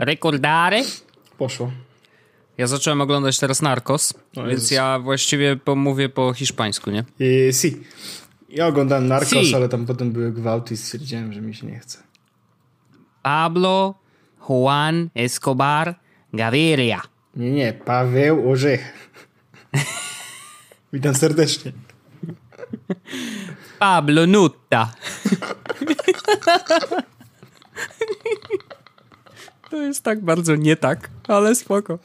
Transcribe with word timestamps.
Ricordare? 0.00 0.82
Poszło. 1.38 1.72
Ja 2.58 2.66
zacząłem 2.66 3.00
oglądać 3.00 3.38
teraz 3.38 3.62
Narcos, 3.62 4.14
więc 4.48 4.70
ja 4.70 4.98
właściwie 4.98 5.56
pomówię 5.56 6.08
po 6.08 6.32
hiszpańsku, 6.34 6.90
nie? 6.90 7.04
I, 7.20 7.52
si. 7.52 7.82
Ja 8.48 8.66
oglądałem 8.66 9.06
Narcos, 9.06 9.46
Si. 9.46 9.54
ale 9.54 9.68
tam 9.68 9.86
potem 9.86 10.12
były 10.12 10.32
gwałty 10.32 10.74
i 10.74 10.76
stwierdziłem, 10.76 11.32
że 11.32 11.40
mi 11.40 11.54
się 11.54 11.66
nie 11.66 11.78
chce. 11.78 11.98
Pablo 13.22 13.94
Juan 14.48 15.08
Escobar 15.14 15.94
Gaviria. 16.32 17.02
Nie, 17.36 17.50
nie, 17.50 17.72
Paweł 17.72 18.50
Orzech. 18.50 19.10
Witam 20.92 21.14
serdecznie. 21.14 21.72
Pablo 23.78 24.26
Nutta. 24.26 24.92
To 29.70 29.76
jest 29.76 30.02
tak 30.02 30.20
bardzo 30.20 30.56
nie 30.56 30.76
tak, 30.76 31.10
ale 31.28 31.54
spoko. 31.54 31.98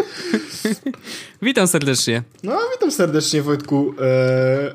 Witam 1.41 1.67
serdecznie. 1.67 2.23
No, 2.43 2.59
witam 2.73 2.91
serdecznie, 2.91 3.41
Wojtku. 3.41 3.93
Eee, 4.01 4.73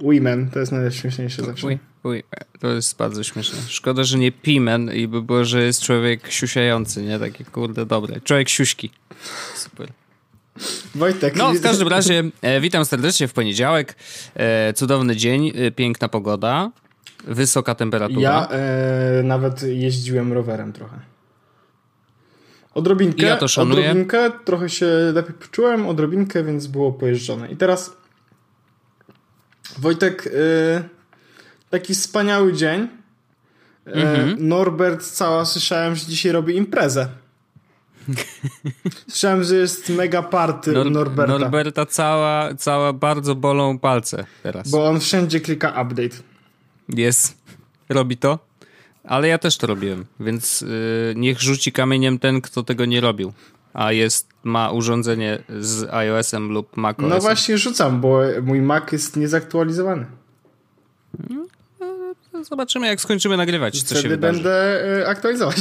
women, 0.00 0.50
to 0.50 0.58
jest 0.58 0.72
najśmieszniejsze 0.72 1.44
zawsze. 1.44 1.66
Uj, 1.66 1.78
uj, 2.02 2.22
to 2.60 2.68
jest 2.68 2.96
bardzo 2.96 3.22
śmieszne. 3.22 3.58
Szkoda, 3.68 4.04
że 4.04 4.18
nie 4.18 4.32
Pimen 4.32 4.92
i 4.94 5.08
by 5.08 5.22
było, 5.22 5.44
że 5.44 5.62
jest 5.62 5.82
człowiek 5.82 6.30
siusiający, 6.30 7.02
nie? 7.02 7.18
Takie 7.18 7.44
kurde 7.44 7.86
dobre. 7.86 8.20
Człowiek 8.20 8.48
siuśki. 8.48 8.90
Super. 9.54 9.88
Wojtek. 10.94 11.36
No, 11.36 11.52
w 11.52 11.60
każdym 11.60 11.88
razie 11.88 12.22
e, 12.42 12.60
witam 12.60 12.84
serdecznie 12.84 13.28
w 13.28 13.32
poniedziałek. 13.32 13.96
E, 14.34 14.72
cudowny 14.72 15.16
dzień, 15.16 15.52
e, 15.54 15.70
piękna 15.70 16.08
pogoda, 16.08 16.70
wysoka 17.24 17.74
temperatura. 17.74 18.20
Ja 18.20 18.48
e, 18.48 19.22
nawet 19.22 19.62
jeździłem 19.62 20.32
rowerem 20.32 20.72
trochę. 20.72 21.10
Odrobinkę, 22.74 23.26
Ja 23.26 23.36
to 23.36 23.48
szanuję. 23.48 23.80
odrobinkę, 23.80 24.30
trochę 24.44 24.68
się 24.68 24.86
lepiej 25.14 25.34
poczułem, 25.34 25.86
odrobinkę, 25.86 26.44
więc 26.44 26.66
było 26.66 26.92
pojeżdżone. 26.92 27.50
I 27.52 27.56
teraz 27.56 27.96
Wojtek, 29.78 30.26
e, 30.26 30.82
taki 31.70 31.94
wspaniały 31.94 32.52
dzień. 32.52 32.80
E, 33.86 33.92
Mhm. 33.92 34.48
Norbert 34.48 35.02
cała, 35.04 35.44
słyszałem, 35.44 35.94
że 35.96 36.06
dzisiaj 36.06 36.32
robi 36.32 36.56
imprezę. 36.56 37.08
Słyszałem, 39.08 39.44
że 39.44 39.56
jest 39.56 39.88
mega 39.88 40.22
party 40.22 40.72
Nor- 40.72 40.90
Norberta. 40.90 41.38
Norberta 41.38 41.86
cała, 41.86 42.54
cała 42.54 42.92
bardzo 42.92 43.34
bolą 43.34 43.78
palce 43.78 44.24
teraz. 44.42 44.70
Bo 44.70 44.86
on 44.88 45.00
wszędzie 45.00 45.40
klika 45.40 45.68
update. 45.82 46.16
Jest. 46.88 47.36
Robi 47.88 48.16
to. 48.16 48.38
Ale 49.04 49.28
ja 49.28 49.38
też 49.38 49.56
to 49.56 49.66
robiłem, 49.66 50.06
więc 50.20 50.62
y, 50.62 51.14
niech 51.16 51.40
rzuci 51.40 51.72
kamieniem 51.72 52.18
ten, 52.18 52.40
kto 52.40 52.62
tego 52.62 52.84
nie 52.84 53.00
robił. 53.00 53.32
A 53.72 53.92
jest, 53.92 54.28
ma 54.44 54.70
urządzenie 54.70 55.38
z 55.60 55.94
iOS-em 55.94 56.48
lub 56.52 56.76
macOS. 56.76 57.06
No 57.08 57.18
właśnie 57.20 57.58
rzucam, 57.58 58.00
bo 58.00 58.20
mój 58.42 58.60
Mac 58.60 58.92
jest 58.92 59.16
niezaktualizowany. 59.16 60.06
Zobaczymy, 62.42 62.86
jak 62.86 63.00
skończymy 63.00 63.36
nagrywać, 63.36 63.82
co 63.82 63.94
się 63.94 64.00
Wtedy 64.00 64.08
wydarzy. 64.16 64.34
będę 64.34 64.84
e, 65.02 65.08
aktualizować. 65.08 65.56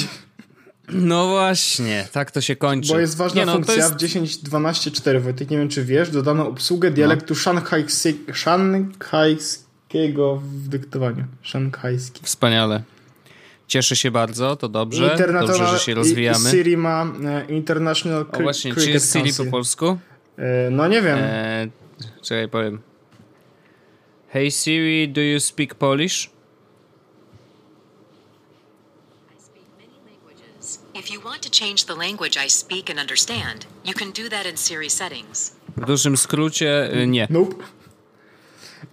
No 0.89 1.27
właśnie, 1.27 2.07
tak 2.11 2.31
to 2.31 2.41
się 2.41 2.55
kończy. 2.55 2.93
Bo 2.93 2.99
jest 2.99 3.17
ważna 3.17 3.39
Nie, 3.39 3.45
no, 3.45 3.53
funkcja 3.53 3.75
jest... 3.75 3.93
w 3.93 3.97
10.12.4, 3.97 5.21
Wojtek, 5.21 5.49
nie 5.49 5.57
wiem 5.57 5.69
czy 5.69 5.85
wiesz, 5.85 6.09
dodano 6.09 6.47
obsługę 6.47 6.91
dialektu 6.91 7.33
szanghajsy- 7.33 8.33
szanghajskiego 8.33 10.37
w 10.37 10.67
dyktowaniu. 10.67 11.23
Szanghajski. 11.41 12.21
Wspaniale. 12.23 12.83
Cieszę 13.69 13.95
się 13.95 14.11
bardzo, 14.11 14.55
to 14.55 14.69
dobrze. 14.69 15.17
Dobrze, 15.47 15.67
że 15.67 15.79
się 15.79 15.91
i- 15.91 15.95
rozwijamy. 15.95 16.49
Siri 16.51 16.77
ma 16.77 17.05
e, 17.25 17.45
International 17.53 18.21
O 18.21 18.25
Cri- 18.25 18.41
właśnie, 18.43 18.71
czy 18.71 18.75
Cricket 18.75 18.93
jest 18.93 19.11
Siri 19.13 19.23
Council. 19.23 19.45
po 19.45 19.51
polsku? 19.51 19.97
E, 20.37 20.69
no 20.71 20.87
nie 20.87 21.01
wiem. 21.01 21.17
E, 21.21 21.67
czekaj, 22.21 22.49
powiem. 22.49 22.79
Hey 24.29 24.51
Siri, 24.51 25.09
do 25.09 25.21
you 25.21 25.39
speak 25.39 25.75
Polish? 25.75 26.29
I 29.37 29.41
speak 29.41 29.63
many 29.79 29.93
languages. 30.11 30.79
If 30.99 31.13
you 31.13 31.21
want 31.21 31.41
to 31.41 31.49
change 31.65 31.85
the 31.85 31.95
language 31.95 32.45
I 32.45 32.49
speak 32.49 32.89
and 32.89 32.99
understand, 32.99 33.65
you 33.85 33.93
can 33.93 34.07
do 34.11 34.29
that 34.29 34.45
in 34.51 34.57
Siri 34.57 34.89
settings. 34.89 35.55
W 35.77 35.85
dużym 35.85 36.17
skrócie 36.17 36.89
y, 37.03 37.07
nie. 37.07 37.27
Nope. 37.29 37.55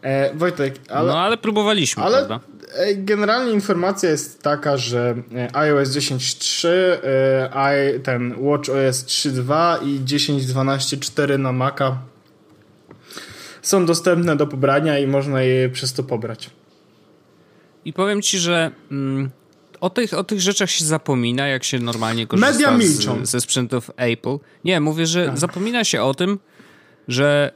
E, 0.03 0.35
Wojtek, 0.35 0.75
ale, 0.89 1.09
no 1.13 1.19
ale 1.21 1.37
próbowaliśmy, 1.37 2.03
ale 2.03 2.17
prawda? 2.27 2.41
Generalnie 2.97 3.53
informacja 3.53 4.11
jest 4.11 4.43
taka, 4.43 4.77
że 4.77 5.15
e, 5.35 5.57
iOS 5.57 5.89
10.3, 5.89 6.69
e, 6.69 8.01
ten 8.01 8.31
WatchOS 8.31 9.05
3.2 9.05 9.87
i 9.87 10.01
10.12.4 10.01 11.39
na 11.39 11.53
Maca 11.53 11.99
są 13.63 13.87
dostępne 13.87 14.37
do 14.37 14.47
pobrania 14.47 14.99
i 14.99 15.07
można 15.07 15.43
je 15.43 15.69
przez 15.69 15.93
to 15.93 16.03
pobrać. 16.03 16.51
I 17.85 17.93
powiem 17.93 18.23
ci, 18.23 18.39
że 18.39 18.71
mm, 18.91 19.31
o, 19.81 19.91
tych, 19.91 20.15
o 20.15 20.25
tych 20.25 20.41
rzeczach 20.41 20.71
się 20.71 20.85
zapomina, 20.85 21.49
jak 21.49 21.65
się 21.65 21.79
normalnie 21.79 22.27
korzysta 22.27 22.53
Media 22.53 22.71
milczą. 22.71 23.27
z, 23.27 23.31
ze 23.31 23.41
sprzętów 23.41 23.91
Apple. 23.97 24.39
Nie, 24.65 24.81
mówię, 24.81 25.07
że 25.07 25.33
zapomina 25.35 25.85
się 25.85 26.03
o 26.03 26.15
tym, 26.15 26.39
że 27.09 27.53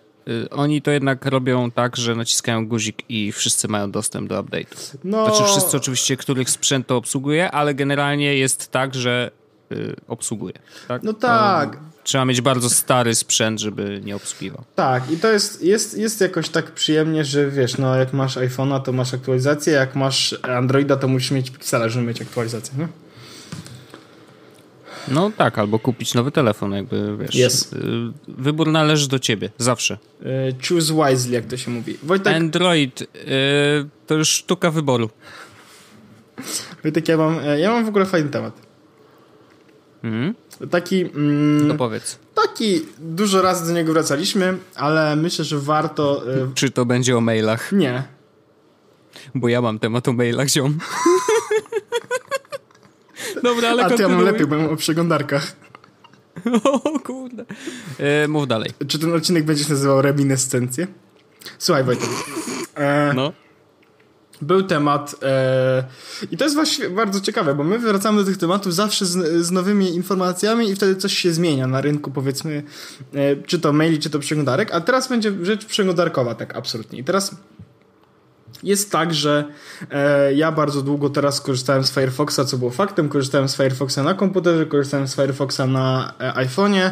oni 0.50 0.82
to 0.82 0.90
jednak 0.90 1.26
robią 1.26 1.70
tak, 1.70 1.96
że 1.96 2.14
naciskają 2.14 2.68
guzik 2.68 3.02
i 3.08 3.32
wszyscy 3.32 3.68
mają 3.68 3.90
dostęp 3.90 4.28
do 4.28 4.42
update'u. 4.42 4.96
No, 5.04 5.24
Znaczy 5.24 5.52
wszyscy 5.52 5.76
oczywiście, 5.76 6.16
których 6.16 6.50
sprzęt 6.50 6.86
to 6.86 6.96
obsługuje, 6.96 7.50
ale 7.50 7.74
generalnie 7.74 8.36
jest 8.36 8.70
tak, 8.70 8.94
że 8.94 9.30
y, 9.72 9.96
obsługuje. 10.08 10.54
Tak? 10.88 11.02
No 11.02 11.12
tak. 11.12 11.78
Trzeba 12.02 12.24
mieć 12.24 12.40
bardzo 12.40 12.70
stary 12.70 13.14
sprzęt, 13.14 13.60
żeby 13.60 14.00
nie 14.04 14.16
obsługiwał. 14.16 14.64
Tak, 14.74 15.10
i 15.10 15.16
to 15.16 15.28
jest, 15.28 15.62
jest, 15.62 15.98
jest 15.98 16.20
jakoś 16.20 16.48
tak 16.48 16.70
przyjemnie, 16.72 17.24
że 17.24 17.50
wiesz, 17.50 17.78
no 17.78 17.96
jak 17.96 18.12
masz 18.12 18.36
iPhone'a, 18.36 18.82
to 18.82 18.92
masz 18.92 19.14
aktualizację, 19.14 19.72
jak 19.72 19.94
masz 19.94 20.38
Androida, 20.42 20.96
to 20.96 21.08
musisz 21.08 21.30
mieć 21.30 21.50
Pixela, 21.50 21.88
żeby 21.88 22.06
mieć 22.06 22.22
aktualizację, 22.22 22.78
nie? 22.78 22.84
No 22.84 23.09
tak, 25.36 25.58
albo 25.58 25.78
kupić 25.78 26.14
nowy 26.14 26.30
telefon, 26.30 26.72
jakby 26.72 27.16
wiesz. 27.16 27.34
Jest. 27.34 27.72
y, 27.72 27.78
Wybór 28.28 28.68
należy 28.72 29.08
do 29.08 29.18
ciebie, 29.18 29.50
zawsze. 29.58 29.98
E, 30.22 30.26
choose 30.68 30.94
wisely, 30.94 31.34
jak 31.34 31.44
to 31.46 31.56
się 31.56 31.70
mówi. 31.70 31.96
Wojtek, 32.02 32.34
Android 32.36 33.02
y, 33.02 33.06
to 34.06 34.14
już 34.14 34.28
sztuka 34.28 34.70
wyboru. 34.70 35.10
Wojtek 36.82 37.08
ja, 37.08 37.16
mam, 37.16 37.38
e, 37.38 37.60
ja 37.60 37.70
mam 37.70 37.84
w 37.84 37.88
ogóle 37.88 38.06
fajny 38.06 38.30
temat. 38.30 38.54
Mhm. 40.04 40.34
Taki, 40.70 41.00
mm, 41.02 41.68
To 41.68 41.74
powiedz. 41.74 42.18
taki, 42.34 42.82
dużo 42.98 43.42
razy 43.42 43.66
do 43.66 43.72
niego 43.78 43.92
wracaliśmy, 43.92 44.56
ale 44.74 45.16
myślę, 45.16 45.44
że 45.44 45.58
warto... 45.58 46.22
E, 46.34 46.50
Czy 46.54 46.70
to 46.70 46.84
będzie 46.86 47.16
o 47.16 47.20
mailach? 47.20 47.72
nie. 47.72 48.02
Bo 49.34 49.48
ja 49.48 49.60
mam 49.60 49.78
temat 49.78 50.08
o 50.08 50.12
mailach, 50.12 50.48
ziom. 50.48 50.78
Dobra, 53.42 53.68
ale 53.70 53.84
A 53.84 53.88
to 53.88 53.94
ja 53.94 54.08
mam 54.08 54.16
kontynuuj. 54.18 54.24
lepiej, 54.32 54.46
bo 54.46 54.56
ja 54.56 54.62
mam 54.62 54.70
o 54.72 54.76
przeglądarkach. 54.76 55.52
O 56.64 57.00
kurde. 57.00 57.44
E, 57.98 58.28
mów 58.28 58.46
dalej. 58.48 58.70
Czy 58.88 58.98
ten 58.98 59.14
odcinek 59.14 59.44
będzie 59.44 59.64
się 59.64 59.70
nazywał 59.72 60.02
Reminiscencje? 60.02 60.86
Słuchaj 61.58 61.84
Wojtek. 61.84 62.08
E, 62.74 63.12
No. 63.14 63.32
był 64.42 64.62
temat 64.62 65.14
e, 65.22 65.84
i 66.30 66.36
to 66.36 66.44
jest 66.44 66.54
właściwie 66.56 66.90
bardzo 66.90 67.20
ciekawe, 67.20 67.54
bo 67.54 67.64
my 67.64 67.78
wracamy 67.78 68.18
do 68.20 68.24
tych 68.26 68.36
tematów 68.36 68.74
zawsze 68.74 69.06
z, 69.06 69.44
z 69.46 69.50
nowymi 69.50 69.94
informacjami 69.94 70.70
i 70.70 70.74
wtedy 70.76 70.96
coś 70.96 71.18
się 71.18 71.32
zmienia 71.32 71.66
na 71.66 71.80
rynku, 71.80 72.10
powiedzmy, 72.10 72.62
e, 73.14 73.36
czy 73.36 73.58
to 73.58 73.72
maili, 73.72 73.98
czy 73.98 74.10
to 74.10 74.18
przeglądarek, 74.18 74.74
a 74.74 74.80
teraz 74.80 75.08
będzie 75.08 75.32
rzecz 75.42 75.64
przeglądarkowa, 75.66 76.34
tak 76.34 76.56
absolutnie. 76.56 76.98
I 76.98 77.04
teraz 77.04 77.34
jest 78.62 78.92
tak, 78.92 79.14
że 79.14 79.44
e, 79.90 80.34
ja 80.34 80.52
bardzo 80.52 80.82
długo 80.82 81.10
teraz 81.10 81.40
korzystałem 81.40 81.84
z 81.84 81.90
Firefoxa, 81.90 82.40
co 82.46 82.58
było 82.58 82.70
faktem, 82.70 83.08
korzystałem 83.08 83.48
z 83.48 83.56
Firefoxa 83.56 83.98
na 84.04 84.14
komputerze, 84.14 84.66
korzystałem 84.66 85.08
z 85.08 85.14
Firefoxa 85.14 85.66
na 85.68 86.12
e, 86.20 86.32
iPhone'ie, 86.32 86.90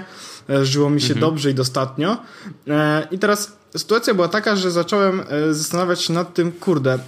e, 0.51 0.65
żyło 0.65 0.91
mi 0.91 1.01
się 1.01 1.15
dobrze 1.15 1.51
i 1.51 1.55
dostatnio. 1.55 2.17
E, 2.69 3.09
I 3.11 3.19
teraz 3.19 3.53
sytuacja 3.77 4.15
była 4.15 4.29
taka, 4.29 4.57
że 4.57 4.71
zacząłem 4.71 5.21
e, 5.21 5.55
zastanawiać 5.55 6.03
się 6.03 6.13
nad 6.13 6.35
tym, 6.35 6.53
kurde, 6.53 6.99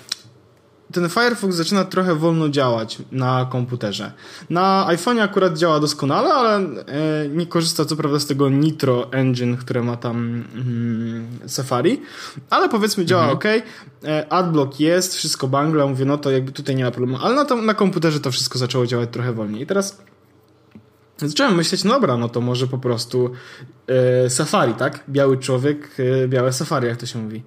ten 0.93 1.09
Firefox 1.09 1.57
zaczyna 1.57 1.85
trochę 1.85 2.15
wolno 2.15 2.49
działać 2.49 2.99
na 3.13 3.47
komputerze. 3.51 4.13
Na 4.51 4.87
iPhone'ie 4.89 5.21
akurat 5.21 5.59
działa 5.59 5.81
doskonale, 5.81 6.35
ale 6.35 6.57
e, 6.57 7.29
nie 7.29 7.47
korzysta 7.47 7.85
co 7.85 7.97
prawda 7.97 8.19
z 8.21 8.27
tego 8.27 8.49
Nitro 8.49 9.13
Engine, 9.13 9.57
które 9.57 9.83
ma 9.83 9.97
tam 9.97 10.45
mm, 10.55 11.29
Safari, 11.47 12.03
ale 12.51 12.69
powiedzmy 12.69 13.05
działa 13.05 13.31
ok. 13.31 13.45
E, 13.45 14.33
adblock 14.33 14.81
jest, 14.81 15.17
wszystko 15.17 15.49
bangla, 15.49 15.87
mówię, 15.87 16.05
no 16.05 16.19
to 16.19 16.31
jakby 16.31 16.53
tutaj 16.53 16.77
nie 16.77 16.85
ma 16.85 16.91
problemu, 16.91 17.19
ale 17.23 17.35
na, 17.35 17.45
to, 17.45 17.57
na 17.57 17.75
komputerze 17.75 18.21
to 18.21 18.31
wszystko 18.31 18.59
zaczęło 18.59 18.87
działać 18.87 19.09
trochę 19.13 19.33
wolniej. 19.33 19.63
I 19.63 19.67
teraz 19.67 19.99
zacząłem 21.29 21.55
myśleć, 21.55 21.85
no 21.85 21.95
dobra, 21.95 22.17
no 22.17 22.29
to 22.29 22.41
może 22.41 22.67
po 22.67 22.79
prostu 22.79 23.31
e, 24.25 24.31
Safari, 24.31 24.75
tak? 24.75 25.05
Biały 25.09 25.39
człowiek, 25.39 25.97
e, 26.25 26.29
białe 26.29 26.53
Safari, 26.53 26.87
jak 26.87 26.97
to 26.97 27.07
się 27.07 27.19
mówi. 27.19 27.43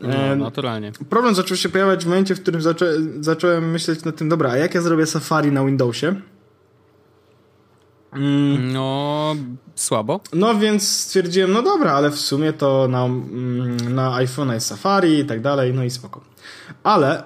No, 0.00 0.08
E, 0.08 0.36
naturalnie. 0.36 0.92
Problem 1.10 1.34
zaczął 1.34 1.56
się 1.56 1.68
pojawiać 1.68 2.04
w 2.04 2.08
momencie, 2.08 2.34
w 2.34 2.42
którym 2.42 2.62
zaczę 2.62 2.92
zacząłem 3.20 3.70
myśleć 3.70 4.04
nad 4.04 4.16
tym, 4.16 4.28
dobra, 4.28 4.50
a 4.50 4.56
jak 4.56 4.74
ja 4.74 4.82
zrobię 4.82 5.06
Safari 5.06 5.52
na 5.52 5.64
Windowsie? 5.64 6.14
Mm. 8.12 8.72
No, 8.72 9.36
słabo. 9.74 10.20
No 10.32 10.54
więc 10.54 10.88
stwierdziłem, 10.88 11.52
no 11.52 11.62
dobra, 11.62 11.92
ale 11.92 12.10
w 12.10 12.18
sumie 12.18 12.52
to 12.52 12.88
na, 12.88 13.04
mm, 13.04 13.94
na 13.94 14.14
iPhone 14.14 14.52
jest 14.52 14.66
Safari 14.66 15.18
i 15.18 15.24
tak 15.24 15.40
dalej, 15.40 15.74
no 15.74 15.84
i 15.84 15.90
spoko. 15.90 16.20
Ale 16.82 17.22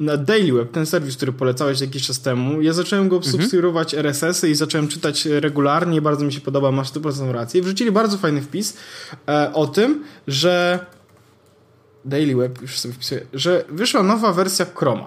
na 0.00 0.16
Daily 0.16 0.52
Web, 0.52 0.70
ten 0.72 0.86
serwis, 0.86 1.16
który 1.16 1.32
polecałeś 1.32 1.80
jakiś 1.80 2.06
czas 2.06 2.20
temu, 2.20 2.62
ja 2.62 2.72
zacząłem 2.72 3.08
go 3.08 3.22
subskrybować 3.22 3.94
mhm. 3.94 4.06
RSS-y 4.06 4.50
i 4.50 4.54
zacząłem 4.54 4.88
czytać 4.88 5.26
regularnie, 5.26 6.02
bardzo 6.02 6.24
mi 6.24 6.32
się 6.32 6.40
podoba, 6.40 6.70
masz 6.70 6.92
100% 6.92 7.30
rację. 7.30 7.62
Wrzucili 7.62 7.92
bardzo 7.92 8.18
fajny 8.18 8.42
wpis 8.42 8.76
e, 9.28 9.52
o 9.52 9.66
tym, 9.66 10.04
że 10.26 10.86
Daily 12.04 12.36
Web, 12.36 12.62
już 12.62 12.78
sobie 12.78 12.94
wpisuję, 12.94 13.26
że 13.32 13.64
wyszła 13.68 14.02
nowa 14.02 14.32
wersja 14.32 14.66
Chroma. 14.74 15.06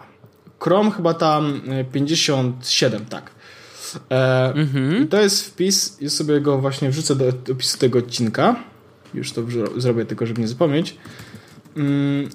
Chrome 0.59 0.91
chyba 0.91 1.13
tam 1.13 1.61
57, 1.91 3.01
e, 3.01 3.05
tak. 3.05 3.31
E, 4.11 4.53
mhm. 4.55 5.03
I 5.03 5.07
to 5.07 5.21
jest 5.21 5.45
wpis, 5.45 5.97
ja 6.01 6.09
sobie 6.09 6.41
go 6.41 6.57
właśnie 6.57 6.89
wrzucę 6.89 7.15
do 7.15 7.25
opisu 7.51 7.77
tego 7.77 7.99
odcinka. 7.99 8.55
Już 9.13 9.31
to 9.31 9.41
zrobię 9.77 10.05
tylko, 10.05 10.25
żeby 10.25 10.41
nie 10.41 10.47
zapomnieć. 10.47 10.97
Mm, 11.77 12.29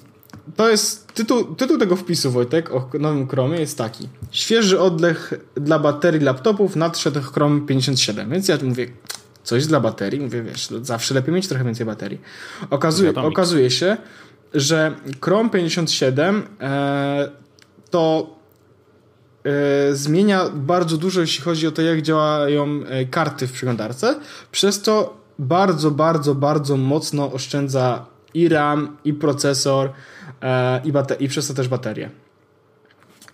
to 0.57 0.71
jest 0.71 1.13
tytuł, 1.13 1.55
tytuł 1.55 1.79
tego 1.79 1.97
wpisu, 1.97 2.31
Wojtek, 2.31 2.73
o 2.73 2.91
nowym 3.01 3.29
Chromie 3.29 3.61
jest 3.61 3.79
taki. 3.79 4.09
Świeży 4.31 4.81
oddech 4.81 5.33
dla 5.55 5.79
baterii 5.79 6.21
laptopów 6.21 6.77
nadszedł 6.77 7.21
Chrome 7.21 7.61
57. 7.61 8.31
Więc 8.31 8.49
ja 8.49 8.59
mówię, 8.63 8.87
coś 9.43 9.67
dla 9.67 9.81
baterii. 9.81 10.21
Mówię, 10.21 10.43
wiesz, 10.43 10.69
zawsze 10.83 11.15
lepiej 11.15 11.35
mieć 11.35 11.49
trochę 11.49 11.65
więcej 11.65 11.87
baterii. 11.87 12.21
Okazuje, 12.71 13.15
okazuje 13.15 13.71
się, 13.71 13.97
że 14.55 14.95
Chrome 15.21 15.51
57 15.51 16.43
e, 16.61 17.29
to 17.91 18.37
e, 19.45 19.95
zmienia 19.95 20.49
bardzo 20.55 20.97
dużo, 20.97 21.21
jeśli 21.21 21.45
chodzi 21.45 21.67
o 21.67 21.73
to, 21.73 21.83
jak 21.83 22.03
działają 22.03 22.81
e, 22.87 23.05
karty 23.05 23.47
w 23.47 23.53
przeglądarce. 23.53 24.15
Przez 24.53 24.83
to 24.83 25.17
bardzo, 25.39 25.91
bardzo, 25.91 26.35
bardzo 26.35 26.77
mocno 26.77 27.33
oszczędza 27.33 28.07
i 28.35 28.49
RAM, 28.49 28.97
i 29.05 29.15
procesor, 29.15 29.91
e, 30.43 30.83
i, 30.85 30.93
i 31.25 31.29
przez 31.29 31.49
to 31.49 31.55
też 31.55 31.69
baterię. 31.69 32.11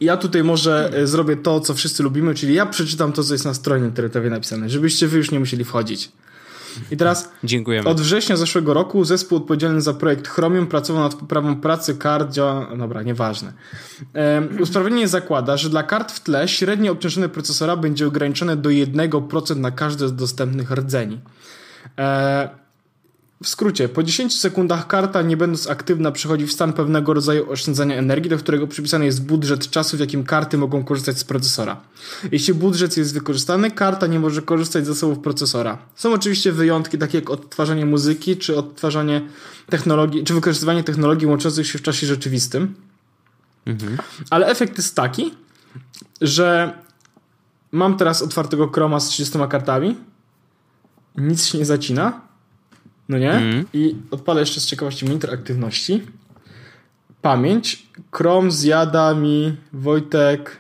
Ja 0.01 0.17
tutaj 0.17 0.45
może 0.45 0.89
hmm. 0.91 1.07
zrobię 1.07 1.37
to, 1.37 1.61
co 1.61 1.75
wszyscy 1.75 2.03
lubimy, 2.03 2.35
czyli 2.35 2.55
ja 2.55 2.67
przeczytam 2.67 3.13
to, 3.13 3.25
co 3.25 3.35
jest 3.35 3.45
na 3.45 3.55
stronie 3.55 3.85
internetowej 3.85 4.31
napisane, 4.31 4.71
żebyście 4.71 5.09
wy 5.09 5.17
już 5.17 5.31
nie 5.31 5.41
musieli 5.41 5.65
wchodzić. 5.65 6.13
I 6.91 6.97
teraz 6.97 7.33
Dziękujemy. 7.45 7.89
od 7.89 8.01
września 8.01 8.37
zeszłego 8.37 8.75
roku 8.75 9.05
zespół 9.05 9.39
odpowiedzialny 9.39 9.81
za 9.81 9.95
projekt 9.95 10.29
Chromium 10.29 10.67
pracował 10.67 11.03
nad 11.03 11.15
poprawą 11.15 11.61
pracy 11.61 11.95
kart 11.95 12.33
działa... 12.33 12.77
Dobra, 12.77 13.03
nieważne. 13.03 13.53
Um, 14.15 14.63
usprawnienie 14.63 15.09
zakłada, 15.09 15.57
że 15.57 15.71
dla 15.71 15.83
kart 15.83 16.13
w 16.13 16.21
tle 16.21 16.49
średnie 16.49 16.93
obciążenie 16.93 17.29
procesora 17.29 17.77
będzie 17.77 18.07
ograniczone 18.07 18.57
do 18.57 18.69
1% 18.69 19.57
na 19.57 19.71
każde 19.71 20.09
z 20.09 20.15
dostępnych 20.15 20.71
rdzeni. 20.71 21.21
E, 21.99 22.49
w 23.43 23.49
skrócie, 23.49 23.89
po 23.89 24.03
10 24.03 24.41
sekundach 24.41 24.87
karta, 24.87 25.23
nie 25.23 25.37
będąc 25.37 25.67
aktywna, 25.67 26.13
przechodzi 26.13 26.47
w 26.47 26.53
stan 26.53 26.73
pewnego 26.73 27.15
rodzaju 27.15 27.51
oszczędzania 27.51 27.97
energii, 27.97 28.31
do 28.31 28.39
którego 28.39 28.67
przypisany 28.67 29.05
jest 29.05 29.27
budżet 29.27 29.71
czasu, 29.71 29.97
w 29.97 30.01
jakim 30.01 30.25
karty 30.25 30.59
mogą 30.59 30.85
korzystać 30.85 31.19
z 31.19 31.25
procesora. 31.25 31.81
Jeśli 32.33 32.55
budżet 32.55 32.97
jest 32.97 33.15
wykorzystany, 33.15 33.71
karta 33.71 34.07
nie 34.07 34.21
może 34.21 34.43
korzystać 34.43 34.85
z 34.85 34.87
zasobów 34.87 35.19
procesora. 35.19 35.79
Są 35.95 36.13
oczywiście 36.13 36.53
wyjątki, 36.53 36.99
takie 36.99 37.19
jak 37.19 37.31
odtwarzanie 37.31 37.87
muzyki, 37.87 38.37
czy 38.37 38.57
odtwarzanie 38.57 39.29
technologii, 39.71 40.25
czy 40.25 40.35
wykorzystywanie 40.35 40.85
technologii 40.85 41.27
łączących 41.27 41.67
się 41.67 41.79
w 41.79 41.83
czasie 41.83 42.07
rzeczywistym. 42.07 42.75
Mhm. 43.67 43.99
Ale 44.31 44.47
efekt 44.47 44.77
jest 44.77 44.97
taki, 44.97 45.35
że 46.21 46.79
mam 47.73 47.97
teraz 47.97 48.23
otwartego 48.23 48.69
Chroma 48.69 49.01
z 49.01 49.09
30 49.09 49.39
kartami, 49.51 49.97
nic 51.17 51.45
się 51.45 51.59
nie 51.59 51.65
zacina, 51.65 52.28
no 53.09 53.19
nie? 53.19 53.33
Mm. 53.33 53.65
I 53.73 53.97
odpalę 54.11 54.41
jeszcze 54.41 54.61
z 54.61 54.67
ciekawości 54.67 55.05
monitor 55.05 55.35
aktywności. 55.35 56.03
Pamięć. 57.23 57.87
Chrome 58.13 58.51
zjada 58.51 59.15
mi 59.15 59.57
Wojtek. 59.73 60.57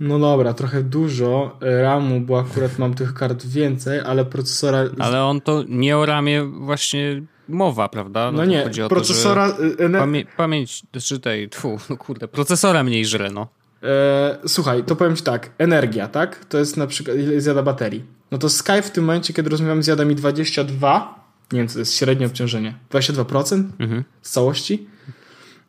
No 0.00 0.18
dobra, 0.18 0.54
trochę 0.54 0.82
dużo 0.82 1.56
RAMu, 1.60 2.20
bo 2.20 2.38
akurat 2.38 2.78
mam 2.78 2.94
tych 2.94 3.14
kart 3.14 3.46
więcej, 3.46 4.00
ale 4.00 4.24
procesora. 4.24 4.84
Ale 4.98 5.24
on 5.24 5.40
to 5.40 5.64
nie 5.68 5.96
o 5.96 6.06
RAMie 6.06 6.44
właśnie 6.44 7.22
mowa, 7.48 7.88
prawda? 7.88 8.30
No, 8.30 8.38
no 8.38 8.44
nie, 8.44 8.70
procesora. 8.88 9.52
To, 9.52 9.64
y, 9.64 9.90
pamię 9.98 10.24
pamięć, 10.36 10.82
czy 11.04 11.20
tej, 11.20 11.48
tfu, 11.48 11.78
no 11.90 11.96
kurde, 11.96 12.28
procesora 12.28 12.84
mniej 12.84 13.04
żre, 13.04 13.30
no. 13.30 13.48
E, 13.82 14.38
słuchaj, 14.46 14.84
to 14.84 14.96
powiem 14.96 15.16
ci 15.16 15.22
tak, 15.22 15.50
energia, 15.58 16.08
tak? 16.08 16.44
To 16.44 16.58
jest 16.58 16.76
na 16.76 16.86
przykład, 16.86 17.16
ile 17.16 17.40
zjada 17.40 17.62
baterii. 17.62 18.04
No 18.30 18.38
to 18.38 18.48
Skype 18.48 18.82
w 18.82 18.90
tym 18.90 19.04
momencie, 19.04 19.34
kiedy 19.34 19.50
rozmawiam, 19.50 19.82
zjada 19.82 20.04
mi 20.04 20.14
22 20.14 21.25
nie 21.52 21.58
wiem, 21.58 21.68
co 21.68 21.74
to 21.74 21.78
jest 21.78 21.94
średnie 21.94 22.26
obciążenie. 22.26 22.74
22% 22.90 23.64
mhm. 23.78 24.04
z 24.22 24.30
całości. 24.30 24.86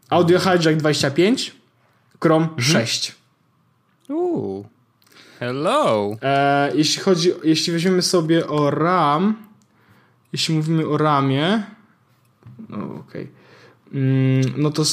Audio 0.09 0.39
Hijack 0.39 0.79
25, 0.79 1.55
Chrome 2.21 2.45
mhm. 2.45 2.63
6. 2.63 3.15
Uuu. 4.09 4.65
Hello. 5.39 6.17
E, 6.21 6.71
jeśli 6.75 7.01
chodzi, 7.01 7.31
jeśli 7.43 7.73
weźmiemy 7.73 8.01
sobie 8.01 8.47
o 8.47 8.71
RAM, 8.71 9.35
jeśli 10.33 10.55
mówimy 10.55 10.87
o 10.87 10.97
RAMie, 10.97 11.63
no 12.69 12.77
okej, 12.77 12.99
okay. 12.99 13.27
mm, 13.93 14.53
no 14.57 14.71
to 14.71 14.83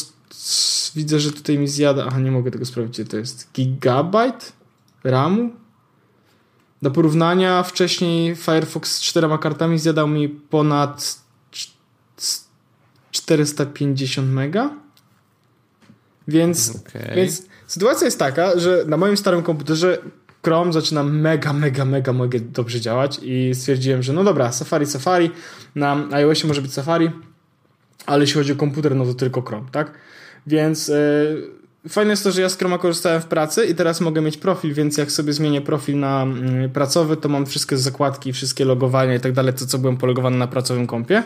widzę, 0.94 1.20
że 1.20 1.32
tutaj 1.32 1.58
mi 1.58 1.68
zjada, 1.68 2.04
aha, 2.08 2.20
nie 2.20 2.30
mogę 2.30 2.50
tego 2.50 2.64
sprawdzić, 2.64 3.10
to 3.10 3.16
jest 3.16 3.50
gigabajt 3.54 4.52
RAMu, 5.04 5.50
do 6.84 6.90
porównania 6.90 7.62
wcześniej 7.62 8.36
Firefox 8.36 8.96
z 8.96 9.00
czterema 9.00 9.38
kartami 9.38 9.78
zjadał 9.78 10.08
mi 10.08 10.28
ponad 10.28 11.18
450 13.10 14.30
mega. 14.30 14.70
Więc, 16.28 16.76
okay. 16.76 17.14
więc 17.16 17.42
sytuacja 17.66 18.04
jest 18.04 18.18
taka, 18.18 18.58
że 18.58 18.84
na 18.86 18.96
moim 18.96 19.16
starym 19.16 19.42
komputerze 19.42 19.98
Chrome 20.44 20.72
zaczyna 20.72 21.02
mega, 21.02 21.52
mega, 21.52 21.84
mega, 21.84 22.12
mega 22.12 22.38
dobrze 22.52 22.80
działać 22.80 23.20
i 23.22 23.54
stwierdziłem, 23.54 24.02
że 24.02 24.12
no 24.12 24.24
dobra, 24.24 24.52
Safari, 24.52 24.86
Safari, 24.86 25.30
na 25.74 26.08
iOSie 26.10 26.48
może 26.48 26.62
być 26.62 26.72
Safari, 26.72 27.10
ale 28.06 28.22
jeśli 28.22 28.34
chodzi 28.34 28.52
o 28.52 28.56
komputer, 28.56 28.96
no 28.96 29.04
to 29.06 29.14
tylko 29.14 29.42
Chrome, 29.42 29.66
tak? 29.72 29.92
Więc 30.46 30.88
yy, 30.88 31.63
Fajne 31.88 32.10
jest 32.10 32.24
to, 32.24 32.32
że 32.32 32.40
ja 32.42 32.48
z 32.48 32.56
Chroma 32.56 32.78
korzystałem 32.78 33.20
w 33.22 33.26
pracy 33.26 33.66
i 33.66 33.74
teraz 33.74 34.00
mogę 34.00 34.20
mieć 34.20 34.36
profil, 34.36 34.74
więc 34.74 34.96
jak 34.96 35.12
sobie 35.12 35.32
zmienię 35.32 35.60
profil 35.60 35.98
na 35.98 36.22
mm, 36.22 36.70
pracowy, 36.70 37.16
to 37.16 37.28
mam 37.28 37.46
wszystkie 37.46 37.76
zakładki, 37.76 38.32
wszystkie 38.32 38.64
logowania 38.64 39.14
i 39.14 39.20
tak 39.20 39.32
dalej, 39.32 39.54
to 39.54 39.66
co 39.66 39.78
byłem 39.78 39.96
pologowany 39.96 40.36
na 40.36 40.46
pracowym 40.46 40.86
kompie. 40.86 41.22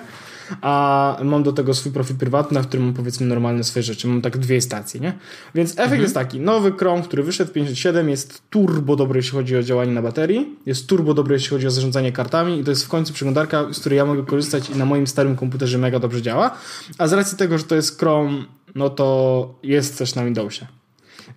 A 0.60 1.16
mam 1.24 1.42
do 1.42 1.52
tego 1.52 1.74
swój 1.74 1.92
profil 1.92 2.16
prywatny, 2.16 2.62
w 2.62 2.66
którym 2.66 2.86
mam 2.86 2.94
powiedzmy 2.94 3.26
normalne 3.26 3.64
swoje 3.64 3.82
rzeczy. 3.82 4.08
Mam 4.08 4.22
tak 4.22 4.38
dwie 4.38 4.60
stacje, 4.60 5.00
nie? 5.00 5.12
Więc 5.54 5.70
efekt 5.70 5.82
mhm. 5.82 6.02
jest 6.02 6.14
taki. 6.14 6.40
Nowy 6.40 6.72
Chrome, 6.72 7.02
który 7.02 7.22
wyszedł 7.22 7.52
57 7.52 8.08
jest 8.08 8.42
turbo 8.50 8.96
dobry, 8.96 9.18
jeśli 9.18 9.32
chodzi 9.32 9.56
o 9.56 9.62
działanie 9.62 9.92
na 9.92 10.02
baterii. 10.02 10.56
Jest 10.66 10.86
turbo 10.86 11.14
dobry, 11.14 11.34
jeśli 11.34 11.48
chodzi 11.48 11.66
o 11.66 11.70
zarządzanie 11.70 12.12
kartami 12.12 12.60
i 12.60 12.64
to 12.64 12.70
jest 12.70 12.84
w 12.84 12.88
końcu 12.88 13.12
przeglądarka, 13.12 13.72
z 13.72 13.80
której 13.80 13.96
ja 13.96 14.04
mogę 14.04 14.22
korzystać 14.22 14.70
i 14.70 14.76
na 14.76 14.84
moim 14.84 15.06
starym 15.06 15.36
komputerze 15.36 15.78
mega 15.78 15.98
dobrze 15.98 16.22
działa. 16.22 16.50
A 16.98 17.06
z 17.06 17.12
racji 17.12 17.38
tego, 17.38 17.58
że 17.58 17.64
to 17.64 17.74
jest 17.74 17.98
Chrome 17.98 18.44
no 18.78 18.90
to 18.90 19.54
jest 19.62 19.98
też 19.98 20.14
na 20.14 20.24
Windowsie. 20.24 20.66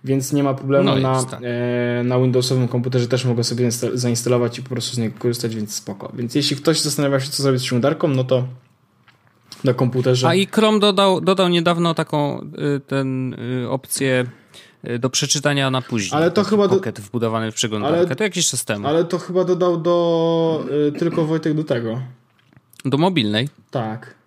Więc 0.04 0.32
nie 0.32 0.42
ma 0.42 0.54
problemu 0.54 0.84
no 0.84 0.96
na, 0.96 1.24
tak. 1.24 1.40
e, 1.42 2.04
na 2.04 2.18
Windowsowym 2.18 2.68
komputerze 2.68 3.08
też 3.08 3.24
mogę 3.24 3.44
sobie 3.44 3.70
zainstalować 3.94 4.58
i 4.58 4.62
po 4.62 4.68
prostu 4.68 4.96
z 4.96 4.98
niego 4.98 5.18
korzystać, 5.18 5.56
więc 5.56 5.74
spoko. 5.74 6.12
Więc 6.14 6.34
jeśli 6.34 6.56
ktoś 6.56 6.80
zastanawia 6.80 7.20
się, 7.20 7.30
co 7.30 7.42
zrobić 7.42 7.62
z 7.62 7.64
przeglądarką, 7.64 8.08
no 8.08 8.24
to 8.24 8.44
na 9.64 9.74
komputerze. 9.74 10.28
A 10.28 10.34
i 10.34 10.46
Chrome 10.46 10.80
dodał, 10.80 11.20
dodał 11.20 11.48
niedawno 11.48 11.94
taką 11.94 12.40
y, 12.40 12.80
ten, 12.80 13.34
y, 13.34 13.70
opcję 13.70 14.26
y, 14.84 14.98
do 14.98 15.10
przeczytania 15.10 15.70
na 15.70 15.82
później. 15.82 16.22
Ale 16.22 16.30
to 16.30 16.44
chyba 16.44 16.68
Pocket 16.68 16.96
do... 16.96 17.02
wbudowany 17.02 17.52
w 17.52 17.54
przeglądarkę. 17.54 17.98
Ale, 17.98 18.16
to 18.16 18.24
jakiś 18.24 18.48
czas 18.48 18.64
temu. 18.64 18.88
Ale 18.88 19.04
to 19.04 19.18
chyba 19.18 19.44
dodał 19.44 19.80
do 19.80 20.66
tylko 20.98 21.24
Wojtek 21.24 21.54
do 21.54 21.64
tego. 21.64 22.00
Do 22.84 22.98
mobilnej? 22.98 23.48
Tak. 23.70 24.21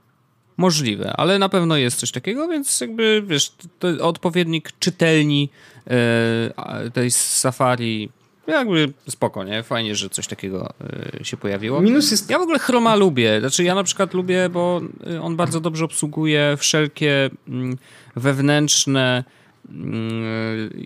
Możliwe, 0.57 1.13
ale 1.17 1.39
na 1.39 1.49
pewno 1.49 1.77
jest 1.77 1.99
coś 1.99 2.11
takiego, 2.11 2.47
więc 2.47 2.81
jakby 2.81 3.23
wiesz, 3.27 3.51
to 3.79 3.87
odpowiednik 4.07 4.71
czytelni 4.79 5.49
yy, 5.87 6.91
tej 6.91 7.11
Safari 7.11 8.09
jakby 8.47 8.93
spoko, 9.09 9.43
nie? 9.43 9.63
Fajnie, 9.63 9.95
że 9.95 10.09
coś 10.09 10.27
takiego 10.27 10.73
yy, 11.17 11.25
się 11.25 11.37
pojawiło. 11.37 11.81
Minus 11.81 12.11
jest... 12.11 12.29
Ja 12.29 12.39
w 12.39 12.41
ogóle 12.41 12.59
Chroma 12.59 12.95
lubię. 12.95 13.39
Znaczy 13.39 13.63
ja 13.63 13.75
na 13.75 13.83
przykład 13.83 14.13
lubię, 14.13 14.49
bo 14.49 14.81
on 15.21 15.35
bardzo 15.35 15.59
dobrze 15.59 15.85
obsługuje 15.85 16.55
wszelkie 16.57 17.29
yy, 17.47 17.77
wewnętrzne 18.15 19.15
mm, 19.17 19.23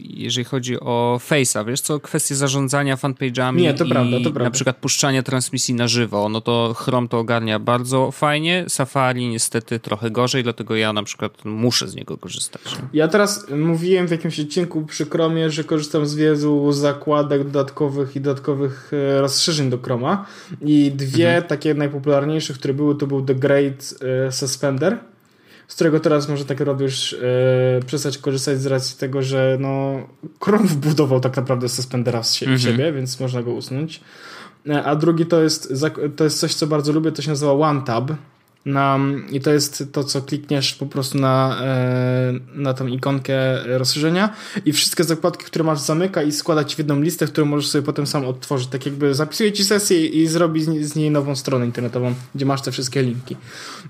jeżeli 0.04 0.46
chodzi 0.46 0.80
o 0.80 1.20
Face'a, 1.30 1.66
wiesz 1.66 1.82
co, 1.82 2.00
kwestie 2.00 2.36
zarządzania 2.36 2.96
fanpage'ami 2.96 3.56
Nie, 3.56 3.74
to 3.74 3.86
i 3.86 3.90
prawda, 3.90 4.18
to 4.18 4.24
prawda. 4.24 4.44
na 4.44 4.52
przykład 4.52 4.78
puszczania 4.78 5.24
transmisji 5.24 5.74
na 5.74 5.88
żywo, 5.88 6.30
no 6.30 6.42
to 6.42 6.74
Chrome 6.78 7.08
to 7.08 7.20
ogarnia 7.20 7.60
bardzo 7.60 8.12
fajnie, 8.12 8.66
Safari 8.68 9.28
niestety 9.28 9.80
trochę 9.80 10.12
gorzej, 10.12 10.44
dlatego 10.44 10.76
ja 10.76 10.94
na 10.94 11.04
przykład 11.04 11.46
muszę 11.46 11.88
z 11.88 11.96
niego 11.96 12.18
korzystać. 12.18 12.62
Ja 12.94 13.08
teraz 13.08 13.46
mówiłem 13.58 14.08
w 14.08 14.12
jakimś 14.12 14.40
odcinku 14.40 14.86
przy 14.86 15.06
Chromie, 15.06 15.50
że 15.50 15.64
korzystam 15.64 16.06
z 16.06 16.16
wielu 16.16 16.72
zakładek 16.72 17.44
dodatkowych 17.44 18.16
i 18.16 18.22
dodatkowych 18.22 18.92
e, 18.94 19.22
rozszerzeń 19.22 19.70
do 19.70 19.78
Chroma 19.78 20.26
i 20.62 20.92
dwie 20.96 21.28
Mhm. 21.30 21.44
takie 21.44 21.74
najpopularniejsze, 21.74 22.54
które 22.54 22.74
były, 22.74 22.96
to 22.96 23.08
był 23.08 23.22
The 23.22 23.36
Great 23.36 23.94
e, 24.28 24.32
Suspender, 24.32 24.98
z 25.70 25.76
którego 25.76 26.00
teraz 26.00 26.30
może 26.30 26.46
tak 26.46 26.60
już 26.84 27.14
e, 27.14 27.80
przestać 27.86 28.18
korzystać 28.18 28.62
z 28.62 28.66
racji 28.66 28.98
tego, 28.98 29.22
że 29.22 29.58
no 29.60 29.94
Chrome 30.44 30.68
wbudował 30.68 31.20
tak 31.20 31.38
naprawdę 31.38 31.70
Suspendera 31.70 32.22
w, 32.22 32.26
sie- 32.28 32.46
Mhm. 32.48 32.60
siebie, 32.60 32.92
więc 32.94 33.20
można 33.20 33.44
go 33.44 33.52
usunąć. 33.52 34.02
E, 34.70 34.84
A 34.84 34.96
drugi 34.96 35.26
to 35.26 35.42
jest, 35.42 35.74
to 36.16 36.24
jest 36.24 36.40
coś, 36.40 36.54
co 36.54 36.68
bardzo 36.68 36.92
lubię, 36.92 37.12
to 37.12 37.22
się 37.22 37.30
nazywa 37.30 37.52
OneTab. 37.52 38.12
Na, 38.70 39.00
I 39.32 39.42
to 39.42 39.54
jest 39.54 39.84
to, 39.92 40.04
co 40.04 40.22
klikniesz 40.22 40.74
po 40.76 40.86
prostu 40.86 41.18
na, 41.18 41.58
e, 41.62 42.34
na 42.54 42.74
tą 42.74 42.88
ikonkę 42.88 43.34
rozszerzenia 43.78 44.34
i 44.66 44.74
wszystkie 44.74 45.04
zakładki, 45.04 45.46
które 45.46 45.64
masz 45.64 45.80
zamyka 45.80 46.24
i 46.24 46.32
składa 46.32 46.64
ci 46.64 46.76
w 46.76 46.78
jedną 46.78 47.02
listę, 47.02 47.28
którą 47.28 47.46
możesz 47.48 47.68
sobie 47.68 47.86
potem 47.86 48.08
sam 48.08 48.26
odtworzyć. 48.26 48.68
Tak 48.68 48.86
jakby 48.86 49.16
zapisuje 49.16 49.52
ci 49.52 49.66
sesję 49.66 50.06
i 50.06 50.28
zrobi 50.28 50.84
z 50.84 50.96
niej, 50.96 51.12
nową 51.12 51.36
stronę 51.36 51.66
internetową, 51.66 52.14
gdzie 52.36 52.46
masz 52.46 52.62
te 52.62 52.72
wszystkie 52.72 53.04
linki. 53.04 53.36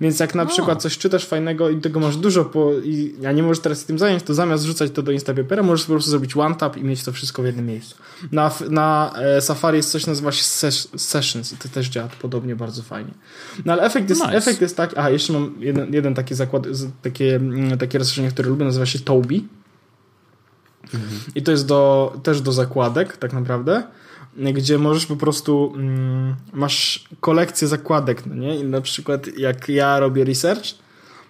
Więc 0.02 0.20
jak 0.20 0.36
na 0.36 0.46
przykład 0.46 0.82
coś 0.82 0.98
czytasz 0.98 1.26
fajnego 1.26 1.70
i 1.70 1.82
tego 1.82 2.00
masz 2.00 2.18
dużo, 2.18 2.46
po, 2.46 2.72
i 2.84 3.16
ja 3.22 3.32
nie 3.32 3.44
możesz 3.44 3.60
teraz 3.60 3.82
się 3.82 3.88
tym 3.88 4.00
zająć, 4.00 4.24
to 4.24 4.34
zamiast 4.34 4.64
rzucać 4.64 4.92
to 4.92 5.02
do 5.02 5.12
Instapapera, 5.12 5.64
możesz 5.64 5.86
po 5.86 5.94
prostu 5.94 6.12
zrobić 6.12 6.38
one 6.38 6.56
tap 6.56 6.78
i 6.78 6.84
mieć 6.84 7.04
to 7.04 7.12
wszystko 7.12 7.42
w 7.42 7.46
jednym 7.46 7.66
miejscu. 7.66 7.96
Na, 8.32 8.52
na 8.70 9.14
e, 9.18 9.42
Safari 9.42 9.78
jest 9.78 9.92
coś, 9.92 10.06
nazywa 10.06 10.32
się 10.32 10.44
ses 10.44 10.88
Sessions 10.98 11.54
i 11.54 11.58
to 11.58 11.70
też 11.70 11.90
działa 11.90 12.10
podobnie 12.22 12.56
bardzo 12.56 12.84
fajnie. 12.84 13.12
No 13.66 13.74
ale 13.74 13.84
efekt 13.84 14.10
jest, 14.10 14.22
Nice. 14.22 14.38
efekt 14.38 14.62
jest 14.62 14.69
taki, 14.76 14.98
a 14.98 15.10
jeszcze 15.10 15.34
mam 15.34 15.56
jeden, 15.60 15.94
jeden 15.94 16.14
taki 16.14 16.36
zakład, 16.36 16.68
takie, 17.02 17.36
mm, 17.36 17.78
takie 17.78 17.98
rozszerzenie, 17.98 18.32
które 18.32 18.50
lubię, 18.50 18.66
nazywa 18.66 18.86
się 18.86 19.00
Toby. 19.00 19.42
I 21.36 21.44
to 21.44 21.52
jest 21.52 21.66
do, 21.66 22.14
też 22.24 22.42
do 22.42 22.52
zakładek, 22.52 23.18
tak 23.18 23.34
naprawdę, 23.34 23.84
gdzie 24.38 24.78
możesz 24.78 25.06
po 25.06 25.16
prostu, 25.16 25.74
mm, 25.76 26.36
masz 26.54 27.10
kolekcję 27.20 27.68
zakładek, 27.68 28.26
no 28.26 28.36
nie? 28.36 28.60
I 28.60 28.64
na 28.64 28.82
przykład 28.82 29.38
jak 29.38 29.70
ja 29.70 30.00
robię 30.00 30.24
research, 30.24 30.64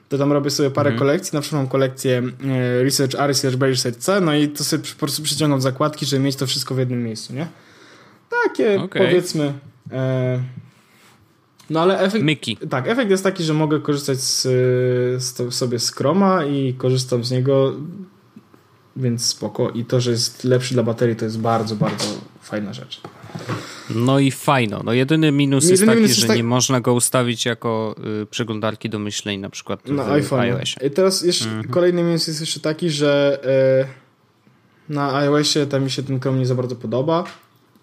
to 0.10 0.18
tam 0.18 0.32
robię 0.32 0.50
sobie 0.50 0.72
parę 0.72 0.92
kolekcji, 0.92 1.36
na 1.36 1.42
przykład 1.42 1.62
mam 1.62 1.70
kolekcję 1.70 2.24
e, 2.46 2.84
Research 2.84 3.16
A, 3.16 3.28
Research 3.28 3.58
B, 3.58 3.68
Research 3.68 3.98
C, 3.98 4.22
no 4.22 4.36
i 4.36 4.50
to 4.50 4.64
sobie 4.64 4.84
po 4.84 5.00
prostu 5.00 5.24
przyciągam 5.24 5.62
zakładki, 5.62 6.06
żeby 6.06 6.24
mieć 6.24 6.36
to 6.36 6.48
wszystko 6.48 6.76
w 6.76 6.80
jednym 6.80 7.04
miejscu, 7.04 7.34
nie? 7.34 7.48
Takie 8.44 8.82
Okej. 8.82 9.08
powiedzmy... 9.08 9.54
E, 9.92 10.40
no 11.70 11.80
ale 11.82 12.00
efekt... 12.00 12.26
Myki. 12.26 12.58
Tak, 12.70 12.88
efekt 12.88 13.12
jest 13.12 13.24
taki, 13.24 13.44
że 13.44 13.54
mogę 13.54 13.80
korzystać 13.80 14.20
z, 14.22 14.42
z 15.24 15.34
to, 15.34 15.52
sobie 15.52 15.80
z 15.80 15.92
Chroma 15.92 16.46
i 16.46 16.74
korzystam 16.74 17.24
z 17.24 17.32
niego, 17.32 17.74
więc 18.96 19.26
spoko. 19.26 19.70
I 19.70 19.86
to, 19.86 20.02
że 20.02 20.12
jest 20.12 20.44
lepszy 20.44 20.74
dla 20.74 20.84
baterii, 20.84 21.16
to 21.16 21.26
jest 21.26 21.40
bardzo, 21.40 21.76
bardzo 21.76 22.06
fajna 22.42 22.74
rzecz. 22.74 23.02
No 23.96 24.20
i 24.20 24.32
fajno. 24.32 24.82
No 24.86 24.94
jedyny 24.94 25.32
minus 25.32 25.64
jest 25.64 25.72
Jedyny 25.72 25.88
taki, 25.88 25.98
minus 25.98 26.10
jest 26.10 26.22
że 26.22 26.28
tak- 26.28 26.38
nie 26.38 26.44
można 26.44 26.82
go 26.82 26.94
ustawić 26.94 27.46
jako 27.46 27.96
y, 28.22 28.26
przeglądarki 28.26 28.90
domyślnej 28.90 29.38
na 29.38 29.50
przykład 29.50 29.88
Na 29.88 30.04
w 30.04 30.12
iPhone. 30.12 30.40
iOSie. 30.40 30.88
I 30.88 30.92
teraz 30.92 31.22
jeszcze 31.22 31.46
kolejny 31.70 32.04
minus 32.04 32.28
jest 32.28 32.40
jeszcze 32.42 32.60
taki, 32.60 32.90
że 32.90 33.40
e, 34.90 34.94
na 34.94 35.16
iOSie 35.16 35.66
tam 35.66 35.84
mi 35.84 35.92
się 35.92 36.04
ten 36.04 36.20
Chrome 36.20 36.40
nie 36.40 36.46
za 36.46 36.56
bardzo 36.56 36.76
podoba. 36.76 37.24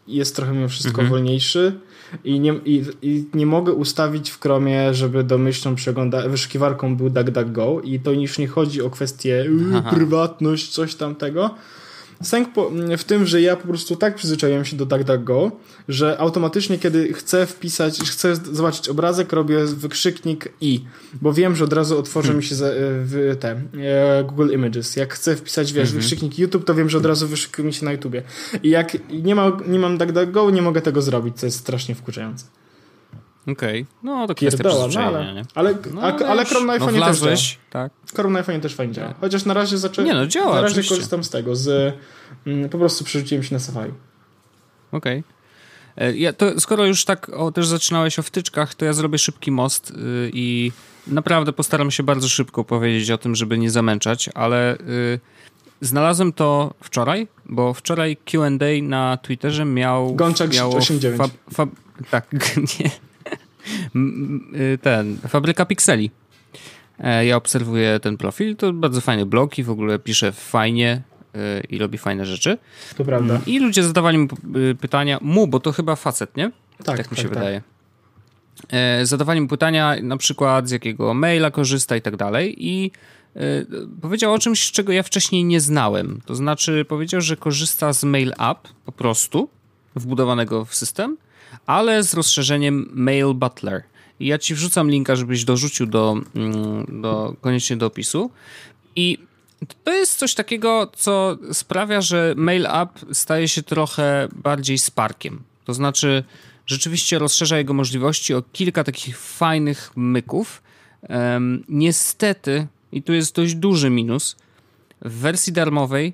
Jest 0.09 0.37
trochę 0.37 0.53
mimo 0.53 0.69
wszystko 0.69 1.03
wolniejszy. 1.03 1.81
I 2.25 2.41
nie, 2.41 2.53
i, 2.65 2.85
I 3.03 3.25
nie 3.35 3.47
mogę 3.47 3.73
ustawić 3.73 4.31
w 4.31 4.41
Chromie, 4.41 4.95
żeby 4.95 5.25
domyślną 5.25 5.75
przegląda 5.75 6.29
wyszukiwarką 6.29 6.97
był 6.97 7.11
DuckDuckGo 7.11 7.81
i 7.85 8.01
to 8.01 8.13
już 8.13 8.39
nie 8.39 8.49
chodzi 8.49 8.83
o 8.83 8.91
kwestię 8.91 9.47
yy, 9.73 9.83
prywatność, 9.91 10.69
coś 10.69 10.95
tamtego. 10.95 11.55
Sęk 12.23 12.49
w 12.99 13.05
tym, 13.05 13.27
że 13.27 13.43
ja 13.43 13.57
po 13.57 13.69
prostu 13.69 13.97
tak 13.97 14.15
przyzwyczaiłem 14.15 14.65
się 14.65 14.77
do 14.77 14.87
DuckDuckGo, 14.87 15.53
że 15.89 16.19
automatycznie, 16.19 16.79
kiedy 16.79 17.13
chcę 17.13 17.47
wpisać, 17.47 17.99
chcę 18.01 18.37
zobaczyć 18.37 18.89
obrazek, 18.89 19.33
robię 19.33 19.65
wykrzyknik 19.65 20.49
i, 20.61 20.85
bo 21.23 21.33
wiem, 21.33 21.57
że 21.57 21.65
od 21.65 21.73
razu 21.73 21.99
otworzy 21.99 22.35
mi 22.35 22.43
się 22.43 22.55
za, 22.55 22.67
w 22.75 23.37
te 23.41 23.51
e, 23.51 24.25
Google 24.25 24.53
Images. 24.53 24.97
Jak 24.97 25.15
chcę 25.15 25.37
wpisać, 25.37 25.73
wiesz, 25.73 25.93
wykrzyknik 25.93 26.39
YouTube, 26.39 26.65
to 26.65 26.75
wiem, 26.75 26.91
że 26.91 26.99
od 26.99 27.07
razu 27.07 27.29
wyszukuje 27.29 27.67
mi 27.67 27.73
się 27.73 27.85
na 27.85 27.93
YouTubie. 27.93 28.23
I 28.63 28.71
jak 28.71 28.97
nie, 29.11 29.35
ma, 29.35 29.53
nie 29.69 29.79
mam 29.79 29.99
DuckDuckGo, 29.99 30.51
nie 30.51 30.63
mogę 30.63 30.81
tego 30.81 31.03
zrobić, 31.03 31.37
co 31.37 31.47
jest 31.47 31.59
strasznie 31.59 31.95
wkurzające. 31.95 32.47
Okej, 33.53 33.87
no 34.03 34.27
to 34.27 34.35
kwestia 34.35 34.65
Pierdoła, 34.65 34.89
no 34.95 35.01
ale, 35.01 35.35
nie? 35.35 35.45
ale, 35.55 35.75
No, 35.95 36.01
a, 36.03 36.05
ale 36.17 36.43
wiesz, 36.43 36.49
Chrome 36.51 36.67
na 36.67 36.73
no 36.79 36.87
iPhone 36.87 37.03
też 37.15 37.21
działa. 37.21 37.37
tak. 37.71 37.93
Chrome 38.15 38.33
na 38.33 38.39
iPhone 38.39 38.61
też 38.61 38.75
fajnie 38.75 38.95
działa. 38.95 39.15
Chociaż 39.21 39.45
na 39.45 39.55
razie 39.55 39.79
zacząłem. 39.79 40.09
Nie, 40.09 40.15
no 40.15 40.27
działa, 40.27 40.55
Na 40.55 40.61
razie 40.61 40.67
oczywiście. 40.73 40.95
korzystam 40.95 41.25
z 41.25 41.31
tego, 41.31 41.57
z 41.57 41.95
mm, 42.47 42.69
po 42.69 42.79
prostu 42.79 43.05
przerzuciłem 43.05 43.43
się 43.45 43.55
na 43.55 43.59
Safari. 43.59 43.93
Okej. 44.93 45.25
E, 45.97 46.17
Ja, 46.17 46.33
to 46.33 46.61
skoro 46.61 46.85
już 46.87 47.05
tak 47.05 47.29
o, 47.29 47.53
też 47.53 47.67
zaczynałeś 47.67 48.19
o 48.19 48.23
wtyczkach, 48.23 48.75
to 48.75 48.85
ja 48.85 48.93
zrobię 48.93 49.19
szybki 49.19 49.51
most 49.51 49.91
y, 49.91 49.95
i 50.35 50.73
naprawdę 51.07 51.53
postaram 51.53 51.91
się 51.91 52.03
bardzo 52.03 52.29
szybko 52.29 52.65
powiedzieć 52.65 53.11
o 53.11 53.19
tym, 53.19 53.35
żeby 53.37 53.59
nie 53.59 53.71
zamęczać, 53.71 54.31
ale 54.35 54.75
y, 54.79 55.21
znalazłem 55.81 56.33
to 56.33 56.75
wczoraj, 56.83 57.29
bo 57.47 57.75
wczoraj 57.75 58.17
Q&A 58.17 58.83
na 58.83 59.17
Twitterze 59.17 59.65
miał... 59.65 60.15
Gączak 60.15 60.55
miało 60.55 60.79
8.9. 60.79 61.17
Fab, 61.17 61.31
fab, 61.53 61.69
tak, 62.11 62.27
nie. 62.81 62.91
Y, 64.55 64.79
Ten, 64.83 65.19
Fabryka 65.29 65.67
Pikseli. 65.67 66.11
E, 66.99 67.27
Ja 67.27 67.37
obserwuję 67.37 68.01
ten 68.01 68.17
profil, 68.17 68.57
to 68.57 68.73
bardzo 68.73 69.01
fajny 69.01 69.27
blog 69.27 69.59
i 69.59 69.63
w 69.63 69.71
ogóle 69.71 69.99
pisze 69.99 70.33
fajnie 70.33 71.03
y, 71.37 71.67
i 71.71 71.79
robi 71.79 71.99
fajne 71.99 72.27
rzeczy. 72.27 72.59
To 72.97 73.05
prawda. 73.05 73.41
I 73.47 73.59
ludzie 73.59 73.83
zadawali 73.83 74.19
mu 74.19 74.29
y, 74.57 74.75
pytania, 74.75 75.19
mu, 75.23 75.47
bo 75.47 75.61
to 75.61 75.73
chyba 75.73 75.97
facet, 75.97 76.37
nie? 76.37 76.51
Tak, 76.85 76.97
tak 76.97 77.11
mi 77.11 77.17
tak, 77.17 77.19
się 77.19 77.29
tak. 77.29 77.39
wydaje. 77.39 77.63
E, 78.73 79.07
zadawali 79.07 79.41
mu 79.41 79.49
pytania, 79.49 79.97
na 80.03 80.17
przykład 80.17 80.69
z 80.69 80.71
jakiego 80.71 81.15
maila 81.15 81.51
korzysta 81.51 81.97
i 81.97 82.03
tak 82.03 82.17
dalej. 82.17 82.55
I 82.59 82.91
powiedział 84.03 84.33
o 84.33 84.39
czymś, 84.39 84.73
czego 84.73 84.93
ja 84.93 85.03
wcześniej 85.03 85.45
nie 85.45 85.61
znałem. 85.61 86.21
To 86.27 86.35
znaczy, 86.35 86.85
powiedział, 86.89 87.21
że 87.21 87.37
korzysta 87.37 87.93
z 87.93 88.05
Mail 88.05 88.33
App 88.39 88.69
po 88.85 88.93
prostu, 88.93 89.49
wbudowanego 89.97 90.65
w 90.65 90.75
system, 90.75 91.17
ale 91.67 92.03
z 92.03 92.15
rozszerzeniem 92.15 92.91
Mail 92.93 93.35
Butler. 93.35 93.83
I 94.21 94.27
ja 94.27 94.39
ci 94.39 94.55
wrzucam 94.55 94.91
linka, 94.91 95.17
żebyś 95.17 95.45
dorzucił 95.45 95.87
do, 95.87 96.15
mm, 96.35 97.01
do 97.03 97.37
koniecznie 97.41 97.77
do 97.77 97.87
opisu. 97.87 98.31
I 98.97 99.19
to 99.85 99.93
jest 99.93 100.19
coś 100.19 100.35
takiego, 100.35 100.91
co 100.97 101.39
sprawia, 101.53 102.01
że 102.01 102.35
Mail 102.37 102.67
App 102.67 102.91
staje 103.13 103.49
się 103.49 103.63
trochę 103.63 104.29
bardziej 104.35 104.79
sparkiem. 104.79 105.43
To 105.65 105.75
znaczy, 105.75 106.25
rzeczywiście 106.67 107.19
rozszerza 107.19 107.59
jego 107.59 107.75
możliwości 107.75 108.35
o 108.35 108.43
kilka 108.53 108.85
takich 108.85 109.19
fajnych 109.19 109.93
myków. 109.97 110.63
Em, 111.03 111.65
niestety, 111.69 112.67
i 112.93 113.03
tu 113.03 113.13
jest 113.13 113.35
dość 113.35 113.55
duży 113.55 113.91
minus, 113.91 114.37
w 115.03 115.13
wersji 115.13 115.53
darmowej 115.53 116.13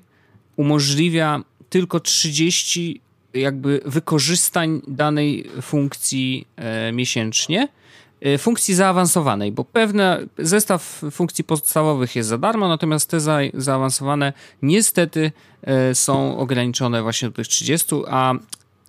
umożliwia 0.55 1.41
tylko 1.69 1.99
30 1.99 3.01
jakby 3.33 3.81
wykorzystań 3.85 4.81
danej 4.87 5.49
funkcji 5.61 6.47
e, 6.55 6.91
miesięcznie 6.91 7.67
e, 8.21 8.37
funkcji 8.37 8.75
zaawansowanej, 8.75 9.51
bo 9.51 9.63
pewne 9.65 10.25
zestaw 10.37 11.01
funkcji 11.11 11.43
podstawowych 11.43 12.15
jest 12.15 12.29
za 12.29 12.37
darmo, 12.37 12.67
natomiast 12.67 13.09
te 13.09 13.19
za, 13.19 13.39
zaawansowane 13.53 14.33
niestety 14.61 15.31
e, 15.61 15.95
są 15.95 16.37
ograniczone 16.37 17.01
właśnie 17.01 17.27
do 17.29 17.35
tych 17.35 17.47
30, 17.47 17.95
a 18.07 18.33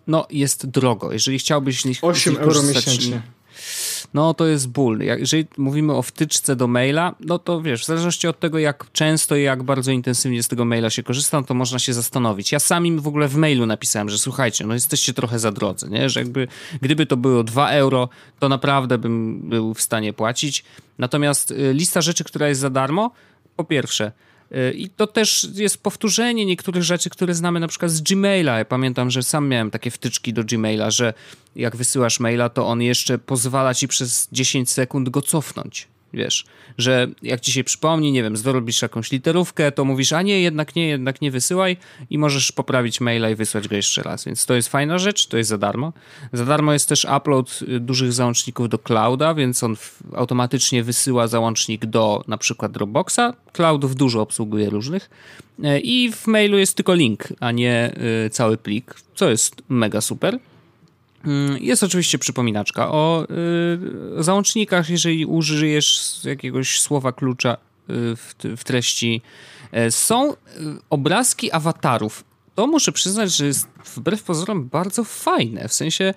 no 0.06 0.26
jest 0.30 0.66
drogo. 0.66 1.12
Jeżeli 1.12 1.38
chciałbyś 1.38 1.80
z 1.80 1.84
nich 1.84 1.98
8 2.02 2.14
z 2.14 2.26
nich 2.26 2.46
euro 2.46 2.62
miesięcznie. 2.62 3.22
No 4.14 4.34
to 4.34 4.46
jest 4.46 4.68
ból. 4.68 5.00
Jeżeli 5.00 5.46
mówimy 5.56 5.92
o 5.92 6.02
wtyczce 6.02 6.56
do 6.56 6.66
maila, 6.66 7.14
no 7.20 7.38
to 7.38 7.62
wiesz, 7.62 7.82
w 7.82 7.86
zależności 7.86 8.28
od 8.28 8.40
tego, 8.40 8.58
jak 8.58 8.92
często 8.92 9.36
i 9.36 9.42
jak 9.42 9.62
bardzo 9.62 9.90
intensywnie 9.90 10.42
z 10.42 10.48
tego 10.48 10.64
maila 10.64 10.90
się 10.90 11.02
korzysta, 11.02 11.42
to 11.42 11.54
można 11.54 11.78
się 11.78 11.92
zastanowić. 11.92 12.52
Ja 12.52 12.58
sam 12.58 12.86
im 12.86 13.00
w 13.00 13.08
ogóle 13.08 13.28
w 13.28 13.36
mailu 13.36 13.66
napisałem, 13.66 14.08
że 14.08 14.18
słuchajcie, 14.18 14.66
no 14.66 14.74
jesteście 14.74 15.14
trochę 15.14 15.38
za 15.38 15.52
drodzy, 15.52 15.90
nie? 15.90 16.10
że 16.10 16.20
jakby 16.20 16.48
gdyby 16.82 17.06
to 17.06 17.16
było 17.16 17.44
2 17.44 17.70
euro, 17.70 18.08
to 18.38 18.48
naprawdę 18.48 18.98
bym 18.98 19.40
był 19.48 19.74
w 19.74 19.82
stanie 19.82 20.12
płacić. 20.12 20.64
Natomiast 20.98 21.50
y, 21.50 21.72
lista 21.72 22.00
rzeczy, 22.00 22.24
która 22.24 22.48
jest 22.48 22.60
za 22.60 22.70
darmo, 22.70 23.10
po 23.56 23.64
pierwsze, 23.64 24.12
i 24.74 24.90
to 24.90 25.06
też 25.06 25.48
jest 25.54 25.82
powtórzenie 25.82 26.46
niektórych 26.46 26.82
rzeczy, 26.82 27.10
które 27.10 27.34
znamy 27.34 27.60
na 27.60 27.68
przykład 27.68 27.90
z 27.90 28.00
Gmaila. 28.00 28.58
Ja 28.58 28.64
pamiętam, 28.64 29.10
że 29.10 29.22
sam 29.22 29.48
miałem 29.48 29.70
takie 29.70 29.90
wtyczki 29.90 30.32
do 30.32 30.44
Gmaila, 30.44 30.90
że 30.90 31.14
jak 31.56 31.76
wysyłasz 31.76 32.20
maila, 32.20 32.48
to 32.48 32.66
on 32.66 32.82
jeszcze 32.82 33.18
pozwala 33.18 33.74
ci 33.74 33.88
przez 33.88 34.28
10 34.32 34.70
sekund 34.70 35.08
go 35.08 35.22
cofnąć. 35.22 35.88
Wiesz, 36.14 36.44
że 36.78 37.08
jak 37.22 37.40
ci 37.40 37.52
się 37.52 37.64
przypomni, 37.64 38.12
nie 38.12 38.22
wiem, 38.22 38.36
zrobisz 38.36 38.82
jakąś 38.82 39.12
literówkę, 39.12 39.72
to 39.72 39.84
mówisz, 39.84 40.12
a 40.12 40.22
nie, 40.22 40.40
jednak 40.40 40.76
nie, 40.76 40.88
jednak 40.88 41.20
nie 41.20 41.30
wysyłaj 41.30 41.76
i 42.10 42.18
możesz 42.18 42.52
poprawić 42.52 43.00
maila 43.00 43.30
i 43.30 43.34
wysłać 43.34 43.68
go 43.68 43.76
jeszcze 43.76 44.02
raz, 44.02 44.24
więc 44.24 44.46
to 44.46 44.54
jest 44.54 44.68
fajna 44.68 44.98
rzecz, 44.98 45.26
to 45.26 45.36
jest 45.36 45.50
za 45.50 45.58
darmo. 45.58 45.92
Za 46.32 46.44
darmo 46.44 46.72
jest 46.72 46.88
też 46.88 47.06
upload 47.16 47.60
y, 47.62 47.80
dużych 47.80 48.12
załączników 48.12 48.68
do 48.68 48.78
clouda, 48.78 49.34
więc 49.34 49.62
on 49.62 49.76
automatycznie 50.14 50.82
wysyła 50.82 51.28
załącznik 51.28 51.86
do 51.86 52.24
na 52.28 52.38
przykład 52.38 52.72
Dropboxa, 52.72 53.34
cloudów 53.52 53.96
dużo 53.96 54.20
obsługuje 54.20 54.70
różnych 54.70 55.10
e, 55.64 55.80
i 55.80 56.12
w 56.12 56.26
mailu 56.26 56.58
jest 56.58 56.76
tylko 56.76 56.94
link, 56.94 57.24
a 57.40 57.52
nie 57.52 57.94
y, 58.26 58.30
cały 58.30 58.56
plik, 58.56 58.94
co 59.14 59.30
jest 59.30 59.62
mega 59.68 60.00
super. 60.00 60.38
Mm, 61.26 61.58
jest 61.60 61.82
oczywiście 61.82 62.18
przypominaczka 62.18 62.90
o 62.90 63.26
y, 64.18 64.22
załącznikach, 64.22 64.90
jeżeli 64.90 65.26
użyjesz 65.26 66.20
jakiegoś 66.24 66.80
słowa 66.80 67.12
klucza 67.12 67.52
y, 67.54 67.56
w, 68.16 68.34
w, 68.56 68.64
treści. 68.64 69.22
E, 69.72 69.90
są 69.90 70.32
y, 70.32 70.36
obrazki 70.90 71.52
awatarów. 71.52 72.24
To 72.54 72.66
muszę 72.66 72.92
przyznać, 72.92 73.36
że 73.36 73.46
jest 73.46 73.68
wbrew 73.96 74.22
pozorom 74.22 74.68
bardzo 74.68 75.04
fajne. 75.04 75.68
W 75.68 75.74
sensie 75.74 76.14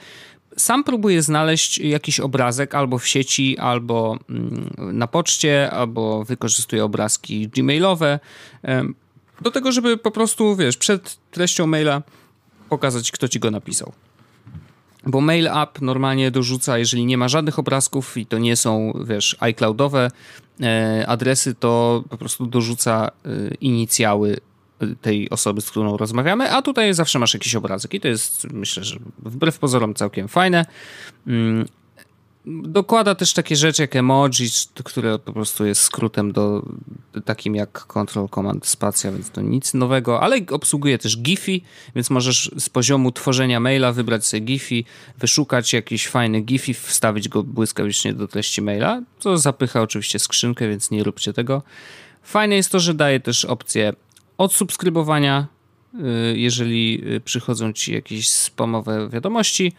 sam 0.57 0.83
próbuję 0.83 1.21
znaleźć 1.21 1.77
jakiś 1.77 2.19
obrazek 2.19 2.75
albo 2.75 2.97
w 2.97 3.07
sieci, 3.07 3.57
albo 3.57 4.17
mm, 4.29 4.69
na 4.77 5.07
poczcie, 5.07 5.71
albo 5.71 6.23
wykorzystuję 6.23 6.85
obrazki 6.85 7.47
gmailowe 7.47 8.19
do 9.41 9.51
tego, 9.51 9.71
żeby 9.71 9.97
po 9.97 10.11
prostu, 10.11 10.55
wiesz, 10.55 10.77
przed 10.77 11.17
treścią 11.31 11.67
maila 11.67 12.01
pokazać, 12.69 13.11
kto 13.11 13.27
ci 13.27 13.39
go 13.39 13.51
napisał. 13.51 13.93
Bo 15.07 15.21
Mail 15.21 15.47
App 15.47 15.81
normalnie 15.81 16.31
dorzuca, 16.31 16.77
jeżeli 16.77 17.05
nie 17.05 17.17
ma 17.17 17.27
żadnych 17.27 17.59
obrazków 17.59 18.17
i 18.17 18.25
to 18.25 18.37
nie 18.37 18.55
są, 18.55 18.93
wiesz, 19.05 19.37
iCloudowe 19.39 20.11
e, 20.61 21.05
adresy, 21.07 21.55
to 21.55 22.03
po 22.09 22.17
prostu 22.17 22.45
dorzuca 22.45 23.07
e, 23.07 23.29
inicjały 23.61 24.37
e, 24.79 24.87
tej 25.01 25.29
osoby, 25.29 25.61
z 25.61 25.71
którą 25.71 25.97
rozmawiamy, 25.97 26.51
a 26.51 26.61
tutaj 26.61 26.93
zawsze 26.93 27.19
masz 27.19 27.33
jakiś 27.33 27.55
obrazek 27.55 27.93
i 27.93 27.99
to 27.99 28.07
jest, 28.07 28.47
myślę, 28.53 28.83
że 28.83 28.99
wbrew 29.19 29.59
pozorom 29.59 29.93
całkiem 29.93 30.27
fajne. 30.27 30.65
Dokłada 32.49 33.15
też 33.15 33.33
takie 33.33 33.55
rzeczy 33.55 33.81
jak 33.81 33.95
emoji, 33.95 34.49
które 34.83 35.19
po 35.19 35.33
prostu 35.33 35.65
jest 35.65 35.81
skrótem 35.81 36.31
do 36.31 36.65
takim 37.25 37.55
jak 37.55 37.71
Control 37.71 38.29
Command 38.29 38.67
Spacja, 38.67 39.11
więc 39.11 39.29
to 39.29 39.41
nic 39.41 39.73
nowego, 39.73 40.21
ale 40.21 40.37
obsługuje 40.51 40.97
też 40.97 41.17
Giphy, 41.17 41.61
więc 41.95 42.09
możesz 42.09 42.51
z 42.57 42.69
poziomu 42.69 43.11
tworzenia 43.11 43.59
maila 43.59 43.91
wybrać 43.91 44.25
sobie 44.25 44.41
Giphy, 44.41 44.83
wyszukać 45.17 45.73
jakiś 45.73 46.07
fajny 46.07 46.41
Giphy, 46.41 46.73
wstawić 46.73 47.29
go 47.29 47.43
błyskawicznie 47.43 48.13
do 48.13 48.27
treści 48.27 48.61
maila, 48.61 49.01
co 49.19 49.37
zapycha 49.37 49.81
oczywiście 49.81 50.19
skrzynkę, 50.19 50.69
więc 50.69 50.91
nie 50.91 51.03
róbcie 51.03 51.33
tego. 51.33 51.61
Fajne 52.23 52.55
jest 52.55 52.71
to, 52.71 52.79
że 52.79 52.93
daje 52.93 53.19
też 53.19 53.45
opcję 53.45 53.93
odsubskrybowania, 54.37 55.47
y, 55.93 56.37
jeżeli 56.37 57.01
y, 57.15 57.21
przychodzą 57.21 57.73
ci 57.73 57.93
jakieś 57.93 58.29
spamowe 58.29 59.09
wiadomości 59.09 59.73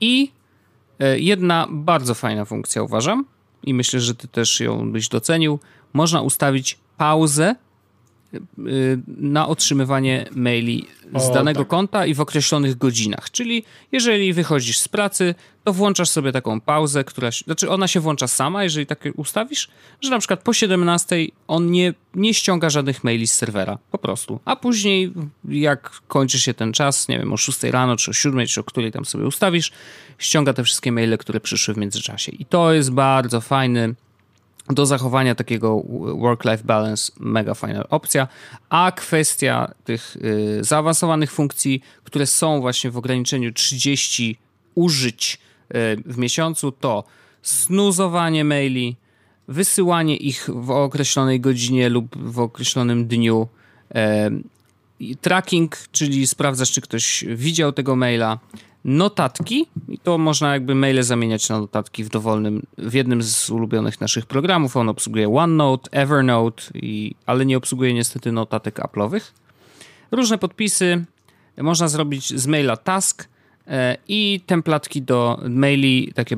i 0.00 0.39
jedna 1.16 1.66
bardzo 1.70 2.14
fajna 2.14 2.44
funkcja, 2.44 2.82
uważam, 2.82 3.24
i 3.62 3.74
myślę, 3.74 4.00
że 4.00 4.14
ty 4.14 4.28
też 4.28 4.60
ją 4.60 4.92
byś 4.92 5.08
docenił. 5.08 5.58
Można 5.92 6.20
ustawić 6.20 6.78
pauzę 6.96 7.56
na 9.06 9.48
otrzymywanie 9.48 10.26
maili 10.34 10.86
z 11.16 11.28
o, 11.28 11.34
danego 11.34 11.60
tak. 11.60 11.68
konta 11.68 12.06
i 12.06 12.14
w 12.14 12.20
określonych 12.20 12.78
godzinach. 12.78 13.30
Czyli 13.30 13.64
jeżeli 13.92 14.32
wychodzisz 14.32 14.78
z 14.78 14.88
pracy, 14.88 15.34
to 15.64 15.72
włączasz 15.72 16.08
sobie 16.08 16.32
taką 16.32 16.60
pauzę, 16.60 17.04
która, 17.04 17.30
znaczy 17.44 17.70
ona 17.70 17.88
się 17.88 18.00
włącza 18.00 18.28
sama, 18.28 18.64
jeżeli 18.64 18.86
tak 18.86 19.08
ustawisz, 19.16 19.68
że 20.00 20.10
na 20.10 20.18
przykład 20.18 20.42
po 20.42 20.52
17 20.52 21.16
on 21.48 21.70
nie, 21.70 21.94
nie 22.14 22.34
ściąga 22.34 22.70
żadnych 22.70 23.04
maili 23.04 23.26
z 23.26 23.32
serwera, 23.32 23.78
po 23.90 23.98
prostu. 23.98 24.40
A 24.44 24.56
później 24.56 25.12
jak 25.48 25.90
kończy 26.08 26.40
się 26.40 26.54
ten 26.54 26.72
czas, 26.72 27.08
nie 27.08 27.18
wiem, 27.18 27.32
o 27.32 27.36
6 27.36 27.62
rano, 27.62 27.96
czy 27.96 28.10
o 28.10 28.14
7, 28.14 28.46
czy 28.46 28.60
o 28.60 28.64
której 28.64 28.92
tam 28.92 29.04
sobie 29.04 29.26
ustawisz, 29.26 29.72
ściąga 30.18 30.52
te 30.52 30.64
wszystkie 30.64 30.92
maile, 30.92 31.18
które 31.18 31.40
przyszły 31.40 31.74
w 31.74 31.78
międzyczasie. 31.78 32.32
I 32.32 32.44
to 32.44 32.72
jest 32.72 32.90
bardzo 32.90 33.40
fajny 33.40 33.94
do 34.72 34.86
zachowania 34.86 35.34
takiego 35.34 35.82
work-life 36.14 36.64
balance 36.64 37.12
mega 37.20 37.54
fajna 37.54 37.88
opcja, 37.88 38.28
a 38.68 38.92
kwestia 38.92 39.74
tych 39.84 40.16
y, 40.16 40.64
zaawansowanych 40.64 41.32
funkcji, 41.32 41.82
które 42.04 42.26
są 42.26 42.60
właśnie 42.60 42.90
w 42.90 42.96
ograniczeniu 42.96 43.52
30 43.52 44.38
użyć 44.74 45.38
y, 45.70 45.76
w 46.06 46.18
miesiącu, 46.18 46.72
to 46.72 47.04
snuzowanie 47.42 48.44
maili, 48.44 48.96
wysyłanie 49.48 50.16
ich 50.16 50.48
w 50.54 50.70
określonej 50.70 51.40
godzinie 51.40 51.88
lub 51.88 52.16
w 52.16 52.38
określonym 52.38 53.06
dniu, 53.06 53.48
y, 53.90 55.14
tracking, 55.20 55.76
czyli 55.92 56.26
sprawdzasz, 56.26 56.72
czy 56.72 56.80
ktoś 56.80 57.24
widział 57.28 57.72
tego 57.72 57.96
maila, 57.96 58.38
notatki 58.84 59.66
i 59.88 59.98
to 59.98 60.18
można 60.18 60.52
jakby 60.52 60.74
maile 60.74 61.02
zamieniać 61.02 61.48
na 61.48 61.60
notatki 61.60 62.04
w 62.04 62.08
dowolnym, 62.08 62.62
w 62.78 62.94
jednym 62.94 63.22
z 63.22 63.50
ulubionych 63.50 64.00
naszych 64.00 64.26
programów. 64.26 64.76
On 64.76 64.88
obsługuje 64.88 65.28
OneNote, 65.28 65.90
Evernote, 65.90 66.62
i, 66.74 67.14
ale 67.26 67.46
nie 67.46 67.56
obsługuje 67.56 67.94
niestety 67.94 68.32
notatek 68.32 68.78
Apple'owych. 68.78 69.32
Różne 70.10 70.38
podpisy 70.38 71.04
można 71.56 71.88
zrobić 71.88 72.40
z 72.40 72.46
maila 72.46 72.76
task 72.76 73.28
e, 73.66 73.96
i 74.08 74.40
templatki 74.46 75.02
do 75.02 75.40
maili, 75.48 76.12
takie 76.14 76.36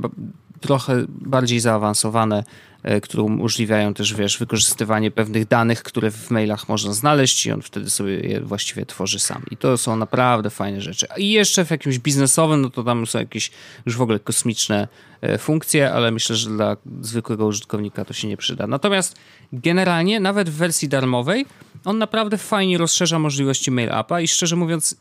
trochę 0.63 1.05
bardziej 1.09 1.61
zaawansowane, 1.61 2.45
E, 2.83 3.01
które 3.01 3.23
umożliwiają 3.23 3.95
też, 3.95 4.15
wiesz, 4.15 4.39
wykorzystywanie 4.39 5.11
pewnych 5.11 5.49
danych, 5.49 5.83
które 5.83 6.11
w 6.11 6.31
mailach 6.31 6.69
można 6.69 6.93
znaleźć 6.93 7.47
i 7.47 7.53
on 7.53 7.63
wtedy 7.63 7.91
sobie 7.91 8.21
je 8.21 8.41
właściwie 8.41 8.87
tworzy 8.87 9.19
sam. 9.19 9.43
I 9.51 9.57
to 9.57 9.79
są 9.79 9.97
naprawdę 9.97 10.51
fajne 10.51 10.81
rzeczy. 10.81 11.07
I 11.17 11.31
jeszcze 11.31 11.65
w 11.65 11.71
jakimś 11.71 11.99
biznesowym, 11.99 12.63
no 12.63 12.71
to 12.71 12.85
tam 12.85 13.07
są 13.07 13.19
jakieś 13.19 13.51
już 13.87 13.97
w 13.97 14.03
ogóle 14.03 14.19
kosmiczne 14.19 14.89
e, 15.21 15.39
funkcje, 15.39 15.93
ale 15.93 16.11
myślę, 16.11 16.37
że 16.37 16.51
dla 16.51 16.77
zwykłego 17.01 17.47
użytkownika 17.47 18.05
to 18.05 18.13
się 18.13 18.29
nie 18.29 18.37
przyda. 18.37 18.67
Natomiast 18.67 19.17
generalnie, 19.53 20.21
nawet 20.21 20.51
w 20.51 20.55
wersji 20.55 20.89
darmowej, 20.89 21.47
on 21.85 21.99
naprawdę 21.99 22.39
fajnie 22.39 22.79
rozszerza 22.79 23.19
możliwości 23.19 23.71
mail 23.71 23.93
appa 23.93 24.21
i 24.21 24.29
szczerze 24.29 24.57
mówiąc, 24.57 24.97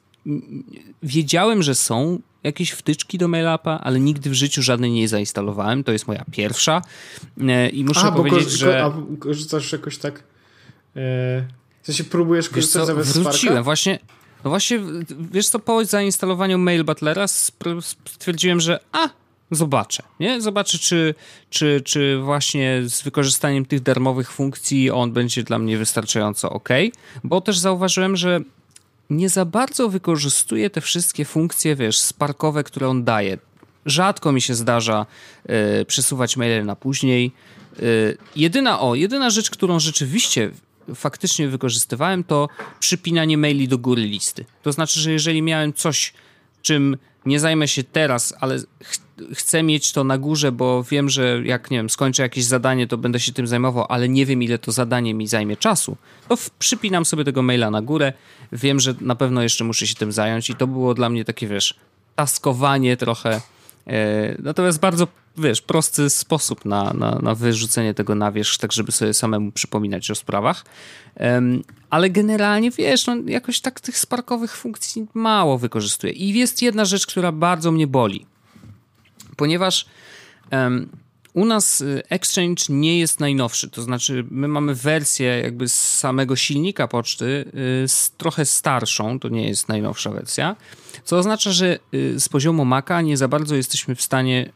wiedziałem, 1.04 1.64
że 1.64 1.76
są 1.76 2.20
jakieś 2.44 2.72
wtyczki 2.72 3.18
do 3.18 3.28
MailUpa, 3.28 3.80
ale 3.84 4.00
nigdy 4.00 4.30
w 4.30 4.34
życiu 4.34 4.62
żadnej 4.62 4.92
nie 4.92 5.08
zainstalowałem. 5.08 5.84
To 5.84 5.92
jest 5.92 6.08
moja 6.08 6.26
pierwsza. 6.32 6.82
E, 7.42 7.70
I 7.70 7.86
muszę 7.86 8.08
a, 8.08 8.12
powiedzieć, 8.12 8.44
bo 8.44 8.50
że. 8.50 8.84
A 8.84 8.94
korzystasz 9.20 9.72
jakoś 9.72 9.98
tak. 9.98 10.14
E, 10.16 10.22
w 11.82 11.86
sensie 11.86 12.04
próbujesz 12.04 12.50
korzystać 12.50 12.86
zamiast 12.86 13.20
Wróciłem, 13.20 13.64
właśnie. 13.64 14.00
No 14.44 14.50
właśnie, 14.50 14.80
wiesz 15.32 15.50
co, 15.50 15.60
po 15.60 15.86
zainstalowaniu 15.86 16.58
Mail 16.58 16.84
Butlera 16.84 17.26
stwierdziłem, 18.04 18.60
że 18.60 18.80
a, 18.92 19.10
zobaczę, 19.52 20.04
nie? 20.20 20.42
Zobaczę, 20.42 20.78
czy, 20.78 21.16
czy, 21.50 21.82
czy 21.86 22.20
właśnie 22.20 22.82
z 22.86 23.02
wykorzystaniem 23.02 23.66
tych 23.66 23.82
darmowych 23.82 24.32
funkcji 24.32 24.92
on 24.92 25.12
będzie 25.12 25.44
dla 25.44 25.60
mnie 25.60 25.78
wystarczająco 25.78 26.50
ok, 26.50 26.70
bo 27.24 27.42
też 27.42 27.58
zauważyłem, 27.58 28.16
że 28.16 28.40
nie 29.10 29.30
za 29.30 29.46
bardzo 29.46 29.90
wykorzystuje 29.90 30.70
te 30.70 30.82
wszystkie 30.82 31.26
funkcje, 31.26 31.76
wiesz, 31.76 32.00
sparkowe, 32.00 32.64
które 32.64 32.88
on 32.88 33.04
daje. 33.04 33.38
Rzadko 33.86 34.32
mi 34.32 34.42
się 34.42 34.56
zdarza 34.56 35.06
y, 35.82 35.86
przesuwać 35.86 36.38
maile 36.38 36.66
na 36.66 36.76
później. 36.76 37.32
Y, 37.80 38.18
jedyna, 38.36 38.80
o, 38.80 38.96
jedyna 38.96 39.30
rzecz, 39.30 39.50
którą 39.50 39.80
rzeczywiście 39.80 40.52
faktycznie 40.96 41.48
wykorzystywałem, 41.48 42.24
to 42.24 42.50
przypinanie 42.80 43.38
maili 43.38 43.68
do 43.68 43.78
góry 43.78 44.02
listy. 44.02 44.46
To 44.62 44.72
znaczy, 44.72 45.00
że 45.00 45.12
jeżeli 45.12 45.42
miałem 45.42 45.74
coś, 45.74 46.14
czym 46.62 46.98
nie 47.26 47.40
zajmę 47.40 47.68
się 47.68 47.84
teraz, 47.84 48.34
ale 48.40 48.60
ch 48.60 48.98
chcę 49.36 49.64
mieć 49.64 49.92
to 49.92 50.04
na 50.04 50.18
górze, 50.18 50.52
bo 50.52 50.84
wiem, 50.84 51.10
że 51.10 51.42
jak 51.44 51.72
nie 51.72 51.78
wiem, 51.78 51.90
skończę 51.90 52.24
jakieś 52.24 52.44
zadanie, 52.44 52.88
to 52.88 52.98
będę 52.98 53.20
się 53.20 53.34
tym 53.34 53.48
zajmował, 53.48 53.86
ale 53.90 54.10
nie 54.10 54.26
wiem, 54.26 54.44
ile 54.44 54.58
to 54.58 54.72
zadanie 54.72 55.14
mi 55.14 55.28
zajmie 55.28 55.58
czasu, 55.58 55.98
to 56.30 56.38
przypinam 56.60 57.06
sobie 57.06 57.24
tego 57.24 57.42
maila 57.42 57.72
na 57.72 57.82
górę. 57.82 58.14
Wiem, 58.52 58.80
że 58.80 58.96
na 59.02 59.16
pewno 59.16 59.44
jeszcze 59.44 59.64
muszę 59.64 59.88
się 59.88 59.96
tym 59.96 60.12
zająć, 60.12 60.50
i 60.50 60.56
to 60.56 60.68
było 60.68 60.94
dla 60.94 61.10
mnie 61.10 61.26
takie, 61.26 61.48
wiesz, 61.48 61.76
taskowanie 62.16 62.98
trochę. 62.98 63.42
E, 63.88 64.36
natomiast 64.40 64.80
bardzo, 64.80 65.08
wiesz, 65.38 65.62
prosty 65.62 66.10
sposób 66.10 66.66
na, 66.66 66.94
na, 66.94 67.20
na 67.22 67.36
wyrzucenie 67.36 67.94
tego 67.94 68.16
na 68.16 68.32
wierzch, 68.32 68.58
tak 68.58 68.72
żeby 68.72 68.92
sobie 68.92 69.14
samemu 69.14 69.52
przypominać 69.52 70.12
o 70.12 70.16
sprawach. 70.16 70.66
Ale 71.91 72.10
generalnie, 72.10 72.71
wiesz, 72.71 73.08
no, 73.08 73.15
jakoś 73.25 73.60
tak 73.60 73.80
tych 73.80 73.97
sparkowych 73.97 74.58
funkcji 74.58 75.08
mało 75.13 75.58
wykorzystuję. 75.58 76.13
I 76.13 76.34
jest 76.34 76.62
jedna 76.62 76.86
rzecz, 76.86 77.08
która 77.08 77.32
bardzo 77.32 77.71
mnie 77.71 77.88
boli 77.88 78.25
ponieważ 79.41 79.86
um, 80.51 80.89
u 81.34 81.45
nas 81.45 81.82
y, 81.82 82.04
Exchange 82.10 82.63
nie 82.69 82.99
jest 82.99 83.19
najnowszy, 83.19 83.69
to 83.69 83.82
znaczy 83.82 84.25
my 84.32 84.47
mamy 84.47 84.75
wersję 84.75 85.27
jakby 85.43 85.69
z 85.69 85.75
samego 85.99 86.36
silnika 86.36 86.88
poczty 86.88 87.25
y, 87.25 88.17
trochę 88.17 88.45
starszą, 88.45 89.19
to 89.19 89.30
nie 89.30 89.47
jest 89.47 89.69
najnowsza 89.69 90.12
wersja, 90.12 90.56
co 91.04 91.17
oznacza, 91.17 91.51
że 91.51 91.80
y, 91.93 92.19
z 92.19 92.30
poziomu 92.30 92.65
Maca 92.65 93.01
nie 93.01 93.17
za 93.17 93.27
bardzo 93.27 93.56
jesteśmy 93.56 93.95
w 93.95 94.01
stanie 94.01 94.51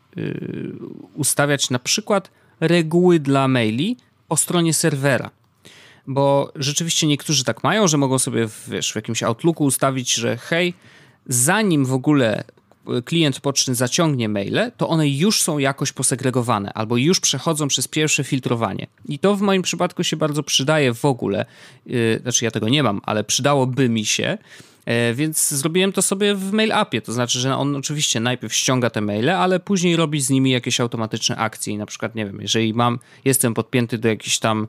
ustawiać 1.15 1.69
na 1.69 1.79
przykład 1.79 2.31
reguły 2.59 3.19
dla 3.19 3.47
maili 3.47 3.97
po 4.27 4.37
stronie 4.37 4.73
serwera. 4.73 5.29
Bo 6.07 6.51
rzeczywiście 6.55 7.07
niektórzy 7.07 7.43
tak 7.43 7.63
mają, 7.63 7.87
że 7.87 7.97
mogą 7.97 8.19
sobie 8.19 8.47
wiesz, 8.67 8.91
w 8.91 8.95
jakimś 8.95 9.23
Outlooku 9.23 9.63
ustawić, 9.63 10.13
że 10.13 10.37
hej, 10.37 10.73
zanim 11.27 11.85
w 11.85 11.93
ogóle 11.93 12.43
klient 13.05 13.39
poczty 13.39 13.75
zaciągnie 13.75 14.29
maile, 14.29 14.71
to 14.77 14.89
one 14.89 15.09
już 15.09 15.41
są 15.41 15.57
jakoś 15.57 15.91
posegregowane 15.91 16.73
albo 16.73 16.97
już 16.97 17.19
przechodzą 17.19 17.67
przez 17.67 17.87
pierwsze 17.87 18.23
filtrowanie. 18.23 18.87
I 19.05 19.19
to 19.19 19.35
w 19.35 19.41
moim 19.41 19.61
przypadku 19.61 20.03
się 20.03 20.17
bardzo 20.17 20.43
przydaje 20.43 20.93
w 20.93 21.05
ogóle. 21.05 21.45
Yy, 21.85 22.19
znaczy, 22.21 22.45
ja 22.45 22.51
tego 22.51 22.69
nie 22.69 22.83
mam, 22.83 23.01
ale 23.03 23.23
przydałoby 23.23 23.89
mi 23.89 24.05
się. 24.05 24.37
E, 24.85 25.13
więc 25.13 25.49
zrobiłem 25.49 25.91
to 25.91 26.01
sobie 26.01 26.35
w 26.35 26.51
mail 26.51 26.71
appie, 26.71 27.01
to 27.01 27.13
znaczy, 27.13 27.39
że 27.39 27.57
on 27.57 27.75
oczywiście 27.75 28.19
najpierw 28.19 28.53
ściąga 28.53 28.89
te 28.89 29.01
maile, 29.01 29.29
ale 29.29 29.59
później 29.59 29.95
robi 29.95 30.21
z 30.21 30.29
nimi 30.29 30.51
jakieś 30.51 30.79
automatyczne 30.79 31.35
akcje. 31.37 31.73
I 31.73 31.77
na 31.77 31.85
przykład, 31.85 32.15
nie 32.15 32.25
wiem, 32.25 32.41
jeżeli 32.41 32.73
mam, 32.73 32.99
jestem 33.25 33.53
podpięty 33.53 33.97
do 33.97 34.07
jakichś 34.07 34.37
tam 34.37 34.63
e, 34.63 34.67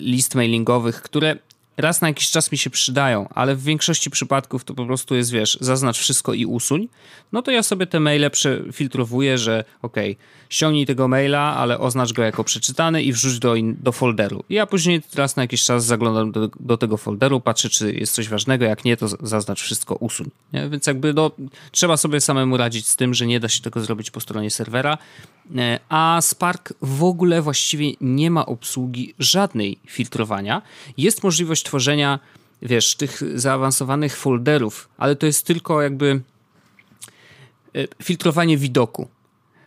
list 0.00 0.34
mailingowych, 0.34 1.02
które 1.02 1.36
raz 1.76 2.00
na 2.00 2.08
jakiś 2.08 2.30
czas 2.30 2.52
mi 2.52 2.58
się 2.58 2.70
przydają, 2.70 3.28
ale 3.34 3.56
w 3.56 3.62
większości 3.62 4.10
przypadków 4.10 4.64
to 4.64 4.74
po 4.74 4.86
prostu 4.86 5.14
jest, 5.14 5.30
wiesz, 5.30 5.58
zaznacz 5.60 5.98
wszystko 5.98 6.34
i 6.34 6.46
usuń, 6.46 6.88
no 7.32 7.42
to 7.42 7.50
ja 7.50 7.62
sobie 7.62 7.86
te 7.86 8.00
maile 8.00 8.30
przefiltrowuję, 8.30 9.38
że 9.38 9.64
okej, 9.82 10.12
okay, 10.12 10.24
ściągnij 10.48 10.86
tego 10.86 11.08
maila, 11.08 11.56
ale 11.56 11.78
oznacz 11.78 12.12
go 12.12 12.22
jako 12.22 12.44
przeczytany 12.44 13.02
i 13.02 13.12
wrzuć 13.12 13.38
do, 13.38 13.54
do 13.64 13.92
folderu. 13.92 14.44
I 14.48 14.54
ja 14.54 14.66
później 14.66 15.02
raz 15.14 15.36
na 15.36 15.42
jakiś 15.42 15.64
czas 15.64 15.84
zaglądam 15.84 16.32
do, 16.32 16.50
do 16.60 16.76
tego 16.76 16.96
folderu, 16.96 17.40
patrzę, 17.40 17.68
czy 17.68 17.92
jest 17.92 18.14
coś 18.14 18.28
ważnego, 18.28 18.64
jak 18.64 18.84
nie, 18.84 18.96
to 18.96 19.08
zaznacz 19.08 19.62
wszystko, 19.62 19.94
usuń. 19.94 20.30
Nie? 20.52 20.68
Więc 20.68 20.86
jakby 20.86 21.14
no, 21.14 21.30
trzeba 21.70 21.96
sobie 21.96 22.20
samemu 22.20 22.56
radzić 22.56 22.86
z 22.86 22.96
tym, 22.96 23.14
że 23.14 23.26
nie 23.26 23.40
da 23.40 23.48
się 23.48 23.60
tego 23.60 23.80
zrobić 23.80 24.10
po 24.10 24.20
stronie 24.20 24.50
serwera, 24.50 24.98
e, 24.98 25.39
a 25.88 26.18
Spark 26.20 26.72
w 26.82 27.04
ogóle 27.04 27.42
właściwie 27.42 27.92
nie 28.00 28.30
ma 28.30 28.46
obsługi 28.46 29.14
żadnej 29.18 29.78
filtrowania. 29.86 30.62
Jest 30.96 31.22
możliwość 31.22 31.64
tworzenia, 31.64 32.18
wiesz, 32.62 32.96
tych 32.96 33.22
zaawansowanych 33.34 34.16
folderów, 34.16 34.88
ale 34.98 35.16
to 35.16 35.26
jest 35.26 35.46
tylko 35.46 35.82
jakby 35.82 36.20
e, 37.74 37.86
filtrowanie 38.02 38.56
widoku. 38.56 39.08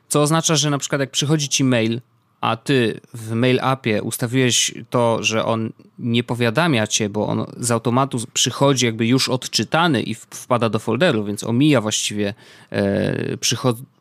Co 0.08 0.22
oznacza, 0.22 0.56
że 0.56 0.70
na 0.70 0.78
przykład 0.78 1.02
jak 1.02 1.12
przychodzi 1.12 1.50
ci 1.50 1.64
mail, 1.64 2.02
a 2.42 2.58
ty 2.58 3.00
w 3.14 3.32
mail 3.32 3.60
appie 3.62 4.04
ustawiłeś 4.04 4.74
to, 4.90 5.24
że 5.24 5.46
on 5.46 5.72
nie 6.00 6.24
powiadamia 6.24 6.88
cię, 6.88 7.10
bo 7.10 7.28
on 7.28 7.46
z 7.58 7.72
automatu 7.72 8.18
przychodzi 8.34 8.86
jakby 8.86 9.08
już 9.08 9.30
odczytany 9.30 10.02
i 10.02 10.16
wpada 10.16 10.70
do 10.70 10.80
folderu, 10.80 11.26
więc 11.26 11.44
omija 11.44 11.82
właściwie 11.82 12.34
e, 12.72 13.38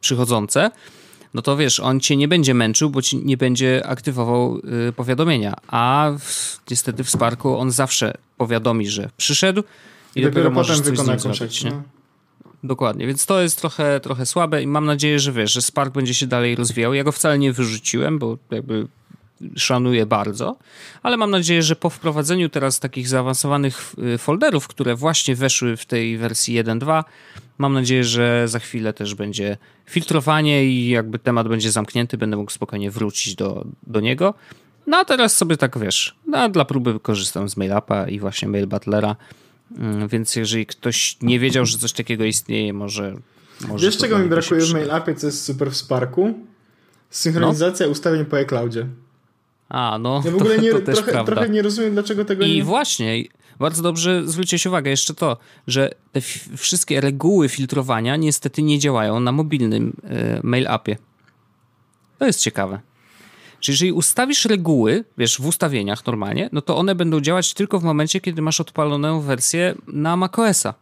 przychodzące, 0.00 0.70
no 1.34 1.42
to 1.42 1.56
wiesz, 1.56 1.80
on 1.80 2.00
cię 2.00 2.16
nie 2.16 2.28
będzie 2.28 2.54
męczył, 2.54 2.90
bo 2.90 3.02
ci 3.02 3.16
nie 3.16 3.36
będzie 3.36 3.86
aktywował 3.86 4.58
y, 4.88 4.92
powiadomienia. 4.92 5.54
A 5.68 6.12
w, 6.18 6.60
niestety 6.70 7.04
w 7.04 7.10
Sparku 7.10 7.58
on 7.58 7.70
zawsze 7.70 8.14
powiadomi, 8.36 8.88
że 8.88 9.10
przyszedł 9.16 9.62
i, 10.16 10.20
I 10.20 10.22
dopiero, 10.22 10.30
dopiero 10.30 10.50
możesz 10.50 10.80
coś 10.80 10.98
z 10.98 11.08
nim 11.08 11.18
zrobić. 11.18 11.64
Nie? 11.64 11.70
No. 11.70 11.82
Dokładnie, 12.64 13.06
więc 13.06 13.26
to 13.26 13.42
jest 13.42 13.58
trochę, 13.58 14.00
trochę 14.00 14.26
słabe 14.26 14.62
i 14.62 14.66
mam 14.66 14.84
nadzieję, 14.84 15.18
że 15.18 15.32
wiesz, 15.32 15.52
że 15.52 15.62
Spark 15.62 15.94
będzie 15.94 16.14
się 16.14 16.26
dalej 16.26 16.56
rozwijał. 16.56 16.94
Ja 16.94 17.04
go 17.04 17.12
wcale 17.12 17.38
nie 17.38 17.52
wyrzuciłem, 17.52 18.18
bo 18.18 18.38
jakby 18.50 18.86
szanuję 19.56 20.06
bardzo, 20.06 20.56
ale 21.02 21.16
mam 21.16 21.30
nadzieję, 21.30 21.62
że 21.62 21.76
po 21.76 21.90
wprowadzeniu 21.90 22.48
teraz 22.48 22.80
takich 22.80 23.08
zaawansowanych 23.08 23.94
y, 24.14 24.18
folderów, 24.18 24.68
które 24.68 24.94
właśnie 24.94 25.36
weszły 25.36 25.76
w 25.76 25.86
tej 25.86 26.18
wersji 26.18 26.64
1.2, 26.64 27.04
mam 27.58 27.72
nadzieję, 27.72 28.04
że 28.04 28.48
za 28.48 28.58
chwilę 28.58 28.92
też 28.92 29.14
będzie 29.14 29.56
filtrowanie 29.86 30.64
i 30.64 30.88
jakby 30.88 31.18
temat 31.18 31.48
będzie 31.48 31.70
zamknięty, 31.70 32.18
będę 32.18 32.36
mógł 32.36 32.50
spokojnie 32.50 32.90
wrócić 32.90 33.34
do, 33.34 33.64
do 33.86 34.00
niego. 34.00 34.34
No 34.86 34.96
a 34.96 35.04
teraz 35.04 35.36
sobie 35.36 35.56
tak 35.56 35.78
wiesz, 35.78 36.16
no, 36.26 36.48
dla 36.48 36.64
próby 36.64 37.00
korzystam 37.00 37.48
z 37.48 37.56
MailUpa 37.56 38.08
i 38.08 38.20
właśnie 38.20 38.48
Mail 38.48 38.66
Butlera, 38.66 39.16
mm, 39.78 40.08
więc 40.08 40.36
jeżeli 40.36 40.66
ktoś 40.66 41.16
nie 41.22 41.38
wiedział, 41.38 41.66
że 41.66 41.78
coś 41.78 41.92
takiego 41.92 42.24
istnieje, 42.24 42.72
może... 42.72 43.14
może 43.68 43.86
Wiesz 43.86 43.98
czego 43.98 44.18
mi 44.18 44.28
brakuje 44.28 44.60
w 44.60 44.72
MailUpie, 44.72 45.14
co 45.14 45.26
jest 45.26 45.44
super 45.44 45.70
w 45.70 45.76
Sparku? 45.76 46.34
Synchronizacja 47.10 47.86
no? 47.86 47.92
ustawień 47.92 48.24
po 48.24 48.36
iCloudzie. 48.36 48.86
A, 49.72 49.98
no. 49.98 50.22
Ja 50.24 50.30
w 50.30 50.34
ogóle 50.34 50.58
nie, 50.58 50.72
to, 50.72 50.80
to 50.80 50.92
trochę, 50.92 51.24
trochę, 51.24 51.48
nie 51.48 51.62
rozumiem, 51.62 51.92
dlaczego 51.92 52.24
tego 52.24 52.44
I 52.44 52.48
nie. 52.48 52.54
I 52.54 52.62
właśnie, 52.62 53.24
bardzo 53.58 53.82
dobrze 53.82 54.28
zwróciłeś 54.28 54.66
uwagę 54.66 54.90
jeszcze 54.90 55.14
to, 55.14 55.36
że 55.66 55.90
te 56.12 56.20
wszystkie 56.56 57.00
reguły 57.00 57.48
filtrowania 57.48 58.16
niestety 58.16 58.62
nie 58.62 58.78
działają 58.78 59.20
na 59.20 59.32
mobilnym 59.32 59.92
y, 60.04 60.40
mail 60.42 60.68
appie. 60.68 60.96
To 62.18 62.26
jest 62.26 62.40
ciekawe. 62.40 62.80
Czyli 63.60 63.74
jeżeli 63.74 63.92
ustawisz 63.92 64.44
reguły, 64.44 65.04
wiesz, 65.18 65.40
w 65.40 65.46
ustawieniach 65.46 66.06
normalnie, 66.06 66.48
no 66.52 66.62
to 66.62 66.76
one 66.76 66.94
będą 66.94 67.20
działać 67.20 67.54
tylko 67.54 67.78
w 67.80 67.84
momencie, 67.84 68.20
kiedy 68.20 68.42
masz 68.42 68.60
odpaloną 68.60 69.20
wersję 69.20 69.74
na 69.86 70.16
macOSa. 70.16 70.74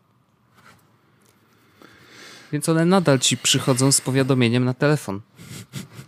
Więc 2.53 2.69
one 2.69 2.85
nadal 2.85 3.19
ci 3.19 3.37
przychodzą 3.37 3.93
z 3.93 4.01
powiadomieniem 4.01 4.65
na 4.65 4.75
telefon. 4.75 5.21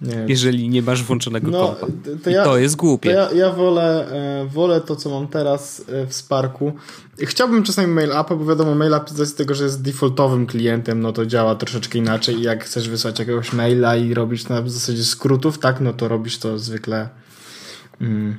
Nie. 0.02 0.24
Jeżeli 0.28 0.68
nie 0.68 0.82
masz 0.82 1.02
włączonego 1.02 1.50
no, 1.50 1.66
kompa. 1.66 1.86
To, 2.24 2.30
ja, 2.30 2.44
to 2.44 2.58
jest 2.58 2.76
głupie. 2.76 3.14
To 3.14 3.16
ja, 3.16 3.32
ja 3.32 3.52
wolę, 3.52 4.08
e, 4.42 4.46
wolę 4.46 4.80
to, 4.80 4.96
co 4.96 5.10
mam 5.10 5.28
teraz 5.28 5.84
e, 5.88 6.06
w 6.06 6.14
Sparku. 6.14 6.72
Chciałbym 7.18 7.62
czasami 7.62 7.88
mail 7.88 8.10
upa, 8.10 8.36
bo 8.36 8.44
wiadomo, 8.44 8.74
mail 8.74 8.92
up 8.92 9.26
z 9.26 9.34
tego, 9.34 9.54
że 9.54 9.64
jest 9.64 9.82
defaultowym 9.82 10.46
klientem, 10.46 11.00
no 11.00 11.12
to 11.12 11.26
działa 11.26 11.54
troszeczkę 11.54 11.98
inaczej 11.98 12.38
i 12.38 12.42
jak 12.42 12.64
chcesz 12.64 12.88
wysłać 12.88 13.18
jakiegoś 13.18 13.52
maila 13.52 13.96
i 13.96 14.14
robisz 14.14 14.48
na 14.48 14.68
zasadzie 14.68 15.04
skrótów, 15.04 15.58
tak, 15.58 15.80
no 15.80 15.92
to 15.92 16.08
robisz 16.08 16.38
to 16.38 16.58
zwykle 16.58 17.08
mm, 18.00 18.36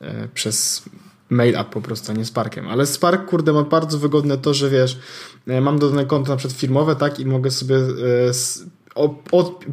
e, 0.00 0.28
przez 0.34 0.82
mail 1.30 1.54
up 1.54 1.70
po 1.70 1.80
prostu, 1.80 2.12
a 2.12 2.14
nie 2.14 2.24
Sparkiem. 2.24 2.68
Ale 2.68 2.86
Spark, 2.86 3.26
kurde, 3.26 3.52
ma 3.52 3.62
bardzo 3.62 3.98
wygodne 3.98 4.38
to, 4.38 4.54
że 4.54 4.70
wiesz, 4.70 4.98
mam 5.46 5.78
dodane 5.78 6.04
konto 6.04 6.30
na 6.30 6.36
przykład 6.36 6.58
firmowe, 6.58 6.96
tak, 6.96 7.20
i 7.20 7.26
mogę 7.26 7.50
sobie 7.50 7.76
e, 7.76 8.34
od, 8.94 9.12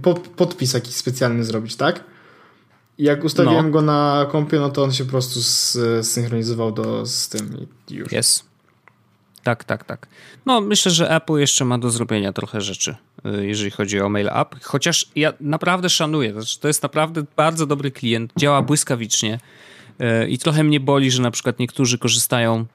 pod, 0.02 0.28
podpis 0.28 0.74
jakiś 0.74 0.96
specjalny 0.96 1.44
zrobić, 1.44 1.76
tak? 1.76 2.04
I 2.98 3.04
jak 3.04 3.24
ustawiłem 3.24 3.66
no. 3.66 3.72
go 3.72 3.82
na 3.82 4.28
kompie, 4.32 4.60
no 4.60 4.70
to 4.70 4.84
on 4.84 4.92
się 4.92 5.06
po 5.06 5.12
prostu 5.12 5.40
zsynchronizował 6.04 6.72
do, 6.72 7.06
z 7.06 7.30
tym 7.30 7.68
i 7.90 7.94
już. 7.94 8.12
Jest. 8.12 8.52
Tak, 9.44 9.64
tak, 9.64 9.84
tak. 9.84 10.08
No, 10.46 10.62
myślę, 10.62 10.92
że 10.92 11.16
Apple 11.16 11.34
jeszcze 11.34 11.66
ma 11.66 11.78
do 11.78 11.90
zrobienia 11.90 12.34
trochę 12.34 12.62
rzeczy, 12.62 12.96
y, 13.26 13.48
jeżeli 13.48 13.72
chodzi 13.72 14.02
o 14.02 14.10
Mail 14.10 14.30
App. 14.30 14.56
Chociaż 14.64 15.10
ja 15.16 15.34
naprawdę 15.40 15.90
szanuję. 15.90 16.34
Znaczy, 16.34 16.60
to 16.60 16.68
jest 16.68 16.84
naprawdę 16.84 17.24
bardzo 17.36 17.66
dobry 17.66 17.92
klient, 17.92 18.34
działa 18.38 18.62
błyskawicznie 18.62 19.40
y, 20.02 20.30
i 20.30 20.38
trochę 20.38 20.64
mnie 20.64 20.80
boli, 20.80 21.12
że 21.12 21.22
na 21.22 21.32
przykład 21.32 21.60
niektórzy 21.60 21.98
korzystają 21.98 22.66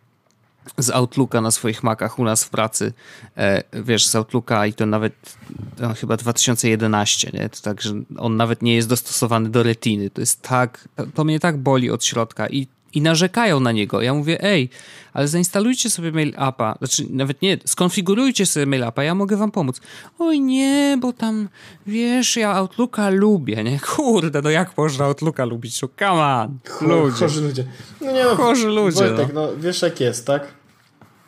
z 0.78 0.90
Outlooka 0.90 1.40
na 1.40 1.50
swoich 1.50 1.82
Macach 1.82 2.18
u 2.18 2.24
nas 2.24 2.44
w 2.44 2.50
pracy, 2.50 2.92
e, 3.36 3.62
wiesz, 3.72 4.06
z 4.06 4.14
Outlooka 4.14 4.66
i 4.66 4.72
to 4.72 4.86
nawet 4.86 5.36
no, 5.78 5.94
chyba 5.94 6.16
2011, 6.16 7.30
nie? 7.34 7.48
To 7.48 7.60
tak, 7.62 7.80
że 7.82 7.94
on 8.18 8.36
nawet 8.36 8.62
nie 8.62 8.74
jest 8.74 8.88
dostosowany 8.88 9.48
do 9.48 9.62
retiny. 9.62 10.10
To 10.10 10.20
jest 10.20 10.42
tak, 10.42 10.88
to 11.14 11.24
mnie 11.24 11.40
tak 11.40 11.56
boli 11.56 11.90
od 11.90 12.04
środka 12.04 12.48
i, 12.48 12.66
i 12.96 13.00
narzekają 13.00 13.60
na 13.60 13.72
niego. 13.72 14.02
Ja 14.02 14.14
mówię, 14.14 14.44
ej, 14.44 14.70
ale 15.12 15.28
zainstalujcie 15.28 15.90
sobie 15.90 16.12
mail 16.12 16.34
appa, 16.36 16.74
znaczy 16.78 17.06
nawet 17.10 17.42
nie, 17.42 17.58
skonfigurujcie 17.64 18.46
sobie 18.46 18.66
mail 18.66 18.84
appa, 18.84 19.04
ja 19.04 19.14
mogę 19.14 19.36
wam 19.36 19.50
pomóc. 19.50 19.80
Oj 20.18 20.40
nie, 20.40 20.98
bo 21.00 21.12
tam, 21.12 21.48
wiesz, 21.86 22.36
ja 22.36 22.52
Outlooka 22.52 23.10
lubię, 23.10 23.64
nie? 23.64 23.80
Kurde, 23.96 24.42
no 24.42 24.50
jak 24.50 24.76
można 24.76 25.04
Outlooka 25.04 25.44
lubić? 25.44 25.82
No 25.82 25.88
come 25.98 26.22
on, 26.24 26.58
ludzie. 26.80 27.18
Chorzy 27.18 27.40
ludzie. 27.40 27.64
No 28.00 28.12
nie 28.12 28.24
no, 28.24 28.36
Chorzy 28.36 28.68
ludzie, 28.68 29.08
Wojtek, 29.08 29.34
no. 29.34 29.40
no 29.40 29.56
wiesz 29.56 29.82
jak 29.82 30.00
jest, 30.00 30.26
tak? 30.26 30.46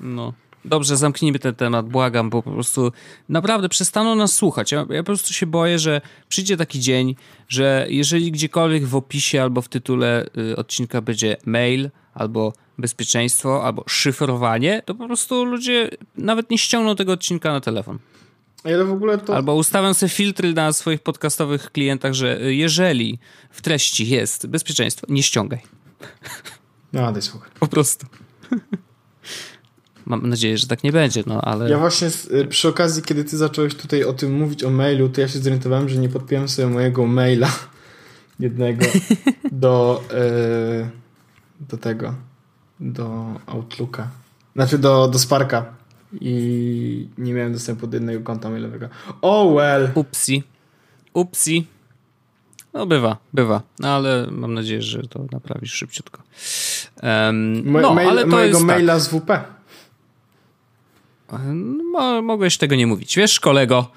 No. 0.00 0.32
Dobrze, 0.64 0.96
zamknijmy 0.96 1.38
ten 1.38 1.54
temat, 1.54 1.88
błagam, 1.88 2.30
bo 2.30 2.42
po 2.42 2.50
prostu 2.50 2.92
naprawdę 3.28 3.68
przestaną 3.68 4.14
nas 4.14 4.32
słuchać. 4.32 4.72
Ja, 4.72 4.86
ja, 4.90 5.02
po 5.02 5.06
prostu 5.06 5.32
się 5.32 5.46
boję, 5.46 5.78
że 5.78 6.00
przyjdzie 6.28 6.56
taki 6.56 6.80
dzień, 6.80 7.16
że 7.48 7.86
jeżeli 7.88 8.32
gdziekolwiek 8.32 8.86
w 8.86 8.96
opisie 8.96 9.42
albo 9.42 9.62
w 9.62 9.68
tytule 9.68 10.26
y, 10.52 10.56
odcinka 10.56 11.00
będzie 11.00 11.36
mail, 11.46 11.90
albo 12.14 12.52
bezpieczeństwo, 12.78 13.64
albo 13.64 13.84
szyfrowanie, 13.86 14.82
to 14.84 14.94
po 14.94 15.06
prostu 15.06 15.44
ludzie 15.44 15.90
nawet 16.16 16.50
nie 16.50 16.58
ściągną 16.58 16.96
tego 16.96 17.12
odcinka 17.12 17.52
na 17.52 17.60
telefon. 17.60 17.98
Ale 18.64 18.84
w 18.84 18.92
ogóle 18.92 19.18
to... 19.18 19.36
Albo 19.36 19.54
ustawiam 19.54 19.94
sobie 19.94 20.10
filtry 20.10 20.52
na 20.52 20.72
swoich 20.72 21.00
podcastowych 21.00 21.72
klientach, 21.72 22.14
że 22.14 22.52
jeżeli 22.54 23.18
w 23.50 23.62
treści 23.62 24.08
jest 24.08 24.46
bezpieczeństwo, 24.46 25.06
nie 25.10 25.22
ściągaj. 25.22 25.60
No, 26.92 27.12
daj 27.12 27.22
słuchaj. 27.22 27.50
Po 27.60 27.66
prostu. 27.66 28.06
Mam 30.08 30.28
nadzieję, 30.28 30.58
że 30.58 30.66
tak 30.66 30.84
nie 30.84 30.92
będzie, 30.92 31.22
no 31.26 31.40
ale... 31.40 31.70
Ja 31.70 31.78
właśnie 31.78 32.08
y, 32.30 32.46
przy 32.46 32.68
okazji, 32.68 33.02
kiedy 33.02 33.24
ty 33.24 33.36
zacząłeś 33.36 33.74
tutaj 33.74 34.04
o 34.04 34.12
tym 34.12 34.32
mówić, 34.32 34.64
o 34.64 34.70
mailu, 34.70 35.08
to 35.08 35.20
ja 35.20 35.28
się 35.28 35.38
zorientowałem, 35.38 35.88
że 35.88 35.98
nie 36.00 36.08
podpiąłem 36.08 36.48
sobie 36.48 36.68
mojego 36.68 37.06
maila 37.06 37.50
jednego 38.40 38.84
do, 39.52 40.04
yy, 40.10 40.90
do 41.60 41.76
tego, 41.76 42.14
do 42.80 43.26
Outlooka. 43.46 44.10
Znaczy 44.54 44.78
do, 44.78 45.08
do 45.08 45.18
Sparka. 45.18 45.78
I 46.20 47.08
nie 47.18 47.32
miałem 47.34 47.52
dostępu 47.52 47.86
do 47.86 47.96
jednego 47.96 48.20
konta 48.20 48.50
mailowego. 48.50 48.88
Oh 49.22 49.54
well! 49.54 49.90
Upsi. 49.94 50.42
Upsi. 51.12 51.66
No 52.72 52.86
bywa, 52.86 53.16
bywa. 53.32 53.62
No, 53.78 53.88
ale 53.88 54.26
mam 54.30 54.54
nadzieję, 54.54 54.82
że 54.82 55.02
to 55.02 55.24
naprawisz 55.32 55.72
szybciutko. 55.72 56.22
Um, 57.02 57.72
no, 57.72 57.94
mail, 57.94 58.08
ale 58.08 58.22
to 58.22 58.28
mojego 58.28 58.58
jest 58.58 58.66
maila 58.66 58.98
z 58.98 59.08
WP. 59.08 59.57
Mo- 61.92 62.22
mogłeś 62.22 62.56
tego 62.58 62.74
nie 62.76 62.86
mówić. 62.86 63.16
Wiesz, 63.16 63.40
kolego, 63.40 63.90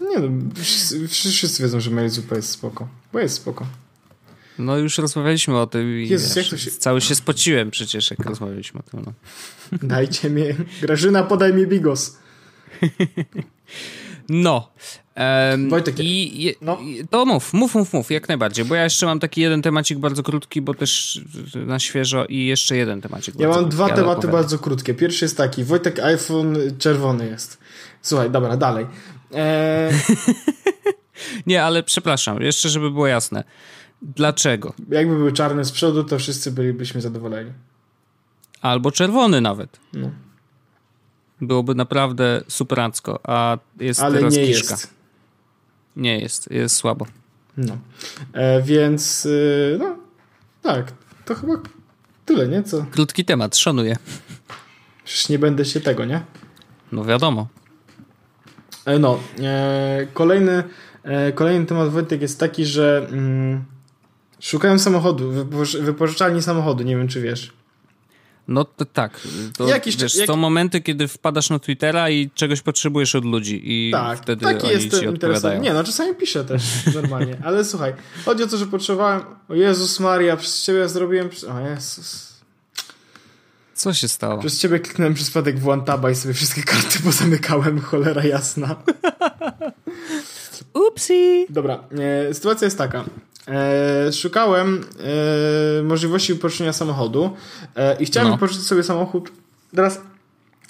Nie 0.00 0.18
no, 0.18 0.28
wszyscy, 0.54 1.08
wszyscy 1.08 1.62
wiedzą, 1.62 1.80
że 1.80 1.90
WP 1.90 2.32
jest 2.36 2.50
spoko. 2.50 2.88
Bo 3.12 3.18
jest 3.18 3.34
spoko. 3.36 3.66
no 4.58 4.76
już 4.78 4.98
rozmawialiśmy 4.98 5.58
o 5.58 5.66
tym 5.66 5.98
i 6.00 6.08
Jezus, 6.08 6.34
wiesz, 6.34 6.64
się- 6.64 6.70
cały 6.70 7.00
się 7.00 7.14
spociłem 7.14 7.70
przecież, 7.70 8.10
jak 8.10 8.20
rozmawialiśmy 8.26 8.80
o 8.80 8.82
tym. 8.82 9.02
No. 9.06 9.12
Dajcie 9.82 10.30
mi... 10.30 10.42
Grażyna, 10.82 11.22
podaj 11.22 11.54
mi 11.54 11.66
bigos. 11.66 12.16
No. 14.28 14.68
Em, 15.14 15.70
Wojtek, 15.70 15.94
i, 16.00 16.54
no. 16.60 16.78
To 17.10 17.26
mów, 17.26 17.52
mów, 17.52 17.74
mów, 17.74 17.92
mów, 17.92 18.10
jak 18.10 18.28
najbardziej, 18.28 18.64
bo 18.64 18.74
ja 18.74 18.84
jeszcze 18.84 19.06
mam 19.06 19.20
taki 19.20 19.40
jeden 19.40 19.62
temacik 19.62 19.98
bardzo 19.98 20.22
krótki, 20.22 20.62
bo 20.62 20.74
też 20.74 21.20
na 21.54 21.78
świeżo 21.78 22.24
i 22.26 22.46
jeszcze 22.46 22.76
jeden 22.76 23.00
temacik 23.00 23.34
Ja 23.38 23.48
mam 23.48 23.68
dwa 23.68 23.86
tematy 23.88 24.02
opowiadaj. 24.02 24.32
bardzo 24.32 24.58
krótkie. 24.58 24.94
Pierwszy 24.94 25.24
jest 25.24 25.36
taki, 25.36 25.64
Wojtek 25.64 25.98
iPhone 26.00 26.56
czerwony 26.78 27.26
jest. 27.26 27.58
Słuchaj, 28.02 28.30
dobra, 28.30 28.56
dalej. 28.56 28.86
Eee, 29.34 29.92
Nie, 31.46 31.64
ale 31.64 31.82
przepraszam, 31.82 32.42
jeszcze 32.42 32.68
żeby 32.68 32.90
było 32.90 33.06
jasne. 33.06 33.44
Dlaczego? 34.02 34.74
jakby 34.90 35.16
były 35.16 35.32
czarne 35.32 35.64
z 35.64 35.72
przodu, 35.72 36.04
to 36.04 36.18
wszyscy 36.18 36.52
bylibyśmy 36.52 37.00
zadowoleni. 37.00 37.52
Albo 38.60 38.90
czerwony 38.92 39.40
nawet. 39.40 39.80
No. 39.92 40.10
Byłoby 41.40 41.74
naprawdę 41.74 42.42
superancko, 42.48 43.20
a 43.24 43.58
jest 43.80 44.00
Ale 44.00 44.18
teraz 44.18 44.34
nie 44.34 44.46
kiszka. 44.46 44.74
jest. 44.74 44.90
Nie 45.96 46.18
jest, 46.20 46.50
jest 46.50 46.76
słabo. 46.76 47.06
No. 47.56 47.78
E, 48.32 48.62
więc, 48.62 49.26
y, 49.26 49.76
no, 49.80 49.96
tak, 50.62 50.92
to 51.24 51.34
chyba 51.34 51.54
tyle, 52.24 52.48
nie? 52.48 52.62
Co? 52.62 52.86
Krótki 52.90 53.24
temat, 53.24 53.56
szanuję. 53.56 53.96
Przecież 55.04 55.28
nie 55.28 55.38
będę 55.38 55.64
się 55.64 55.80
tego, 55.80 56.04
nie? 56.04 56.20
No 56.92 57.04
wiadomo. 57.04 57.46
E, 58.84 58.98
No, 58.98 59.20
e, 59.42 60.06
kolejny, 60.12 60.62
e, 61.02 61.32
kolejny 61.32 61.66
temat 61.66 61.88
Wojtek 61.88 62.22
jest 62.22 62.40
taki, 62.40 62.64
że 62.66 63.06
mm, 63.10 63.64
szukałem 64.40 64.78
samochodu, 64.78 65.32
wypoż- 65.32 65.80
wypożyczalni 65.82 66.42
samochodu, 66.42 66.84
nie 66.84 66.96
wiem 66.96 67.08
czy 67.08 67.20
wiesz. 67.20 67.52
No 68.48 68.64
to 68.64 68.84
tak. 68.84 69.20
To, 69.58 69.68
Jakiś- 69.68 69.96
wiesz, 69.96 70.14
jak- 70.14 70.26
Są 70.26 70.36
momenty, 70.36 70.80
kiedy 70.80 71.08
wpadasz 71.08 71.50
na 71.50 71.58
Twittera 71.58 72.10
i 72.10 72.30
czegoś 72.34 72.60
potrzebujesz 72.60 73.14
od 73.14 73.24
ludzi 73.24 73.60
i 73.64 73.90
Tak, 73.92 74.18
wtedy 74.22 74.44
taki 74.46 74.66
oni 74.66 74.70
jest 74.72 75.00
ci 75.00 75.06
odpowiadają. 75.08 75.62
Nie, 75.62 75.72
no 75.72 75.84
czasami 75.84 76.14
piszę 76.14 76.44
też 76.44 76.62
normalnie, 76.94 77.36
ale 77.44 77.64
słuchaj, 77.64 77.94
chodzi 78.24 78.42
o 78.42 78.46
to, 78.46 78.56
że 78.56 78.66
potrzebowałem, 78.66 79.20
o 79.48 79.54
Jezus 79.54 80.00
Maria, 80.00 80.36
przez 80.36 80.62
ciebie 80.62 80.88
zrobiłem, 80.88 81.28
o 81.54 81.60
Jezus, 81.60 82.34
Co 83.74 83.94
się 83.94 84.08
stało? 84.08 84.38
przez 84.40 84.58
ciebie 84.60 84.80
kliknąłem 84.80 85.14
przez 85.14 85.26
przypadek 85.26 85.58
w 85.58 85.68
OneTaba 85.68 86.10
i 86.10 86.14
sobie 86.14 86.34
wszystkie 86.34 86.62
karty 86.62 86.98
pozamykałem, 87.04 87.80
cholera 87.80 88.24
jasna. 88.24 88.76
Upsi! 90.88 91.46
Dobra, 91.50 91.84
e, 92.28 92.34
sytuacja 92.34 92.64
jest 92.64 92.78
taka. 92.78 93.04
E, 93.48 94.12
szukałem 94.12 94.84
e, 95.80 95.82
możliwości 95.82 96.34
wypożyczenia 96.34 96.72
samochodu 96.72 97.30
e, 97.76 97.96
i 98.02 98.06
chciałem 98.06 98.28
No. 98.28 98.34
wypożyczyć 98.34 98.66
sobie 98.66 98.82
samochód 98.82 99.30
teraz 99.76 100.00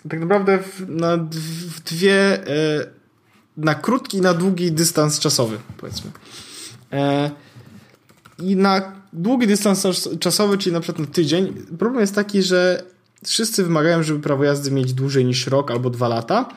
tak 0.08 0.20
naprawdę 0.20 0.58
w, 0.58 0.88
na 0.88 1.16
w 1.16 1.80
dwie 1.80 2.46
e, 2.48 2.86
na 3.56 3.74
krótki 3.74 4.16
i 4.16 4.20
na 4.20 4.34
długi 4.34 4.72
dystans 4.72 5.18
czasowy 5.18 5.58
powiedzmy. 5.76 6.10
E, 6.92 7.30
I 8.38 8.56
na 8.56 8.92
długi 9.12 9.46
dystans 9.46 9.82
czas- 9.82 10.08
czasowy, 10.20 10.58
czyli 10.58 10.72
na 10.72 10.80
przykład 10.80 11.06
na 11.08 11.14
tydzień, 11.14 11.54
problem 11.78 12.00
jest 12.00 12.14
taki, 12.14 12.42
że 12.42 12.82
wszyscy 13.26 13.64
wymagają, 13.64 14.02
żeby 14.02 14.20
prawo 14.20 14.44
jazdy 14.44 14.70
mieć 14.70 14.92
dłużej 14.92 15.24
niż 15.24 15.46
rok 15.46 15.70
albo 15.70 15.90
dwa 15.90 16.08
lata, 16.08 16.48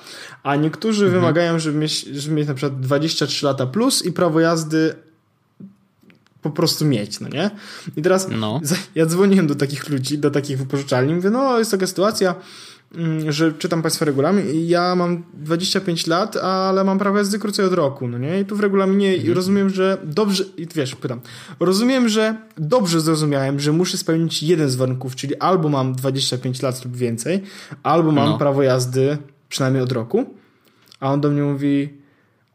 a 0.43 0.55
niektórzy 0.55 1.05
Mhm. 1.05 1.21
wymagają, 1.21 1.59
żeby 1.59 1.77
mieć, 1.79 2.01
żeby 2.03 2.35
mieć 2.35 2.47
na 2.47 2.53
przykład 2.53 2.79
23 2.79 3.45
lata 3.45 3.65
plus 3.65 4.05
i 4.05 4.11
prawo 4.11 4.39
jazdy 4.39 4.95
po 6.41 6.49
prostu 6.49 6.85
mieć, 6.85 7.19
no 7.19 7.27
nie? 7.29 7.49
I 7.97 8.01
teraz 8.01 8.27
No. 8.39 8.61
ja 8.95 9.05
dzwoniłem 9.05 9.47
do 9.47 9.55
takich 9.55 9.89
ludzi, 9.89 10.17
do 10.17 10.31
takich 10.31 10.57
wypożyczalni, 10.57 11.13
mówię, 11.13 11.29
no 11.29 11.59
jest 11.59 11.71
taka 11.71 11.87
sytuacja, 11.87 12.35
mm, 12.95 13.31
że 13.31 13.53
czytam 13.53 13.81
Państwa 13.81 14.05
regulamin 14.05 14.49
i 14.49 14.67
ja 14.67 14.95
mam 14.95 15.23
25 15.33 16.07
lat, 16.07 16.35
ale 16.37 16.83
mam 16.83 16.99
prawo 16.99 17.17
jazdy 17.17 17.39
krócej 17.39 17.65
od 17.65 17.73
roku, 17.73 18.07
no 18.07 18.17
nie? 18.17 18.39
I 18.39 18.45
tu 18.45 18.55
w 18.55 18.59
regulaminie 18.59 19.13
Mhm. 19.15 19.33
rozumiem, 19.33 19.69
że 19.69 19.97
dobrze, 20.03 20.43
i 20.57 20.67
wiesz, 20.75 20.95
pytam, 20.95 21.19
rozumiem, 21.59 22.09
że 22.09 22.35
dobrze 22.57 23.01
zrozumiałem, 23.01 23.59
że 23.59 23.71
muszę 23.71 23.97
spełnić 23.97 24.43
jeden 24.43 24.69
z 24.69 24.75
warunków, 24.75 25.15
czyli 25.15 25.35
albo 25.39 25.69
mam 25.69 25.95
25 25.95 26.61
lat 26.61 26.85
lub 26.85 26.95
więcej, 26.97 27.43
albo 27.83 28.11
mam 28.11 28.29
No. 28.29 28.37
prawo 28.37 28.63
jazdy 28.63 29.17
przynajmniej 29.49 29.83
od 29.83 29.91
roku, 29.91 30.25
a 30.99 31.13
on 31.13 31.21
do 31.21 31.29
mnie 31.29 31.41
mówi, 31.41 31.96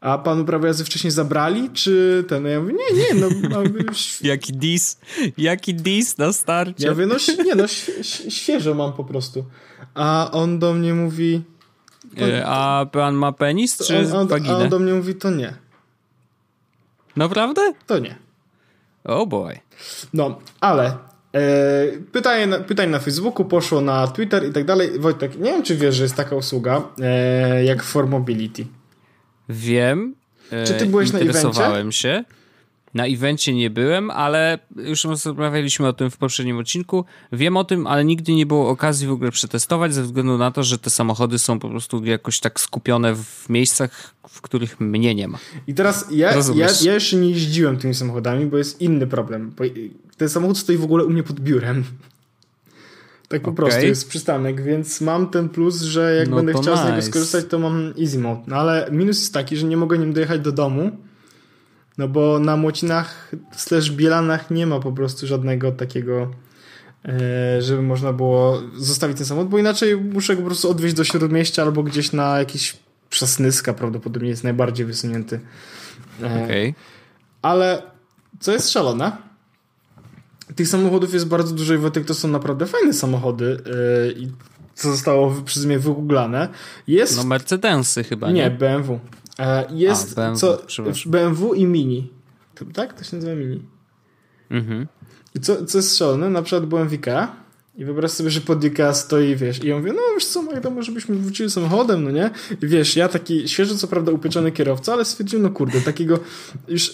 a 0.03 0.17
panu 0.17 0.45
prawo 0.45 0.67
jazdy 0.67 0.83
wcześniej 0.85 1.11
zabrali, 1.11 1.69
czy 1.69 2.23
ten? 2.27 2.45
Ja 2.45 2.59
mówię, 2.59 2.73
nie, 2.73 2.97
nie, 3.03 3.21
no 3.21 3.49
mam 3.49 3.63
już 3.87 4.21
Jaki 4.21 4.53
dis, 4.53 4.97
jaki 5.37 5.73
dis 5.73 6.17
na 6.17 6.33
starcie. 6.33 6.85
ja 6.85 6.91
mówię, 6.91 7.05
no 7.05 7.15
nie, 7.45 7.55
no 7.55 7.63
świeżo 8.29 8.73
mam 8.73 8.93
po 8.93 9.03
prostu. 9.03 9.45
A 9.93 10.29
on 10.31 10.59
do 10.59 10.73
mnie 10.73 10.93
mówi... 10.93 11.41
E, 12.21 12.45
A 12.45 12.85
pan 12.91 13.15
ma 13.15 13.31
penis 13.31 13.77
czy 13.87 13.97
on, 13.99 14.31
on, 14.31 14.45
a 14.49 14.57
on 14.57 14.69
do 14.69 14.79
mnie 14.79 14.93
mówi, 14.93 15.15
to 15.15 15.31
nie, 15.31 15.53
Naprawdę? 17.15 17.73
to 17.87 17.99
nie. 17.99 18.15
Oh 19.03 19.25
boy. 19.25 19.59
No, 20.13 20.39
ale 20.59 20.97
e, 21.35 21.41
pytanie, 22.11 22.47
na, 22.47 22.59
pytanie 22.59 22.91
na 22.91 22.99
Facebooku 22.99 23.45
poszło 23.45 23.81
na 23.81 24.07
Twitter 24.07 24.49
i 24.49 24.51
tak 24.53 24.65
dalej. 24.65 24.99
Wojtek, 24.99 25.37
nie 25.37 25.51
wiem, 25.51 25.63
czy 25.63 25.75
wiesz, 25.75 25.95
że 25.95 26.03
jest 26.03 26.15
taka 26.15 26.35
usługa 26.35 26.81
e, 27.01 27.63
jak 27.63 27.83
For 27.83 28.07
Mobility. 28.07 28.65
Wiem. 29.49 30.15
Czy 30.67 30.73
ty 30.73 30.85
byłeś 30.85 31.11
na 31.11 31.19
Interesowałem 31.19 31.91
się. 31.91 32.23
Na 32.93 33.05
evencie 33.05 33.53
nie 33.53 33.69
byłem, 33.69 34.11
ale 34.11 34.59
już 34.75 35.03
rozmawialiśmy 35.03 35.87
o 35.87 35.93
tym 35.93 36.11
w 36.11 36.17
poprzednim 36.17 36.57
odcinku. 36.57 37.05
Wiem 37.31 37.57
o 37.57 37.63
tym, 37.63 37.87
ale 37.87 38.05
nigdy 38.05 38.33
nie 38.33 38.45
było 38.45 38.69
okazji 38.69 39.07
w 39.07 39.11
ogóle 39.11 39.31
przetestować, 39.31 39.93
ze 39.93 40.03
względu 40.03 40.37
na 40.37 40.51
to, 40.51 40.63
że 40.63 40.77
te 40.77 40.89
samochody 40.89 41.39
są 41.39 41.59
po 41.59 41.69
prostu 41.69 42.05
jakoś 42.05 42.39
tak 42.39 42.59
skupione 42.59 43.15
w 43.15 43.49
miejscach, 43.49 44.13
w 44.29 44.41
których 44.41 44.79
mnie 44.79 45.15
nie 45.15 45.27
ma. 45.27 45.37
I 45.67 45.73
teraz 45.73 46.05
ja, 46.11 46.31
ja, 46.55 46.67
ja 46.81 46.93
jeszcze 46.93 47.15
nie 47.15 47.29
jeździłem 47.29 47.77
tymi 47.77 47.93
samochodami, 47.93 48.45
bo 48.45 48.57
jest 48.57 48.81
inny 48.81 49.07
problem. 49.07 49.51
Ten 50.17 50.29
samochód 50.29 50.57
stoi 50.57 50.77
w 50.77 50.83
ogóle 50.83 51.05
u 51.05 51.09
mnie 51.09 51.23
pod 51.23 51.39
biurem. 51.39 51.83
Tak 53.33 53.41
po 53.41 53.51
Okej. 53.51 53.55
prostu 53.55 53.85
jest 53.85 54.09
przystanek, 54.09 54.61
więc 54.61 55.01
mam 55.01 55.29
ten 55.29 55.49
plus, 55.49 55.81
że 55.81 56.15
jak 56.15 56.29
No 56.29 56.35
będę 56.35 56.53
chciał 56.53 56.77
z 56.77 56.79
niego 56.79 56.95
nice. 56.95 57.07
skorzystać, 57.07 57.45
to 57.49 57.59
mam 57.59 57.93
easy 58.01 58.19
mode. 58.19 58.41
No 58.47 58.55
ale 58.55 58.87
minus 58.91 59.19
jest 59.19 59.33
taki, 59.33 59.57
że 59.57 59.67
nie 59.67 59.77
mogę 59.77 59.97
nim 59.97 60.13
dojechać 60.13 60.41
do 60.41 60.51
domu, 60.51 60.91
no 61.97 62.07
bo 62.07 62.39
na 62.39 62.57
Młocinach 62.57 63.31
slash 63.55 63.91
Bielanach 63.91 64.51
nie 64.51 64.67
ma 64.67 64.79
po 64.79 64.91
prostu 64.91 65.27
żadnego 65.27 65.71
takiego, 65.71 66.31
e, 67.05 67.61
żeby 67.61 67.81
można 67.81 68.13
było 68.13 68.61
zostawić 68.77 69.17
ten 69.17 69.25
samochód, 69.25 69.49
bo 69.49 69.57
inaczej 69.57 69.97
muszę 69.97 70.35
go 70.35 70.41
po 70.41 70.47
prostu 70.47 70.69
odwieźć 70.69 70.95
do 70.95 71.03
śródmieścia 71.03 71.63
albo 71.63 71.83
gdzieś 71.83 72.11
na 72.11 72.39
jakiś 72.39 72.77
Przasnyska 73.09 73.73
prawdopodobnie 73.73 74.29
jest 74.29 74.43
najbardziej 74.43 74.85
wysunięty. 74.85 75.39
E, 76.23 76.43
Okej. 76.43 76.75
ale 77.41 77.81
co 78.39 78.51
jest 78.51 78.69
szalone, 78.71 79.11
tych 80.55 80.67
samochodów 80.67 81.13
jest 81.13 81.27
bardzo 81.27 81.55
dużo 81.55 81.73
i 81.73 81.77
Wojtek 81.77 82.05
to 82.05 82.13
są 82.13 82.27
naprawdę 82.27 82.65
fajne 82.65 82.93
samochody 82.93 83.57
yy, 83.65 84.13
i 84.13 84.27
co 84.75 84.91
zostało 84.91 85.31
przez 85.45 85.65
mnie 85.65 85.79
wygooglane. 85.79 86.49
Jest... 86.87 87.17
No 87.17 87.23
Mercedesy 87.23 88.03
chyba, 88.03 88.31
nie? 88.31 88.33
nie, 88.33 88.51
BMW. 88.51 88.99
E, 89.39 89.65
jest 89.71 90.11
A, 90.11 90.15
BMW, 90.15 90.39
co. 90.39 90.57
BMW 91.05 91.53
i 91.53 91.65
Mini. 91.65 92.09
Tak? 92.73 92.93
To 92.93 93.03
się 93.03 93.15
nazywa 93.15 93.35
Mini. 93.35 93.61
Mhm. 94.51 94.87
I 95.35 95.39
co, 95.39 95.65
co 95.65 95.77
jest 95.77 95.97
szalone, 95.97 96.29
na 96.29 96.41
przykład 96.41 96.65
byłem 96.65 96.89
w 96.89 96.93
Ikea 96.93 97.35
i 97.75 97.85
wyobraź 97.85 98.11
sobie, 98.11 98.29
że 98.29 98.41
pod 98.41 98.63
Ikea 98.63 98.93
stoi, 98.93 99.35
wiesz, 99.35 99.63
i 99.63 99.67
ja 99.67 99.77
mówię, 99.77 99.93
no 99.93 100.01
wiesz 100.15 100.25
co, 100.25 100.41
Magda, 100.41 100.69
może 100.69 100.91
byśmy 100.91 101.15
wrócili 101.15 101.49
samochodem, 101.49 102.03
no 102.03 102.11
nie? 102.11 102.31
I 102.61 102.67
wiesz, 102.67 102.95
ja 102.95 103.09
taki 103.09 103.47
świeżo 103.49 103.75
co 103.75 103.87
prawda 103.87 104.11
upieczony 104.11 104.51
kierowca, 104.51 104.93
ale 104.93 105.05
stwierdziłem, 105.05 105.43
no 105.43 105.49
kurde, 105.49 105.81
takiego 105.81 106.19
już... 106.67 106.91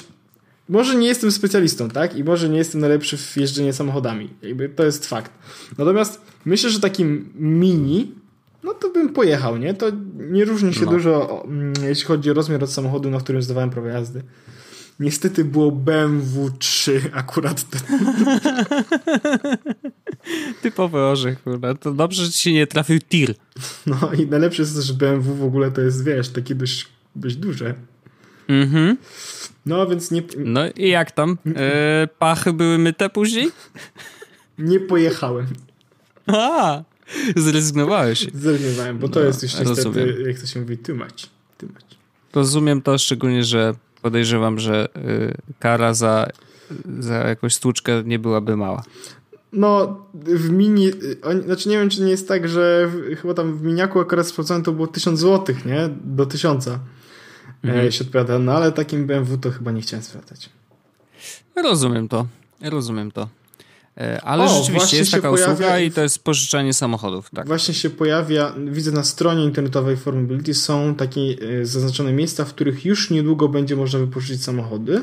Może 0.69 0.95
nie 0.95 1.07
jestem 1.07 1.31
specjalistą, 1.31 1.89
tak? 1.89 2.15
I 2.15 2.23
może 2.23 2.49
nie 2.49 2.57
jestem 2.57 2.81
najlepszy 2.81 3.17
w 3.17 3.37
jeżdżeniu 3.37 3.73
samochodami. 3.73 4.29
Jakby 4.41 4.69
to 4.69 4.85
jest 4.85 5.05
fakt. 5.05 5.31
Natomiast 5.77 6.21
myślę, 6.45 6.69
że 6.69 6.79
takim 6.79 7.29
mini, 7.35 8.11
no 8.63 8.73
to 8.73 8.89
bym 8.89 9.09
pojechał, 9.09 9.57
nie? 9.57 9.73
To 9.73 9.85
nie 10.17 10.45
różni 10.45 10.73
się 10.73 10.85
No. 10.85 10.91
dużo, 10.91 11.43
mm, 11.45 11.73
jeśli 11.83 12.05
chodzi 12.05 12.31
o 12.31 12.33
rozmiar 12.33 12.63
od 12.63 12.71
samochodu, 12.71 13.09
na 13.09 13.19
którym 13.19 13.41
zdawałem 13.41 13.69
prawo 13.69 13.87
jazdy. 13.87 14.23
Niestety 14.99 15.45
było 15.45 15.71
BMW 15.71 16.51
3 16.59 17.01
akurat. 17.13 17.65
Typowy 20.61 20.97
orzech, 20.99 21.43
kurwa. 21.43 21.73
To 21.75 21.93
dobrze, 21.93 22.25
że 22.25 22.31
ci 22.31 22.39
się 22.39 22.53
nie 22.53 22.67
trafił 22.67 22.99
tir. 22.99 23.33
No 23.85 24.11
i 24.19 24.27
najlepsze 24.27 24.61
jest 24.61 24.77
że 24.77 24.93
BMW 24.93 25.35
w 25.35 25.43
ogóle 25.43 25.71
to 25.71 25.81
jest, 25.81 26.03
wiesz, 26.03 26.29
takie 26.29 26.55
dość, 26.55 26.87
dość 27.15 27.35
duże. 27.35 27.75
Mhm. 28.47 28.97
No 29.69 29.87
więc 29.87 30.11
nie, 30.11 30.21
No 30.37 30.61
i 30.77 30.89
jak 30.89 31.11
tam? 31.11 31.37
E, 31.55 32.07
pachy 32.19 32.53
były 32.53 32.77
myte 32.77 33.09
później? 33.09 33.51
nie 34.57 34.79
pojechałem. 34.79 35.45
A, 36.27 36.83
zrezygnowałeś. 37.35 38.27
Zrezygnowałem, 38.33 38.99
bo 38.99 39.09
to 39.09 39.23
jest 39.23 39.43
już 39.43 39.51
niestety, 39.59 39.69
rozumiem. 39.83 40.07
jak 40.27 40.39
to 40.39 40.47
się 40.47 40.59
mówi. 40.59 40.77
Too 40.77 40.95
much. 40.95 41.29
Rozumiem 42.33 42.81
to, 42.81 42.97
szczególnie, 42.97 43.43
że 43.43 43.73
podejrzewam, 44.01 44.59
że 44.59 44.87
y, 44.97 45.37
kara 45.59 45.93
za, 45.93 46.27
za 46.99 47.15
jakąś 47.15 47.55
stłuczkę 47.55 48.03
nie 48.05 48.19
byłaby 48.19 48.57
mała. 48.57 48.83
No, 49.53 49.97
w 50.13 50.49
mini, 50.49 50.91
oni, 51.23 51.41
znaczy 51.43 51.69
nie 51.69 51.77
wiem, 51.77 51.89
czy 51.89 52.01
nie 52.01 52.11
jest 52.11 52.27
tak, 52.27 52.49
że 52.49 52.87
w, 52.87 53.21
chyba 53.21 53.33
tam 53.33 53.57
w 53.57 53.63
miniaku 53.63 53.99
akurat 53.99 54.27
sprawdzałem 54.27 54.63
to 54.63 54.71
było 54.71 54.87
1000 54.87 55.19
zł, 55.19 55.55
nie? 55.65 55.89
Do 56.03 56.25
1000 56.25 56.69
Mhm. 57.63 57.87
e, 57.87 57.91
się 57.91 58.03
odpowiada, 58.03 58.39
no 58.39 58.51
ale 58.51 58.71
takim 58.71 59.07
BMW 59.07 59.37
to 59.37 59.51
chyba 59.51 59.71
nie 59.71 59.81
chciałem 59.81 60.03
sprawdzać. 60.03 60.49
Rozumiem 61.55 62.07
to. 62.07 62.27
Rozumiem 62.61 63.11
to. 63.11 63.29
E, 63.97 64.21
Ale 64.21 64.43
O, 64.43 64.47
rzeczywiście 64.47 64.73
właśnie 64.79 64.99
jest 64.99 65.11
taka 65.11 65.29
pojawia- 65.29 65.53
usługa 65.53 65.79
i 65.79 65.91
to 65.91 66.01
jest 66.01 66.23
pożyczanie 66.23 66.73
samochodów, 66.73 67.29
tak. 67.29 67.47
Właśnie 67.47 67.73
się 67.73 67.89
pojawia, 67.89 68.53
widzę 68.67 68.91
na 68.91 69.03
stronie 69.03 69.43
internetowej 69.43 69.97
Formability 69.97 70.53
są 70.53 70.95
takie 70.95 71.21
e, 71.61 71.65
zaznaczone 71.65 72.13
miejsca, 72.13 72.45
w 72.45 72.53
których 72.53 72.85
już 72.85 73.09
niedługo 73.09 73.49
będzie 73.49 73.75
można 73.75 73.99
wypożyczyć 73.99 74.43
samochody. 74.43 75.01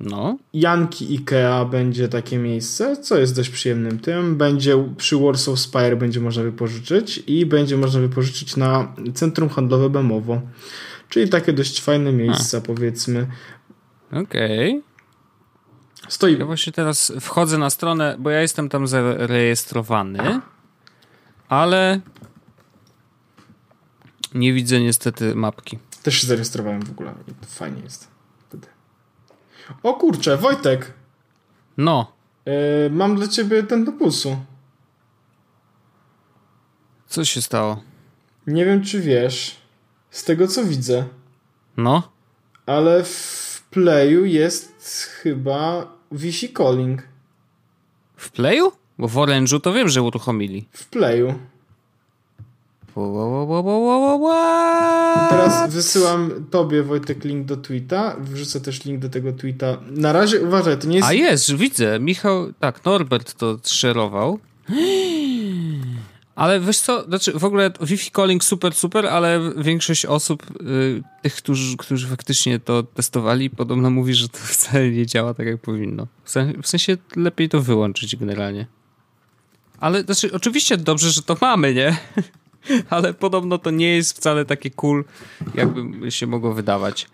No. 0.00 0.38
Janki 0.54 1.14
Ikea 1.14 1.64
będzie 1.64 2.08
takie 2.08 2.38
miejsce, 2.38 2.96
co 2.96 3.18
jest 3.18 3.36
dość 3.36 3.50
przyjemnym 3.50 3.98
tym. 3.98 4.36
Będzie 4.36 4.88
przy 4.96 5.16
Warsaw 5.16 5.58
Spire 5.58 5.96
będzie 5.96 6.20
można 6.20 6.42
wypożyczyć 6.42 7.22
i 7.26 7.46
będzie 7.46 7.76
można 7.76 8.00
wypożyczyć 8.00 8.56
na 8.56 8.94
centrum 9.14 9.48
handlowe 9.48 9.90
Bemowo. 9.90 10.40
Czyli 11.08 11.28
takie 11.28 11.52
dość 11.52 11.80
fajne 11.82 12.12
miejsca, 12.12 12.60
powiedzmy. 12.60 13.26
Okej. 14.12 14.82
Stoi. 16.08 16.38
Ja 16.38 16.46
właśnie 16.46 16.72
teraz 16.72 17.12
wchodzę 17.20 17.58
na 17.58 17.70
stronę, 17.70 18.16
bo 18.18 18.30
ja 18.30 18.40
jestem 18.40 18.68
tam 18.68 18.86
zarejestrowany, 18.86 20.40
ale 21.48 22.00
nie 24.34 24.52
widzę 24.52 24.80
niestety 24.80 25.34
mapki. 25.34 25.78
Też 26.02 26.14
się 26.14 26.26
zarejestrowałem 26.26 26.82
w 26.82 26.90
ogóle. 26.90 27.14
Fajnie 27.46 27.82
jest. 27.82 28.08
Wtedy. 28.48 28.66
O 29.82 29.94
kurczę, 29.94 30.36
Wojtek. 30.36 30.92
No, 31.76 32.14
Yy, 32.46 32.90
mam 32.90 33.16
dla 33.16 33.28
ciebie 33.28 33.62
ten 33.62 33.84
do 33.84 33.92
pulsu. 33.92 34.36
co 37.06 37.24
się 37.24 37.42
stało? 37.42 37.82
Nie 38.46 38.64
wiem, 38.64 38.82
czy 38.84 39.00
wiesz, 39.00 39.56
z 40.14 40.24
tego 40.24 40.48
co 40.48 40.64
widzę, 40.64 41.04
No, 41.76 42.02
ale 42.66 43.04
w 43.04 43.62
Playu 43.70 44.24
jest 44.24 45.02
chyba 45.22 45.86
Wi-Fi 46.12 46.48
calling. 46.58 47.02
w 48.16 48.30
Playu? 48.30 48.72
Bo 48.98 49.08
w 49.08 49.14
Orange'u 49.16 49.60
to 49.60 49.72
wiem, 49.72 49.88
że 49.88 50.02
uruchomili. 50.02 50.68
W 50.72 50.86
Playu. 50.86 51.34
Ła. 54.20 55.26
Teraz 55.30 55.72
wysyłam 55.72 56.44
tobie, 56.50 56.82
Wojtek, 56.82 57.24
link 57.24 57.46
do 57.46 57.56
tweeta. 57.56 58.16
Wrzucę 58.20 58.60
też 58.60 58.84
link 58.84 59.00
do 59.00 59.08
tego 59.08 59.32
tweeta. 59.32 59.76
Na 59.90 60.12
razie 60.12 60.40
uważaj, 60.42 60.78
to 60.78 60.86
nie 60.86 60.96
jest. 60.96 61.08
A 61.08 61.12
jest, 61.12 61.54
widzę. 61.54 62.00
Michał, 62.00 62.52
tak, 62.60 62.84
Norbert 62.84 63.34
to 63.34 63.58
szerował. 63.64 64.38
Ale 66.34 66.60
wiesz 66.60 66.80
co, 66.80 67.04
znaczy 67.04 67.38
w 67.38 67.44
ogóle 67.44 67.70
Wi-Fi 67.80 68.10
calling 68.10 68.44
super, 68.44 68.74
super, 68.74 69.06
ale 69.06 69.40
większość 69.56 70.06
osób, 70.06 70.42
y, 70.60 71.02
tych, 71.22 71.34
którzy, 71.34 71.76
którzy 71.76 72.06
faktycznie 72.06 72.58
to 72.58 72.82
testowali, 72.82 73.50
podobno 73.50 73.90
mówi, 73.90 74.14
że 74.14 74.28
to 74.28 74.38
wcale 74.54 74.90
nie 74.90 75.06
działa 75.06 75.34
tak, 75.34 75.46
jak 75.46 75.60
powinno. 75.60 76.06
W 76.24 76.30
sen- 76.30 76.62
w 76.62 76.66
sensie 76.66 76.96
lepiej 77.16 77.48
to 77.48 77.62
wyłączyć 77.62 78.16
generalnie. 78.16 78.66
Ale 79.80 80.02
znaczy, 80.02 80.32
oczywiście 80.32 80.76
dobrze, 80.76 81.10
że 81.10 81.22
to 81.22 81.36
mamy, 81.40 81.74
nie? 81.74 81.96
Ale 82.90 83.14
podobno 83.14 83.58
to 83.58 83.70
nie 83.70 83.96
jest 83.96 84.16
wcale 84.16 84.44
takie 84.44 84.70
cool, 84.70 85.04
jakby 85.54 86.10
się 86.10 86.26
mogło 86.26 86.54
wydawać. 86.54 87.06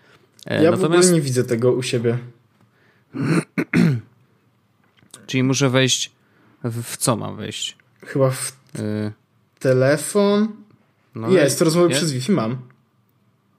E, 0.45 0.63
ja 0.63 0.71
w 0.71 0.83
ogóle 0.83 1.11
nie 1.11 1.21
widzę 1.21 1.43
tego 1.43 1.71
u 1.71 1.83
siebie. 1.83 2.17
Czyli 5.27 5.43
muszę 5.43 5.69
wejść. 5.69 6.11
W, 6.63 6.83
w 6.83 6.97
co 6.97 7.15
mam 7.15 7.35
wejść? 7.35 7.77
Chyba 8.05 8.29
w 8.29 8.60
Yy, 8.75 9.11
telefon. 9.59 10.47
no 11.15 11.29
jest, 11.29 11.61
rozmowy 11.61 11.89
nie? 11.89 11.95
przez 11.95 12.11
Wi-Fi 12.11 12.31
mam. 12.31 12.57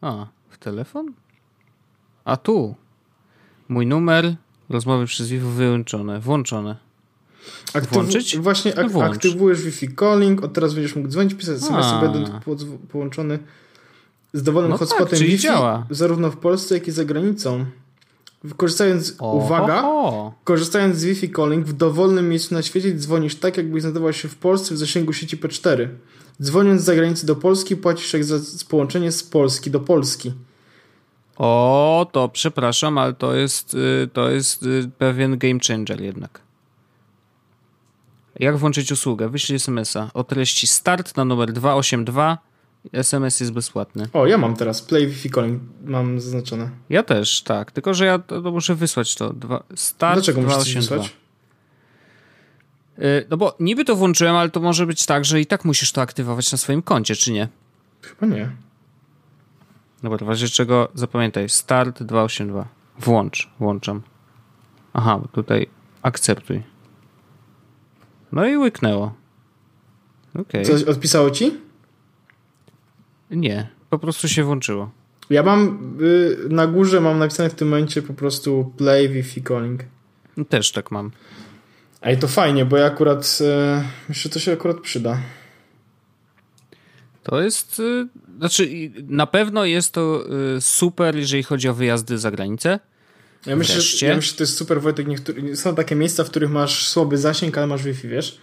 A, 0.01 0.27
w 0.51 0.59
telefon? 0.59 1.13
A 2.25 2.37
tu. 2.37 2.75
Mój 3.69 3.87
numer, 3.87 4.35
rozmowy 4.69 5.07
przez 5.07 5.29
Wi-Fi 5.29 5.45
wyłączone, 5.47 6.21
włączone. 6.21 6.77
Włączyć? 7.93 8.39
Właśnie 8.39 8.73
No 8.77 8.83
ak- 8.83 8.91
włącz. 8.91 9.15
aktywujesz 9.17 9.63
Wi-Fi 9.63 9.95
calling, 9.97 10.43
od 10.45 10.53
teraz 10.53 10.75
będziesz 10.75 10.97
mógł 10.97 11.09
dzwonić, 11.09 11.35
pisać 11.35 11.57
SMS, 11.57 11.87
będąc 12.01 12.45
po- 12.45 12.57
połączony 12.89 13.39
z 14.33 14.43
dowolnym 14.43 14.71
No 14.71 14.79
tak, 14.79 14.89
hotspotem 14.89 15.19
czyli 15.19 15.31
Wi-Fi, 15.31 15.43
działa. 15.43 15.87
zarówno 15.91 16.31
w 16.31 16.37
Polsce, 16.37 16.75
jak 16.75 16.89
i 16.89 16.91
za 16.91 17.05
granicą. 17.05 17.67
Korzystając, 18.57 19.15
O, 19.19 19.33
uwaga, 19.35 19.83
ho, 19.83 20.11
ho. 20.11 20.35
korzystając 20.45 20.97
z 20.97 21.05
Wi-Fi 21.05 21.31
calling 21.33 21.67
w 21.67 21.73
dowolnym 21.73 22.29
miejscu 22.29 22.55
na 22.55 22.63
świecie 22.63 22.95
dzwonisz 22.95 23.35
tak, 23.35 23.57
jakbyś 23.57 23.83
znajdował 23.83 24.13
się 24.13 24.29
w 24.29 24.37
Polsce 24.37 24.75
w 24.75 24.79
zasięgu 24.79 25.13
sieci 25.13 25.37
P4. 25.37 25.89
Dzwoniąc 26.43 26.81
z 26.83 26.85
zagranicy 26.85 27.27
do 27.27 27.37
Polski, 27.37 27.77
płacisz 27.77 28.13
jak 28.13 28.25
za 28.25 28.37
połączenie 28.69 29.13
z 29.13 29.23
Polski 29.23 29.71
do 29.71 29.81
Polski. 29.81 30.33
O, 31.37 32.07
to 32.13 32.29
przepraszam, 32.29 32.99
ale 32.99 33.13
to 33.13 33.35
jest, 33.35 33.75
y, 33.75 34.09
to 34.13 34.31
jest 34.31 34.63
y, 34.63 34.91
pewien 34.99 35.39
game 35.39 35.59
changer 35.69 36.01
jednak. 36.01 36.41
Jak 38.41 38.59
włączyć 38.59 38.93
usługę? 38.93 39.29
Wyślij 39.29 39.57
SMS-a 39.57 40.11
o 40.15 40.25
treści 40.25 40.67
start 40.67 41.17
na 41.17 41.25
numer 41.25 41.53
282. 41.53 42.39
SMS 42.93 43.41
jest 43.41 43.53
bezpłatny. 43.53 44.09
O, 44.13 44.27
ja 44.27 44.39
mam 44.39 44.57
teraz 44.57 44.83
Play 44.83 45.07
Wi-Fi 45.09 45.31
calling, 45.31 45.63
mam 45.85 46.21
zaznaczone. 46.21 46.71
Ja 46.91 47.03
też, 47.03 47.43
tak. 47.43 47.73
Tylko, 47.73 47.95
że 47.95 48.07
ja 48.07 48.19
to, 48.19 48.43
to 48.43 48.53
muszę 48.53 48.75
wysłać 48.75 49.15
to. 49.15 49.33
Dwa, 49.33 49.63
start 49.75 50.15
Dlaczego 50.17 50.41
muszę 50.43 50.57
coś 50.57 50.65
282. 50.65 50.97
wysłać? 50.97 51.17
Y, 52.99 53.27
No 53.31 53.37
bo 53.37 53.57
niby 53.61 53.85
to 53.85 53.97
włączyłem, 53.97 54.37
ale 54.37 54.51
to 54.51 54.61
może 54.61 54.87
być 54.87 55.07
tak, 55.07 55.25
że 55.25 55.41
i 55.41 55.47
tak 55.47 55.65
musisz 55.65 55.93
to 55.93 56.01
aktywować 56.01 56.53
na 56.53 56.59
swoim 56.59 56.83
koncie, 56.83 57.17
czy 57.17 57.33
nie? 57.33 57.49
Chyba 58.03 58.27
nie. 58.35 58.51
Dobra, 60.03 60.27
w 60.27 60.29
razie 60.29 60.49
czego 60.49 60.89
zapamiętaj. 60.95 61.49
Start 61.49 62.03
282. 62.03 62.69
Włącz. 62.99 63.51
Włączam. 63.59 64.03
Aha, 64.93 65.21
tutaj 65.33 65.67
akceptuj. 66.03 66.63
No 68.33 68.47
i 68.47 68.57
łyknęło. 68.57 69.15
Okej. 70.41 70.65
Coś 70.65 70.83
odpisało 70.83 71.31
ci? 71.31 71.59
Nie, 73.33 73.69
po 73.91 73.99
prostu 73.99 74.29
się 74.29 74.45
włączyło. 74.45 74.91
Ja 75.31 75.43
mam 75.43 75.79
y, 76.01 76.37
na 76.49 76.67
górze 76.67 77.01
mam 77.01 77.19
napisane 77.19 77.51
w 77.51 77.55
tym 77.55 77.69
momencie 77.69 78.03
po 78.03 78.15
prostu 78.15 78.73
play 78.77 79.09
Wi-Fi 79.09 79.43
calling. 79.43 79.81
No, 80.37 80.45
Też 80.45 80.73
tak 80.73 80.91
mam. 80.91 81.11
Ej, 82.03 82.19
to 82.19 82.29
fajnie, 82.29 82.65
bo 82.65 82.77
ja 82.77 82.87
akurat 82.87 83.39
y, 83.41 83.45
myślę, 84.09 84.23
że 84.23 84.29
to 84.29 84.39
się 84.39 84.53
akurat 84.53 84.81
przyda. 84.81 85.19
To 87.23 87.41
jest, 87.41 87.81
y, 87.81 88.09
znaczy 88.39 88.69
na 89.09 89.27
pewno 89.27 89.65
jest 89.65 89.95
to 89.95 90.25
y, 90.57 90.61
super, 90.61 91.17
jeżeli 91.17 91.43
chodzi 91.43 91.69
o 91.69 91.75
wyjazdy 91.75 92.19
za 92.19 92.31
granicę. 92.31 92.81
Ja 93.47 93.57
myślę, 93.57 93.75
Wreszcie. 93.75 94.07
ja 94.07 94.17
myślę, 94.17 94.31
że 94.31 94.37
to 94.37 94.43
jest 94.43 94.57
super, 94.57 94.81
Wojtek. 94.83 95.07
Niektóry, 95.09 95.57
są 95.57 95.75
takie 95.75 95.95
miejsca, 95.95 96.25
w 96.25 96.31
których 96.31 96.51
masz 96.51 96.89
słaby 96.89 97.19
zasięg, 97.19 97.59
ale 97.59 97.67
masz 97.67 97.83
Wi-Fi, 97.85 98.09
wiesz? 98.09 98.39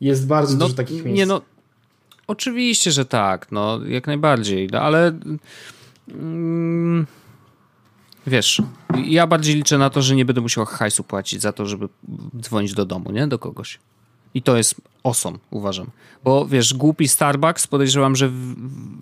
Jest 0.00 0.26
bardzo 0.26 0.56
dużo 0.56 0.74
takich 0.74 1.04
miejsc. 1.04 1.18
Nie 1.18 1.26
no, 1.26 1.42
oczywiście, 2.26 2.90
że 2.92 3.04
tak, 3.04 3.52
no 3.52 3.80
jak 3.84 4.06
najbardziej, 4.06 4.68
no, 4.72 4.80
ale 4.80 5.18
mm, 6.08 7.06
wiesz, 8.26 8.62
ja 9.04 9.26
bardziej 9.26 9.54
liczę 9.54 9.78
na 9.78 9.90
to, 9.90 10.02
że 10.02 10.16
nie 10.16 10.24
będę 10.24 10.40
musiał 10.40 10.64
hajsu 10.64 11.04
płacić 11.04 11.42
za 11.42 11.52
to, 11.52 11.66
żeby 11.66 11.88
dzwonić 12.40 12.74
do 12.74 12.84
domu, 12.84 13.12
nie? 13.12 13.26
Do 13.26 13.38
kogoś. 13.38 13.78
I 14.34 14.42
to 14.42 14.56
jest 14.56 14.74
awesome, 15.04 15.38
uważam. 15.50 15.90
Bo 16.24 16.46
wiesz, 16.46 16.74
głupi 16.74 17.08
Starbucks 17.08 17.66
podejrzewam, 17.66 18.16
że 18.16 18.30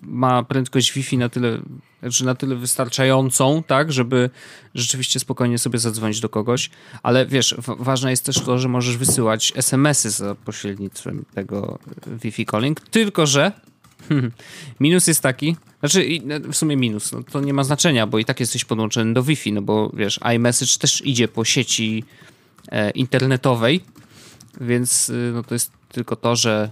ma 0.01 0.43
prędkość 0.43 0.93
Wi-Fi 0.93 1.17
na 1.17 1.29
tyle, 1.29 1.59
znaczy 2.01 2.25
na 2.25 2.35
tyle 2.35 2.55
wystarczającą, 2.55 3.63
tak, 3.67 3.93
żeby 3.93 4.29
rzeczywiście 4.75 5.19
spokojnie 5.19 5.57
sobie 5.57 5.79
zadzwonić 5.79 6.19
do 6.19 6.29
kogoś. 6.29 6.69
Ale 7.03 7.25
wiesz, 7.25 7.55
ważne 7.57 8.11
jest 8.11 8.25
też 8.25 8.39
to, 8.39 8.59
że 8.59 8.69
możesz 8.69 8.97
wysyłać 8.97 9.53
SMS-y 9.55 10.09
za 10.09 10.35
pośrednictwem 10.35 11.25
tego 11.33 11.79
Wi-Fi 12.07 12.45
calling, 12.45 12.79
tylko 12.79 13.25
że 13.25 13.51
minus 14.79 15.07
jest 15.07 15.21
taki, 15.21 15.55
znaczy 15.79 16.07
no, 16.25 16.35
w 16.39 16.55
sumie 16.55 16.77
minus, 16.77 17.11
no, 17.11 17.23
to 17.23 17.41
nie 17.41 17.53
ma 17.53 17.63
znaczenia, 17.63 18.07
bo 18.07 18.19
i 18.19 18.25
tak 18.25 18.39
jesteś 18.39 18.65
podłączony 18.65 19.13
do 19.13 19.23
Wi-Fi, 19.23 19.53
no 19.53 19.61
bo 19.61 19.91
wiesz, 19.93 20.19
iMessage 20.35 20.77
też 20.79 21.05
idzie 21.05 21.27
po 21.27 21.45
sieci 21.45 22.03
e, 22.71 22.91
internetowej, 22.91 23.81
więc 24.61 25.09
y, 25.09 25.31
no 25.33 25.43
to 25.43 25.55
jest 25.55 25.71
tylko 25.89 26.15
to, 26.15 26.35
że 26.35 26.69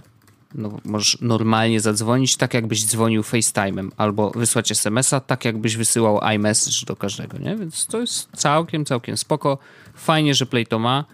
no, 0.54 0.78
możesz 0.84 1.18
normalnie 1.20 1.80
zadzwonić, 1.80 2.36
tak 2.36 2.54
jakbyś 2.54 2.86
dzwonił 2.86 3.22
FaceTime'em, 3.22 3.88
albo 3.96 4.30
wysłać 4.30 4.70
SMS-a, 4.70 5.20
tak 5.20 5.44
jakbyś 5.44 5.76
wysyłał 5.76 6.20
iMessage 6.34 6.86
do 6.86 6.96
każdego, 6.96 7.38
nie? 7.38 7.56
Więc 7.56 7.86
to 7.86 8.00
jest 8.00 8.28
całkiem, 8.36 8.84
całkiem 8.84 9.16
spoko. 9.16 9.58
Fajnie, 9.94 10.34
że 10.34 10.46
Play 10.46 10.66
to 10.66 10.78
ma, 10.78 11.04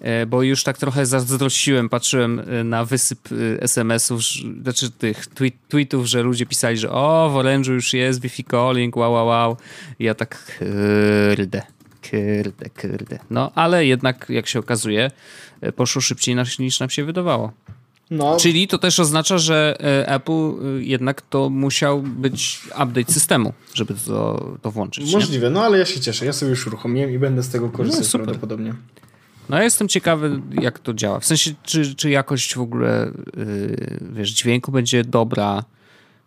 e, 0.00 0.26
bo 0.26 0.42
już 0.42 0.64
tak 0.64 0.78
trochę 0.78 1.06
zazdrościłem, 1.06 1.88
patrzyłem 1.88 2.40
e, 2.40 2.64
na 2.64 2.84
wysyp 2.84 3.20
e, 3.32 3.62
SMS-ów, 3.62 4.20
znaczy 4.62 4.90
tych 4.90 5.26
tweet, 5.26 5.54
tweetów, 5.68 6.06
że 6.06 6.22
ludzie 6.22 6.46
pisali, 6.46 6.78
że 6.78 6.90
o, 6.90 7.30
w 7.30 7.34
Orange'u 7.34 7.72
już 7.72 7.92
jest 7.92 8.20
Wi-Fi 8.20 8.44
calling, 8.44 8.96
wow, 8.96 9.12
wow, 9.12 9.26
wow. 9.26 9.56
Ja 9.98 10.14
tak, 10.14 10.58
kurde, 11.36 11.62
kurde, 12.10 12.70
kurde. 12.80 13.18
No, 13.30 13.52
ale 13.54 13.86
jednak, 13.86 14.26
jak 14.28 14.46
się 14.46 14.58
okazuje, 14.58 15.10
poszło 15.76 16.02
szybciej 16.02 16.36
niż 16.58 16.80
nam 16.80 16.90
się 16.90 17.04
wydawało. 17.04 17.52
No. 18.10 18.36
Czyli 18.36 18.68
to 18.68 18.78
też 18.78 19.00
oznacza, 19.00 19.38
że 19.38 19.76
e, 19.80 20.08
Apple 20.14 20.32
e, 20.32 20.82
jednak 20.82 21.22
to 21.22 21.50
musiał 21.50 22.02
być 22.02 22.60
update 22.70 23.12
systemu, 23.12 23.52
żeby 23.74 23.94
to, 24.06 24.50
to 24.62 24.70
włączyć. 24.70 25.12
Możliwe, 25.12 25.46
nie? 25.46 25.52
no 25.52 25.64
ale 25.64 25.78
ja 25.78 25.84
się 25.84 26.00
cieszę. 26.00 26.26
Ja 26.26 26.32
sobie 26.32 26.50
już 26.50 26.66
uruchomiłem 26.66 27.10
i 27.10 27.18
będę 27.18 27.42
z 27.42 27.48
tego 27.48 27.68
korzystać 27.68 28.12
no, 28.12 28.18
prawdopodobnie. 28.18 28.74
No 29.48 29.56
ja 29.56 29.64
jestem 29.64 29.88
ciekawy, 29.88 30.40
jak 30.62 30.78
to 30.78 30.94
działa. 30.94 31.20
W 31.20 31.26
sensie, 31.26 31.54
czy, 31.62 31.94
czy 31.94 32.10
jakość 32.10 32.54
w 32.54 32.60
ogóle, 32.60 33.10
yy, 33.36 33.98
wiesz, 34.12 34.30
dźwięku 34.30 34.72
będzie 34.72 35.04
dobra, 35.04 35.64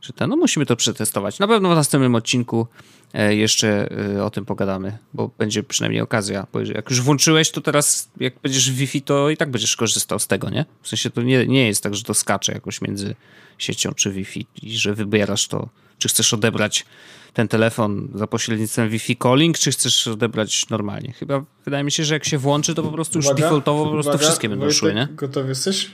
czy 0.01 0.13
ten, 0.13 0.29
no 0.29 0.35
musimy 0.35 0.65
to 0.65 0.75
przetestować. 0.75 1.39
Na 1.39 1.47
pewno 1.47 1.69
w 1.69 1.75
następnym 1.75 2.15
odcinku 2.15 2.67
E, 3.13 3.35
jeszcze 3.35 3.89
e, 4.15 4.23
o 4.23 4.29
tym 4.29 4.45
pogadamy, 4.45 4.97
bo 5.13 5.29
będzie 5.37 5.63
przynajmniej 5.63 6.01
okazja. 6.01 6.47
Bo 6.53 6.61
jak 6.61 6.89
już 6.89 7.01
włączyłeś, 7.01 7.51
to 7.51 7.61
teraz 7.61 8.09
jak 8.19 8.33
będziesz 8.43 8.71
w 8.71 8.75
Wi-Fi, 8.75 9.01
to 9.01 9.29
i 9.29 9.37
tak 9.37 9.51
będziesz 9.51 9.75
korzystał 9.75 10.19
z 10.19 10.27
tego, 10.27 10.49
nie? 10.49 10.65
W 10.81 10.87
sensie 10.87 11.09
to 11.09 11.21
nie, 11.21 11.47
nie 11.47 11.67
jest 11.67 11.83
tak, 11.83 11.95
że 11.95 12.03
to 12.03 12.13
skacze 12.13 12.53
jakoś 12.53 12.81
między 12.81 13.15
siecią 13.57 13.93
czy 13.93 14.11
Wi-Fi 14.11 14.45
i 14.61 14.77
że 14.77 14.93
wybierasz 14.93 15.47
to, 15.47 15.69
czy 15.97 16.07
chcesz 16.07 16.33
odebrać 16.33 16.85
ten 17.33 17.47
telefon 17.47 18.07
za 18.15 18.27
pośrednictwem 18.27 18.89
Wi-Fi 18.89 19.17
calling, 19.17 19.57
czy 19.57 19.71
chcesz 19.71 20.07
odebrać 20.07 20.69
normalnie. 20.69 21.13
Chyba 21.13 21.43
wydaje 21.65 21.83
mi 21.83 21.91
się, 21.91 22.03
że 22.05 22.13
jak 22.13 22.25
się 22.25 22.37
włączy, 22.37 22.75
to 22.75 22.83
po 22.83 22.91
prostu 22.91 23.19
już 23.19 23.25
uwaga, 23.25 23.43
defaultowo 23.43 23.85
po 23.85 23.91
prostu 23.91 24.09
uwaga, 24.09 24.23
wszystkie 24.23 24.49
będą 24.49 24.71
szły, 24.71 24.93
nie? 24.93 25.07
Gotowy 25.11 25.49
jesteś? 25.49 25.91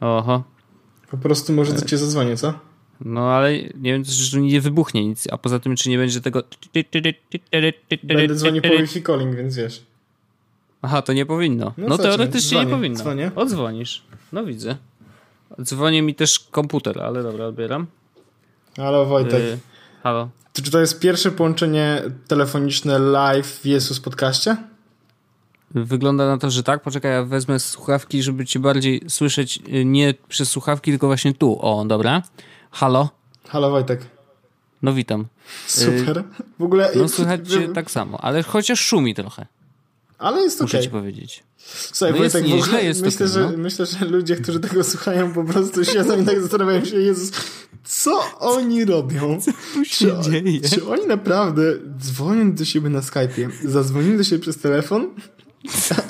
Oho. 0.00 0.44
Po 1.10 1.16
prostu 1.16 1.52
może 1.52 1.72
do 1.72 1.84
cię 1.84 1.98
zadzwonię, 1.98 2.36
co? 2.36 2.54
No 3.00 3.30
ale 3.30 3.58
nie 3.58 3.92
wiem, 3.92 4.04
czy 4.04 4.40
nie 4.40 4.60
wybuchnie 4.60 5.08
nic, 5.08 5.28
a 5.32 5.38
poza 5.38 5.58
tym, 5.58 5.76
czy 5.76 5.90
nie 5.90 5.98
będzie 5.98 6.20
tego... 6.20 6.42
Będę 8.02 8.34
dzwonił 8.34 8.62
po 8.62 8.68
Wi-Fi 8.68 9.02
calling, 9.02 9.36
więc 9.36 9.56
wiesz. 9.56 9.82
Aha, 10.82 11.02
to 11.02 11.12
nie 11.12 11.26
powinno. 11.26 11.72
No, 11.78 11.88
no 11.88 11.98
teoretycznie 11.98 12.50
dzwonię. 12.50 12.66
nie 12.66 12.76
powinno. 12.76 12.98
Dzwonię. 12.98 13.30
Odzwonisz. 13.36 14.02
No 14.32 14.44
widzę. 14.44 14.76
Dzwonię 15.62 16.02
mi 16.02 16.14
też 16.14 16.40
komputer, 16.40 17.00
ale 17.00 17.22
dobra, 17.22 17.46
odbieram. 17.46 17.86
Halo 18.76 19.06
Wojtek. 19.06 19.42
Yy, 19.42 19.58
halo. 20.02 20.28
Czy 20.52 20.70
to 20.70 20.80
jest 20.80 21.00
pierwsze 21.00 21.30
połączenie 21.30 22.02
telefoniczne 22.28 22.98
live 22.98 23.46
w 23.46 23.66
Jesus 23.66 24.00
podcaście? 24.00 24.56
Wygląda 25.70 26.26
na 26.26 26.38
to, 26.38 26.50
że 26.50 26.62
tak. 26.62 26.82
Poczekaj, 26.82 27.12
ja 27.12 27.24
wezmę 27.24 27.60
słuchawki, 27.60 28.22
żeby 28.22 28.46
cię 28.46 28.58
bardziej 28.58 29.02
słyszeć 29.08 29.60
nie 29.84 30.14
przez 30.28 30.48
słuchawki, 30.48 30.90
tylko 30.90 31.06
właśnie 31.06 31.34
tu. 31.34 31.58
O, 31.60 31.84
dobra. 31.84 32.22
Halo? 32.70 33.08
Halo 33.48 33.70
Wojtek. 33.70 34.00
No 34.82 34.92
witam. 34.92 35.26
Super. 35.66 36.24
W 36.58 36.62
ogóle... 36.62 36.90
No 36.96 37.08
słychać 37.08 37.48
cię 37.48 37.68
tak 37.68 37.90
samo, 37.90 38.20
ale 38.20 38.42
chociaż 38.42 38.80
szumi 38.80 39.14
trochę. 39.14 39.46
Ale 40.18 40.42
jest 40.42 40.60
Muszę 40.60 40.78
okay. 40.78 40.84
ci 40.84 40.90
powiedzieć. 40.90 41.44
Słuchaj, 41.92 42.12
no 42.12 42.18
Wojtek, 42.18 42.42
jest 42.42 42.54
nieźle, 42.54 42.84
jest 42.84 43.02
myślę, 43.02 43.26
okay, 43.26 43.42
że, 43.42 43.50
no. 43.50 43.58
myślę, 43.58 43.86
że 43.86 44.04
ludzie, 44.04 44.36
którzy 44.36 44.60
tego 44.60 44.84
słuchają, 44.84 45.32
po 45.32 45.44
prostu 45.44 45.84
siedzą 45.84 46.22
i 46.22 46.24
tak 46.24 46.40
zastanawiają 46.40 46.84
się, 46.84 46.96
Jezus, 46.96 47.32
co 47.84 48.38
oni 48.38 48.84
robią? 48.84 49.38
Co 49.40 49.52
tu 49.74 49.84
się 49.84 50.22
czy, 50.22 50.30
dzieje? 50.30 50.60
Czy 50.60 50.88
oni 50.88 51.06
naprawdę 51.06 51.62
dzwonią 51.98 52.52
do 52.54 52.64
siebie 52.64 52.88
na 52.88 53.00
Skype'ie, 53.00 53.48
zadzwonili 53.64 54.16
do 54.16 54.24
siebie 54.24 54.42
przez 54.42 54.58
telefon 54.58 55.10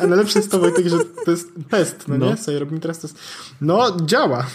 a 0.00 0.06
najlepsze 0.06 0.38
jest 0.38 0.50
to, 0.50 0.58
Wojtek, 0.58 0.88
że 0.88 0.98
to 1.24 1.30
jest 1.30 1.48
test, 1.70 2.08
no, 2.08 2.18
no. 2.18 2.30
nie? 2.30 2.36
Sobie 2.36 2.58
robimy 2.58 2.80
teraz 2.80 2.98
test. 2.98 3.18
No, 3.60 3.96
działa. 4.06 4.46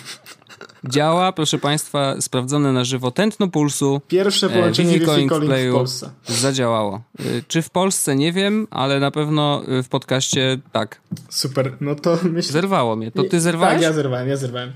Działa, 0.89 1.31
proszę 1.31 1.57
Państwa, 1.57 2.21
sprawdzone 2.21 2.73
na 2.73 2.83
żywo 2.83 3.11
tętno 3.11 3.47
pulsu. 3.47 4.01
Pierwsze 4.07 4.47
e, 4.47 4.49
połączenie 4.49 4.93
Wi-Fi 4.93 5.05
calling, 5.05 5.31
calling 5.31 5.51
w 5.69 5.73
Polsce. 5.73 6.09
Zadziałało. 6.27 7.01
E, 7.19 7.23
czy 7.47 7.61
w 7.61 7.69
Polsce 7.69 8.15
nie 8.15 8.33
wiem, 8.33 8.67
ale 8.71 8.99
na 8.99 9.11
pewno 9.11 9.63
w 9.83 9.87
podcaście 9.89 10.57
tak. 10.71 11.01
Super, 11.29 11.73
no 11.81 11.95
to 11.95 12.19
myślę... 12.23 12.51
Zerwało 12.51 12.95
mnie. 12.95 13.11
To 13.11 13.23
ty 13.23 13.41
zerwałeś? 13.41 13.73
Tak, 13.73 13.81
ja 13.81 13.93
zerwałem, 13.93 14.27
ja 14.27 14.37
zerwałem. 14.37 14.71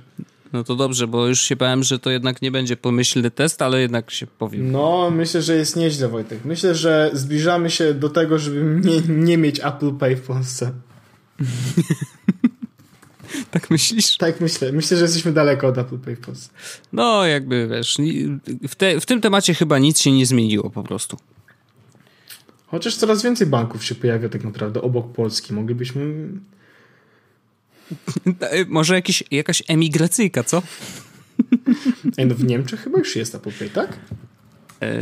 No 0.53 0.63
to 0.63 0.75
dobrze, 0.75 1.07
bo 1.07 1.27
już 1.27 1.41
się 1.41 1.55
bałem, 1.55 1.83
że 1.83 1.99
to 1.99 2.09
jednak 2.09 2.41
nie 2.41 2.51
będzie 2.51 2.77
pomyślny 2.77 3.31
test, 3.31 3.61
ale 3.61 3.81
jednak 3.81 4.11
się 4.11 4.27
powiem. 4.27 4.71
No, 4.71 5.11
myślę, 5.11 5.41
że 5.41 5.55
jest 5.55 5.75
nieźle, 5.75 6.07
Wojtek. 6.07 6.45
Myślę, 6.45 6.75
że 6.75 7.09
zbliżamy 7.13 7.69
się 7.69 7.93
do 7.93 8.09
tego, 8.09 8.39
żeby 8.39 8.81
nie, 8.89 9.15
nie 9.15 9.37
mieć 9.37 9.59
Apple 9.59 9.91
Pay 9.91 10.15
w 10.15 10.21
Polsce. 10.21 10.71
tak 13.51 13.69
myślisz? 13.69 14.17
Tak 14.17 14.41
myślę. 14.41 14.71
Myślę, 14.71 14.97
że 14.97 15.03
jesteśmy 15.03 15.31
daleko 15.31 15.67
od 15.67 15.77
Apple 15.77 15.97
Pay 15.97 16.15
w 16.15 16.19
Polsce. 16.19 16.49
No, 16.93 17.25
jakby 17.25 17.67
wiesz, 17.67 17.97
w, 18.67 18.75
te, 18.75 18.99
w 18.99 19.05
tym 19.05 19.21
temacie 19.21 19.53
chyba 19.53 19.79
nic 19.79 19.99
się 19.99 20.11
nie 20.11 20.25
zmieniło 20.25 20.69
po 20.69 20.83
prostu. 20.83 21.17
Chociaż 22.67 22.95
coraz 22.95 23.23
więcej 23.23 23.47
banków 23.47 23.85
się 23.85 23.95
pojawia 23.95 24.29
tak 24.29 24.43
naprawdę 24.43 24.81
obok 24.81 25.13
Polski. 25.13 25.53
Moglibyśmy 25.53 26.27
Może 28.67 28.95
jakiś, 28.95 29.23
jakaś 29.31 29.63
emigracyjka, 29.67 30.43
co? 30.43 30.61
Ej, 32.17 32.25
no 32.25 32.35
w 32.35 32.43
Niemczech 32.43 32.79
chyba 32.79 32.99
już 32.99 33.15
jest 33.15 33.35
Apple 33.35 33.51
Pay, 33.59 33.69
tak? 33.69 33.97
E, 34.81 35.01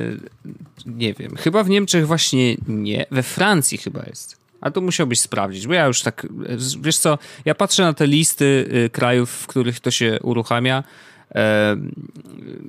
nie 0.86 1.14
wiem. 1.14 1.36
Chyba 1.36 1.64
w 1.64 1.70
Niemczech 1.70 2.08
właśnie 2.08 2.56
nie. 2.68 3.06
We 3.12 3.24
Francji 3.24 3.78
chyba 3.78 4.04
jest. 4.06 4.43
A 4.64 4.72
to 4.72 4.82
musiałbyś 4.82 5.20
sprawdzić, 5.20 5.68
bo 5.68 5.74
ja 5.74 5.88
już 5.88 6.02
tak, 6.02 6.28
wiesz 6.82 6.98
co, 6.98 7.18
ja 7.46 7.56
patrzę 7.56 7.84
na 7.84 7.94
te 7.94 8.08
listy 8.08 8.70
y, 8.86 8.90
krajów, 8.90 9.30
w 9.30 9.48
których 9.48 9.80
to 9.80 9.92
się 9.92 10.20
uruchamia 10.22 10.84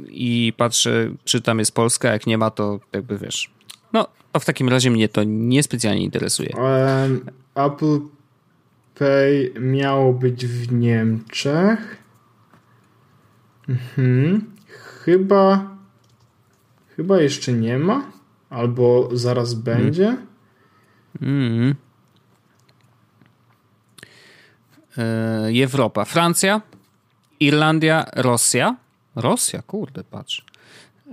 i 0.09 0.53
patrzę, 0.57 1.11
czy 1.25 1.41
tam 1.41 1.59
jest 1.59 1.75
Polska, 1.75 2.13
jak 2.13 2.27
nie 2.27 2.39
ma, 2.39 2.51
to 2.51 2.81
jakby 2.93 3.19
wiesz. 3.19 3.51
No, 3.93 4.07
to 4.33 4.41
w 4.41 4.45
takim 4.45 4.69
razie 4.69 4.91
mnie 4.91 5.09
to 5.09 5.25
niespecjalnie 5.25 6.05
interesuje. 6.05 6.51
Um, 6.57 7.27
Apple 7.55 8.01
Pay 8.99 9.53
miało 9.61 10.13
być 10.13 10.47
w 10.47 10.73
Niemczech. 10.73 11.97
Mhm. 13.69 14.45
Chyba 15.05 15.77
chyba 16.97 17.21
jeszcze 17.21 17.53
nie 17.53 17.79
ma. 17.79 18.13
Albo 18.51 19.09
zaraz 19.13 19.55
będzie. 19.55 20.17
Mm. 21.23 21.71
E, 21.71 21.75
Europa. 25.63 26.05
Francja, 26.05 26.61
Irlandia, 27.41 28.07
Rosja. 28.13 28.77
Rosja, 29.17 29.63
kurde, 29.63 30.05
patrz. 30.05 30.45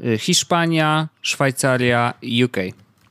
E, 0.04 0.18
Hiszpania, 0.18 1.08
Szwajcaria, 1.22 2.14
UK. 2.46 2.58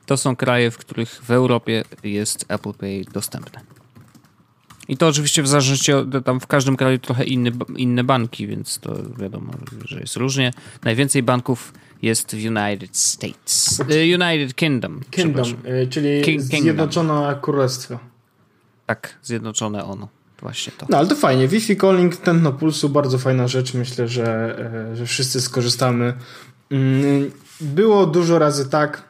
To 0.05 0.17
są 0.17 0.35
kraje, 0.35 0.71
w 0.71 0.77
których 0.77 1.09
w 1.23 1.31
Europie 1.31 1.83
jest 2.03 2.45
Apple 2.47 2.73
Pay 2.73 3.03
dostępne. 3.13 3.61
I 4.87 4.97
to 4.97 5.07
oczywiście 5.07 5.43
w 5.43 5.47
zależności 5.47 5.93
od, 5.93 6.25
tam 6.25 6.39
w 6.39 6.47
każdym 6.47 6.77
kraju 6.77 6.99
trochę 6.99 7.23
inny, 7.23 7.51
inne 7.77 8.03
banki, 8.03 8.47
więc 8.47 8.79
to 8.79 8.95
wiadomo, 9.19 9.53
że 9.85 9.99
jest 9.99 10.15
różnie. 10.15 10.53
Najwięcej 10.83 11.23
banków 11.23 11.73
jest 12.01 12.35
w 12.35 12.45
United 12.45 12.97
States. 12.97 13.79
Y, 13.79 14.17
United 14.19 14.55
Kingdom. 14.55 15.01
Kingdom, 15.11 15.45
czyli 15.89 16.21
King, 16.21 16.41
Zjednoczone 16.41 17.37
Królestwo. 17.41 17.99
Tak, 18.85 19.17
Zjednoczone 19.23 19.85
ono. 19.85 20.20
Właśnie 20.41 20.73
to. 20.77 20.85
No 20.89 20.97
ale 20.97 21.07
to 21.07 21.15
fajnie. 21.15 21.47
Wi-Fi 21.47 21.77
calling, 21.77 22.15
tętno 22.15 22.53
pulsu, 22.53 22.89
bardzo 22.89 23.17
fajna 23.17 23.47
rzecz. 23.47 23.73
Myślę, 23.73 24.07
że, 24.07 24.57
e, 24.91 24.95
że 24.95 25.05
wszyscy 25.05 25.41
skorzystamy. 25.41 26.13
Mm, 26.71 27.31
było 27.61 28.05
dużo 28.05 28.39
razy 28.39 28.69
tak, 28.69 29.03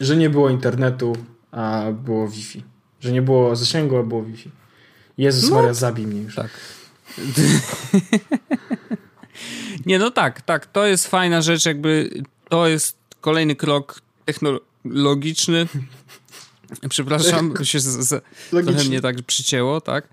że 0.00 0.16
nie 0.16 0.30
było 0.30 0.50
internetu, 0.50 1.16
a 1.50 1.84
było 1.92 2.28
Wi-Fi. 2.28 2.64
Że 3.00 3.12
nie 3.12 3.22
było 3.22 3.56
zasięgu, 3.56 3.96
a 3.96 4.02
było 4.02 4.22
Wi-Fi. 4.22 4.50
Jezus 5.18 5.50
no, 5.50 5.56
Maria, 5.56 5.74
zabij 5.74 6.06
mnie 6.06 6.22
już. 6.22 6.34
Tak. 6.34 6.50
nie, 9.86 9.98
no 9.98 10.10
tak, 10.10 10.42
tak. 10.42 10.66
To 10.66 10.86
jest 10.86 11.06
fajna 11.06 11.42
rzecz, 11.42 11.66
jakby 11.66 12.10
to 12.48 12.66
jest 12.66 12.96
kolejny 13.20 13.56
krok 13.56 14.00
technologiczny. 14.24 15.66
Przepraszam, 16.88 17.54
się 17.62 17.80
z, 17.80 17.84
z, 17.84 18.24
trochę 18.50 18.84
mnie 18.84 19.00
tak 19.00 19.22
przycięło, 19.22 19.80
tak? 19.80 20.08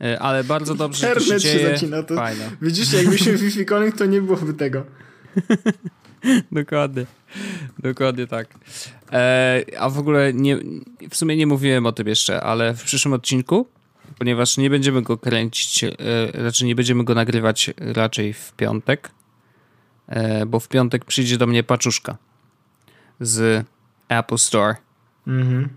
E, 0.00 0.18
ale 0.18 0.44
bardzo 0.44 0.74
dobrze 0.74 1.06
Internet 1.06 1.28
to 1.28 1.34
się 1.34 1.40
dzieje. 1.40 1.60
Się 1.60 1.70
zacina, 1.70 2.02
to 2.02 2.16
Fajne. 2.16 2.50
Widzisz, 2.62 2.92
jakbyśmy 2.92 3.36
Wi-Fi 3.42 3.66
calling, 3.66 3.96
to 3.96 4.06
nie 4.06 4.22
byłoby 4.22 4.54
tego. 4.54 4.84
Dokładnie. 6.52 7.06
Dokładnie 7.78 8.26
tak. 8.26 8.48
E, 9.12 9.64
a 9.78 9.90
w 9.90 9.98
ogóle 9.98 10.32
nie, 10.34 10.58
w 11.10 11.16
sumie 11.16 11.36
nie 11.36 11.46
mówiłem 11.46 11.86
o 11.86 11.92
tym 11.92 12.08
jeszcze, 12.08 12.42
ale 12.42 12.74
w 12.74 12.82
przyszłym 12.82 13.14
odcinku 13.14 13.66
ponieważ 14.18 14.56
nie 14.56 14.70
będziemy 14.70 15.02
go 15.02 15.18
kręcić, 15.18 15.84
e, 15.84 15.96
raczej 16.32 16.68
nie 16.68 16.74
będziemy 16.74 17.04
go 17.04 17.14
nagrywać 17.14 17.70
raczej 17.78 18.32
w 18.32 18.52
piątek, 18.52 19.10
e, 20.06 20.46
bo 20.46 20.60
w 20.60 20.68
piątek 20.68 21.04
przyjdzie 21.04 21.38
do 21.38 21.46
mnie 21.46 21.62
paczuszka 21.62 22.16
z 23.20 23.66
Apple 24.08 24.38
Store. 24.38 24.74
Mhm. 25.26 25.68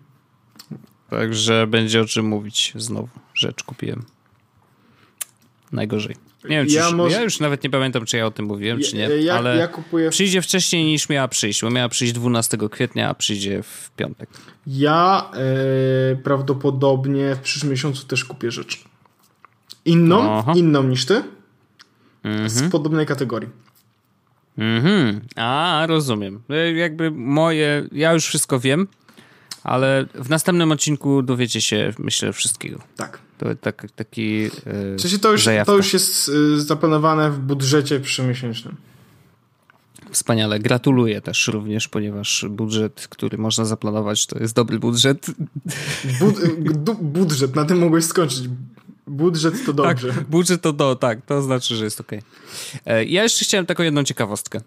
Także 1.17 1.67
będzie 1.67 2.01
o 2.01 2.05
czym 2.05 2.25
mówić 2.25 2.73
znowu. 2.75 3.09
Rzecz 3.33 3.63
kupiłem. 3.63 4.05
Najgorzej. 5.71 6.15
Nie 6.49 6.57
wiem, 6.57 6.67
czy 6.67 6.73
ja, 6.73 6.85
już, 6.85 6.93
może... 6.93 7.15
ja 7.15 7.21
już 7.21 7.39
nawet 7.39 7.63
nie 7.63 7.69
pamiętam, 7.69 8.05
czy 8.05 8.17
ja 8.17 8.25
o 8.25 8.31
tym 8.31 8.45
mówiłem, 8.45 8.79
ja, 8.79 8.87
czy 8.87 8.95
nie, 8.95 9.07
ja, 9.07 9.35
ale 9.35 9.57
ja 9.57 9.67
kupuję... 9.67 10.09
przyjdzie 10.09 10.41
wcześniej 10.41 10.85
niż 10.85 11.09
miała 11.09 11.27
przyjść, 11.27 11.61
bo 11.61 11.69
miała 11.69 11.89
przyjść 11.89 12.13
12 12.13 12.57
kwietnia, 12.71 13.09
a 13.09 13.13
przyjdzie 13.13 13.63
w 13.63 13.91
piątek. 13.95 14.29
Ja 14.67 15.31
e, 15.33 16.15
prawdopodobnie 16.15 17.35
w 17.35 17.39
przyszłym 17.39 17.71
miesiącu 17.71 18.07
też 18.07 18.25
kupię 18.25 18.51
rzecz. 18.51 18.83
Inną, 19.85 20.37
Aha. 20.37 20.53
inną 20.55 20.83
niż 20.83 21.05
ty, 21.05 21.23
mhm. 22.23 22.49
z 22.49 22.71
podobnej 22.71 23.05
kategorii. 23.05 23.49
Mhm. 24.57 25.21
A, 25.35 25.85
rozumiem. 25.87 26.41
E, 26.49 26.71
jakby 26.71 27.11
moje, 27.11 27.87
ja 27.91 28.13
już 28.13 28.25
wszystko 28.25 28.59
wiem, 28.59 28.87
ale 29.63 30.05
w 30.15 30.29
następnym 30.29 30.71
odcinku 30.71 31.21
dowiecie 31.21 31.61
się, 31.61 31.93
myślę, 31.99 32.33
wszystkiego. 32.33 32.79
Tak. 32.95 33.19
To 33.37 33.55
tak, 33.55 33.87
taki. 33.95 34.41
Yy, 34.41 34.51
w 34.97 35.01
sensie 35.01 35.19
to 35.19 35.31
już, 35.31 35.45
to 35.65 35.77
już 35.77 35.93
jest 35.93 36.27
yy, 36.27 36.61
zaplanowane 36.61 37.31
w 37.31 37.39
budżecie 37.39 37.99
przymiesięcznym. 37.99 38.75
Wspaniale. 40.11 40.59
Gratuluję 40.59 41.21
też 41.21 41.47
również, 41.47 41.87
ponieważ 41.87 42.45
budżet, 42.49 43.07
który 43.09 43.37
można 43.37 43.65
zaplanować, 43.65 44.25
to 44.25 44.39
jest 44.39 44.55
dobry 44.55 44.79
budżet. 44.79 45.25
Bud 46.19 46.39
budżet, 47.01 47.55
na 47.55 47.65
tym 47.65 47.79
mogłeś 47.79 48.05
skończyć. 48.05 48.49
Budżet 49.07 49.65
to 49.65 49.73
tak, 49.73 49.75
dobrze. 49.75 50.13
Tak, 50.13 50.23
budżet 50.23 50.61
to 50.61 50.73
do, 50.73 50.95
tak, 50.95 51.25
to 51.25 51.41
znaczy, 51.41 51.75
że 51.75 51.83
jest 51.83 52.01
ok. 52.01 52.11
E, 52.85 53.05
ja 53.05 53.23
jeszcze 53.23 53.45
chciałem 53.45 53.65
taką 53.65 53.83
jedną 53.83 54.03
ciekawostkę. 54.03 54.61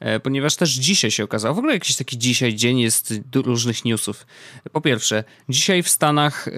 E, 0.00 0.20
ponieważ 0.20 0.56
też 0.56 0.70
dzisiaj 0.70 1.10
się 1.10 1.24
okazało, 1.24 1.54
w 1.54 1.58
ogóle 1.58 1.74
jakiś 1.74 1.96
taki 1.96 2.18
dzisiaj 2.18 2.54
dzień 2.54 2.80
jest 2.80 3.14
różnych 3.34 3.84
newsów. 3.84 4.26
Po 4.72 4.80
pierwsze, 4.80 5.24
dzisiaj 5.48 5.82
w 5.82 5.88
Stanach 5.88 6.48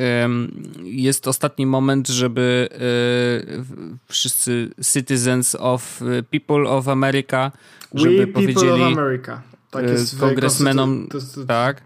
jest 0.82 1.28
ostatni 1.28 1.66
moment, 1.66 2.08
żeby 2.08 2.68
e, 2.72 2.78
wszyscy 4.08 4.70
citizens 4.92 5.54
of 5.54 6.02
e, 6.02 6.22
people 6.22 6.70
of 6.70 6.88
America, 6.88 7.52
żeby 7.94 8.16
We 8.16 8.26
powiedzieli 8.26 8.82
of 8.82 8.98
America. 8.98 9.42
Tak 9.70 9.84
jest 9.84 10.20
kongresmenom, 10.20 11.08
tak, 11.48 11.82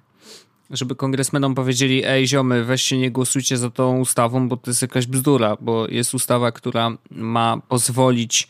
żeby 0.70 0.96
kongresmenom 0.96 1.54
powiedzieli, 1.54 2.04
ej 2.04 2.28
ziomy, 2.28 2.64
weźcie 2.64 2.98
nie 2.98 3.10
głosujcie 3.10 3.56
za 3.56 3.70
tą 3.70 3.98
ustawą, 3.98 4.48
bo 4.48 4.56
to 4.56 4.70
jest 4.70 4.82
jakaś 4.82 5.06
bzdura, 5.06 5.56
bo 5.60 5.88
jest 5.88 6.14
ustawa, 6.14 6.52
która 6.52 6.90
ma 7.10 7.60
pozwolić 7.68 8.48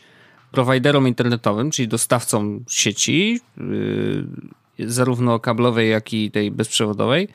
prowajderom 0.55 1.07
internetowym, 1.07 1.71
czyli 1.71 1.87
dostawcom 1.87 2.63
sieci, 2.69 3.39
yy, 3.57 4.89
zarówno 4.89 5.39
kablowej, 5.39 5.89
jak 5.89 6.13
i 6.13 6.31
tej 6.31 6.51
bezprzewodowej, 6.51 7.27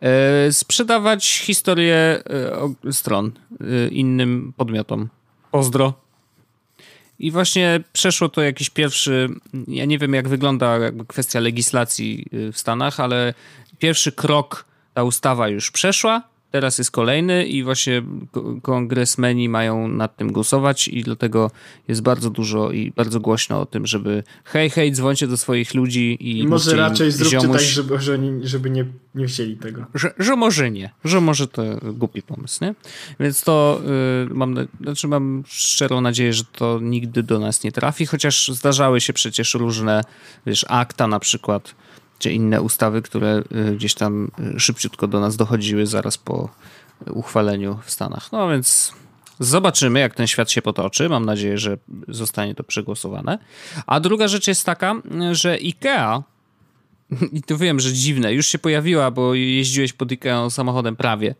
yy, 0.00 0.08
sprzedawać 0.52 1.38
historię 1.38 2.22
yy, 2.84 2.92
stron 2.92 3.32
innym 3.90 4.52
podmiotom. 4.56 5.08
Pozdro. 5.50 5.94
I 7.18 7.30
właśnie 7.30 7.80
przeszło 7.92 8.28
to 8.28 8.42
jakiś 8.42 8.70
pierwszy, 8.70 9.28
ja 9.68 9.84
nie 9.84 9.98
wiem 9.98 10.14
jak 10.14 10.28
wygląda 10.28 10.78
kwestia 11.08 11.40
legislacji 11.40 12.26
w 12.52 12.58
Stanach, 12.58 13.00
ale 13.00 13.34
pierwszy 13.78 14.12
krok 14.12 14.64
ta 14.94 15.04
ustawa 15.04 15.48
już 15.48 15.70
przeszła 15.70 16.29
Teraz 16.50 16.78
jest 16.78 16.90
kolejny 16.90 17.46
i 17.46 17.62
właśnie 17.62 18.02
kongresmeni 18.62 19.48
mają 19.48 19.88
nad 19.88 20.16
tym 20.16 20.32
głosować 20.32 20.88
i 20.88 21.02
dlatego 21.02 21.50
jest 21.88 22.02
bardzo 22.02 22.30
dużo 22.30 22.70
i 22.70 22.92
bardzo 22.96 23.20
głośno 23.20 23.60
o 23.60 23.66
tym, 23.66 23.86
żeby 23.86 24.22
hej, 24.44 24.70
hej, 24.70 24.92
dzwońcie 24.92 25.26
do 25.26 25.36
swoich 25.36 25.74
ludzi 25.74 26.16
i... 26.20 26.38
I 26.38 26.48
może 26.48 26.76
raczej 26.76 27.10
zróbcie 27.12 27.40
ziomuś, 27.40 27.56
tak, 27.56 27.66
żeby, 27.66 27.98
żeby 28.42 28.70
nie, 28.70 28.84
nie 29.14 29.26
chcieli 29.26 29.56
tego. 29.56 29.86
Że, 29.94 30.14
że 30.18 30.36
może 30.36 30.70
nie, 30.70 30.90
że 31.04 31.20
może 31.20 31.48
to 31.48 31.62
głupi 31.92 32.22
pomysł, 32.22 32.64
nie? 32.64 32.74
Więc 33.20 33.42
to 33.42 33.80
yy, 34.28 34.34
mam, 34.34 34.54
znaczy 34.80 35.08
mam 35.08 35.42
szczerą 35.46 36.00
nadzieję, 36.00 36.32
że 36.32 36.44
to 36.44 36.78
nigdy 36.82 37.22
do 37.22 37.38
nas 37.38 37.64
nie 37.64 37.72
trafi, 37.72 38.06
chociaż 38.06 38.48
zdarzały 38.48 39.00
się 39.00 39.12
przecież 39.12 39.54
różne, 39.54 40.02
wiesz, 40.46 40.66
akta 40.68 41.06
na 41.06 41.20
przykład, 41.20 41.74
czy 42.20 42.32
inne 42.32 42.62
ustawy, 42.62 43.02
które 43.02 43.42
y, 43.70 43.76
gdzieś 43.76 43.94
tam 43.94 44.30
y, 44.56 44.60
szybciutko 44.60 45.08
do 45.08 45.20
nas 45.20 45.36
dochodziły 45.36 45.86
zaraz 45.86 46.18
po 46.18 46.48
uchwaleniu 47.06 47.78
w 47.84 47.90
Stanach. 47.90 48.32
No 48.32 48.48
więc 48.48 48.92
zobaczymy, 49.40 50.00
jak 50.00 50.14
ten 50.14 50.26
świat 50.26 50.50
się 50.50 50.62
potoczy. 50.62 51.08
Mam 51.08 51.24
nadzieję, 51.24 51.58
że 51.58 51.78
zostanie 52.08 52.54
to 52.54 52.64
przegłosowane. 52.64 53.38
A 53.86 54.00
druga 54.00 54.28
rzecz 54.28 54.48
jest 54.48 54.66
taka, 54.66 54.94
że 55.32 55.52
IKEA 55.52 56.22
i 57.32 57.42
to 57.42 57.56
wiem, 57.56 57.80
że 57.80 57.92
dziwne, 57.92 58.34
już 58.34 58.46
się 58.46 58.58
pojawiła, 58.58 59.10
bo 59.10 59.34
jeździłeś 59.34 59.92
pod 59.92 60.12
IKEA 60.12 60.50
samochodem 60.50 60.96
prawie, 60.96 61.34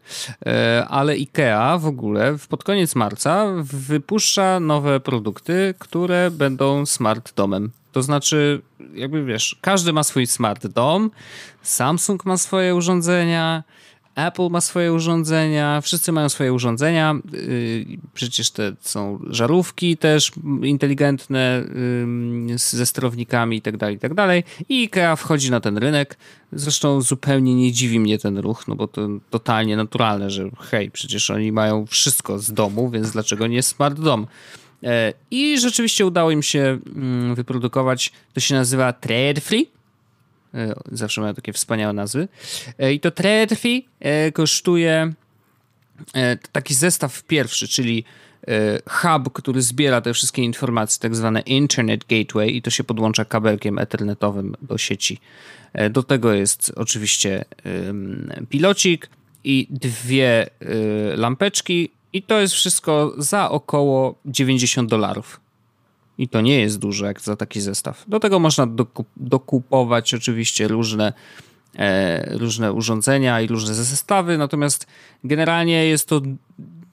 e, 0.46 0.86
ale 0.88 1.12
IKEA 1.12 1.78
w 1.78 1.86
ogóle 1.86 2.36
pod 2.48 2.64
koniec 2.64 2.94
marca 2.94 3.46
wypuszcza 3.62 4.60
nowe 4.60 5.00
produkty, 5.00 5.74
które 5.78 6.30
będą 6.30 6.86
smart 6.86 7.34
domem. 7.34 7.70
To 7.92 8.02
znaczy, 8.02 8.62
jakby 8.94 9.24
wiesz, 9.24 9.56
każdy 9.60 9.92
ma 9.92 10.02
swój 10.02 10.26
smart 10.26 10.66
dom, 10.66 11.10
Samsung 11.62 12.24
ma 12.24 12.36
swoje 12.36 12.74
urządzenia, 12.74 13.64
Apple 14.14 14.48
ma 14.50 14.60
swoje 14.60 14.92
urządzenia, 14.92 15.80
wszyscy 15.80 16.12
mają 16.12 16.28
swoje 16.28 16.52
urządzenia. 16.52 17.14
Y, 17.34 17.86
przecież 18.14 18.50
te 18.50 18.72
są 18.80 19.18
żarówki 19.30 19.96
też 19.96 20.32
inteligentne 20.62 21.64
ze 22.56 22.86
sterownikami 22.86 23.56
i 23.56 23.62
tak 23.62 23.76
dalej, 23.76 23.96
i 23.96 23.98
tak. 23.98 24.12
I 24.68 24.82
IKEA 24.82 25.16
wchodzi 25.16 25.50
na 25.50 25.60
ten 25.60 25.78
rynek. 25.78 26.18
Zresztą 26.52 27.00
zupełnie 27.00 27.54
nie 27.54 27.72
dziwi 27.72 28.00
mnie 28.00 28.18
ten 28.18 28.38
ruch, 28.38 28.68
no 28.68 28.74
bo 28.74 28.88
to 28.88 29.08
totalnie 29.30 29.76
naturalne, 29.76 30.30
że 30.30 30.50
hej, 30.58 30.90
przecież 30.90 31.30
oni 31.30 31.52
mają 31.52 31.86
wszystko 31.86 32.38
z 32.38 32.52
domu, 32.52 32.90
więc 32.90 33.10
dlaczego 33.10 33.46
nie 33.46 33.62
smart 33.62 34.00
dom? 34.00 34.26
E, 34.82 35.12
I 35.30 35.60
rzeczywiście 35.60 36.06
udało 36.06 36.30
im 36.30 36.42
się 36.42 36.78
mm, 36.96 37.34
wyprodukować, 37.34 38.12
to 38.32 38.40
się 38.40 38.54
nazywa 38.54 38.92
Trade. 38.92 39.40
E, 40.54 40.74
zawsze 40.92 41.20
mają 41.20 41.34
takie 41.34 41.52
wspaniałe 41.52 41.92
nazwy. 41.92 42.28
E, 42.78 42.92
I 42.92 43.00
to 43.00 43.10
Trade 43.10 43.56
kosztuje 44.32 45.12
taki 46.52 46.74
zestaw 46.74 47.22
pierwszy, 47.22 47.68
czyli 47.68 48.04
hub, 48.88 49.32
który 49.32 49.62
zbiera 49.62 50.00
te 50.00 50.14
wszystkie 50.14 50.42
informacje, 50.42 51.00
tak 51.00 51.16
zwane 51.16 51.40
Internet 51.40 52.04
Gateway 52.08 52.56
i 52.56 52.62
to 52.62 52.70
się 52.70 52.84
podłącza 52.84 53.24
kabelkiem 53.24 53.78
ethernetowym 53.78 54.54
do 54.62 54.78
sieci. 54.78 55.20
Do 55.90 56.02
tego 56.02 56.32
jest 56.32 56.72
oczywiście 56.76 57.44
pilocik 58.48 59.08
i 59.44 59.66
dwie 59.70 60.50
lampeczki 61.16 61.90
i 62.12 62.22
to 62.22 62.40
jest 62.40 62.54
wszystko 62.54 63.14
za 63.18 63.50
około 63.50 64.14
90 64.26 64.90
dolarów. 64.90 65.40
I 66.18 66.28
to 66.28 66.40
nie 66.40 66.60
jest 66.60 66.78
dużo 66.78 67.06
jak 67.06 67.20
za 67.20 67.36
taki 67.36 67.60
zestaw. 67.60 68.04
Do 68.08 68.20
tego 68.20 68.38
można 68.38 68.66
dokup 68.66 69.08
dokupować 69.16 70.14
oczywiście 70.14 70.68
różne, 70.68 71.12
e, 71.76 72.38
różne 72.38 72.72
urządzenia 72.72 73.40
i 73.40 73.46
różne 73.46 73.74
zestawy, 73.74 74.38
natomiast 74.38 74.86
generalnie 75.24 75.86
jest 75.86 76.08
to 76.08 76.20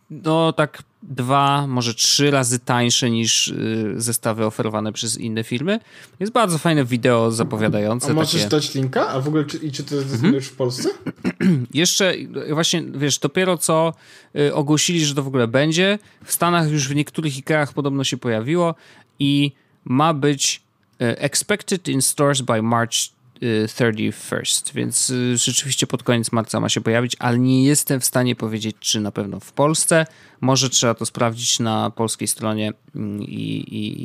no 0.09 0.53
tak 0.53 0.83
dwa, 1.07 1.67
może 1.67 1.93
trzy 1.93 2.31
razy 2.31 2.59
tańsze 2.59 3.09
niż 3.09 3.47
y, 3.47 3.93
zestawy 3.97 4.45
oferowane 4.45 4.93
przez 4.93 5.17
inne 5.17 5.43
firmy. 5.43 5.79
Jest 6.19 6.33
bardzo 6.33 6.57
fajne 6.57 6.85
wideo 6.85 7.31
zapowiadające. 7.31 8.11
A 8.11 8.13
możesz 8.13 8.41
takie... 8.41 8.49
dać 8.49 8.75
linka? 8.75 9.07
A 9.07 9.19
w 9.19 9.27
ogóle 9.27 9.45
czy, 9.45 9.57
i 9.57 9.71
czy 9.71 9.83
to 9.83 9.95
jest 9.95 10.13
mhm. 10.13 10.33
już 10.33 10.45
w 10.45 10.55
Polsce? 10.55 10.89
Jeszcze 11.73 12.13
właśnie, 12.53 12.83
wiesz, 12.83 13.19
dopiero 13.19 13.57
co 13.57 13.93
y, 14.35 14.53
ogłosili, 14.53 15.05
że 15.05 15.15
to 15.15 15.23
w 15.23 15.27
ogóle 15.27 15.47
będzie. 15.47 15.99
W 16.25 16.33
Stanach 16.33 16.71
już 16.71 16.87
w 16.87 16.95
niektórych 16.95 17.37
Ikeach 17.37 17.73
podobno 17.73 18.03
się 18.03 18.17
pojawiło 18.17 18.75
i 19.19 19.51
ma 19.85 20.13
być 20.13 20.61
y, 21.01 21.17
expected 21.17 21.87
in 21.87 22.01
stores 22.01 22.41
by 22.41 22.61
March 22.61 23.16
31st, 23.41 24.73
więc 24.73 25.09
y, 25.09 25.37
rzeczywiście 25.37 25.87
pod 25.87 26.03
koniec 26.03 26.31
marca 26.31 26.59
ma 26.59 26.69
się 26.69 26.81
pojawić, 26.81 27.15
ale 27.19 27.39
nie 27.39 27.63
jestem 27.63 27.99
w 27.99 28.05
stanie 28.05 28.35
powiedzieć, 28.35 28.75
czy 28.79 29.01
na 29.01 29.11
pewno 29.11 29.39
w 29.39 29.51
Polsce. 29.51 30.05
Może 30.41 30.69
trzeba 30.69 30.93
to 30.93 31.05
sprawdzić 31.05 31.59
na 31.59 31.89
polskiej 31.89 32.27
stronie 32.27 32.73
mm, 32.95 33.21
i, 33.21 33.25
i, 33.25 34.03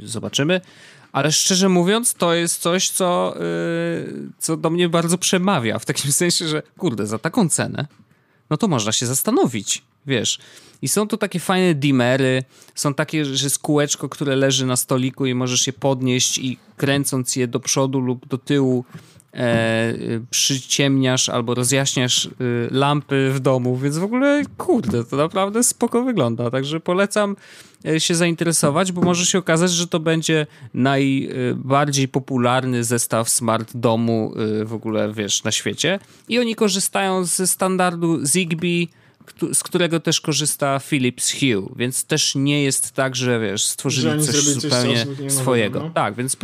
i 0.00 0.06
zobaczymy. 0.06 0.60
Ale 1.12 1.32
szczerze 1.32 1.68
mówiąc, 1.68 2.14
to 2.14 2.34
jest 2.34 2.60
coś, 2.60 2.90
co, 2.90 3.34
yy, 3.36 4.30
co 4.38 4.56
do 4.56 4.70
mnie 4.70 4.88
bardzo 4.88 5.18
przemawia. 5.18 5.78
W 5.78 5.84
takim 5.84 6.12
sensie, 6.22 6.48
że 6.48 6.62
kurde, 6.78 7.06
za 7.06 7.18
taką 7.18 7.48
cenę, 7.48 7.86
no 8.50 8.56
to 8.56 8.68
można 8.68 8.92
się 8.92 9.06
zastanowić 9.06 9.82
wiesz. 10.06 10.38
I 10.82 10.88
są 10.88 11.08
tu 11.08 11.16
takie 11.16 11.40
fajne 11.40 11.74
dimery, 11.74 12.44
są 12.74 12.94
takie, 12.94 13.24
że 13.24 13.46
jest 13.46 13.58
kółeczko, 13.58 14.08
które 14.08 14.36
leży 14.36 14.66
na 14.66 14.76
stoliku 14.76 15.26
i 15.26 15.34
możesz 15.34 15.66
je 15.66 15.72
podnieść 15.72 16.38
i 16.38 16.58
kręcąc 16.76 17.36
je 17.36 17.48
do 17.48 17.60
przodu 17.60 18.00
lub 18.00 18.28
do 18.28 18.38
tyłu 18.38 18.84
e, 19.34 19.94
przyciemniasz 20.30 21.28
albo 21.28 21.54
rozjaśniasz 21.54 22.26
e, 22.26 22.30
lampy 22.70 23.30
w 23.34 23.40
domu, 23.40 23.76
więc 23.76 23.98
w 23.98 24.04
ogóle 24.04 24.42
kurde, 24.58 25.04
to 25.04 25.16
naprawdę 25.16 25.62
spoko 25.62 26.02
wygląda, 26.02 26.50
także 26.50 26.80
polecam 26.80 27.36
e, 27.86 28.00
się 28.00 28.14
zainteresować, 28.14 28.92
bo 28.92 29.00
może 29.02 29.26
się 29.26 29.38
okazać, 29.38 29.70
że 29.70 29.86
to 29.86 30.00
będzie 30.00 30.46
najbardziej 30.74 32.08
popularny 32.08 32.84
zestaw 32.84 33.28
smart 33.28 33.76
domu 33.76 34.34
e, 34.60 34.64
w 34.64 34.72
ogóle, 34.72 35.12
wiesz, 35.12 35.44
na 35.44 35.52
świecie. 35.52 35.98
I 36.28 36.38
oni 36.38 36.54
korzystają 36.54 37.24
ze 37.24 37.46
standardu 37.46 38.26
Zigbee 38.26 38.88
z 39.52 39.62
którego 39.62 40.00
też 40.00 40.20
korzysta 40.20 40.78
Philips 40.78 41.32
Hue, 41.32 41.74
więc 41.76 42.04
też 42.04 42.34
nie 42.34 42.62
jest 42.62 42.92
tak, 42.92 43.16
że 43.16 43.40
wiesz, 43.40 43.66
stworzyli 43.66 44.20
Że 44.20 44.32
coś 44.32 44.44
coś 44.44 44.44
zupełnie 44.44 45.04
nowego, 45.04 45.30
swojego. 45.30 45.80
no. 45.80 45.90
Tak, 45.90 46.14
więc 46.14 46.36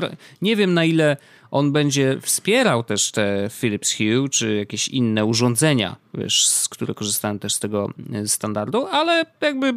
nie 0.43 0.57
wiem 0.57 0.75
na 0.75 0.85
ile 0.85 1.17
on 1.51 1.73
będzie 1.73 2.19
wspierał 2.21 2.85
też 2.85 3.11
te 3.11 3.51
Philips 3.61 3.97
Hue, 3.97 4.29
czy 4.29 4.55
jakieś 4.55 4.89
inne 4.89 5.25
urządzenia, 5.25 5.97
wiesz, 6.15 6.47
z 6.47 6.69
które 6.69 6.95
korzystają 6.95 7.39
też 7.39 7.55
z 7.55 7.59
tego 7.59 7.91
e, 8.13 8.29
standardu, 8.29 8.87
ale 8.87 9.25
jakby 9.41 9.75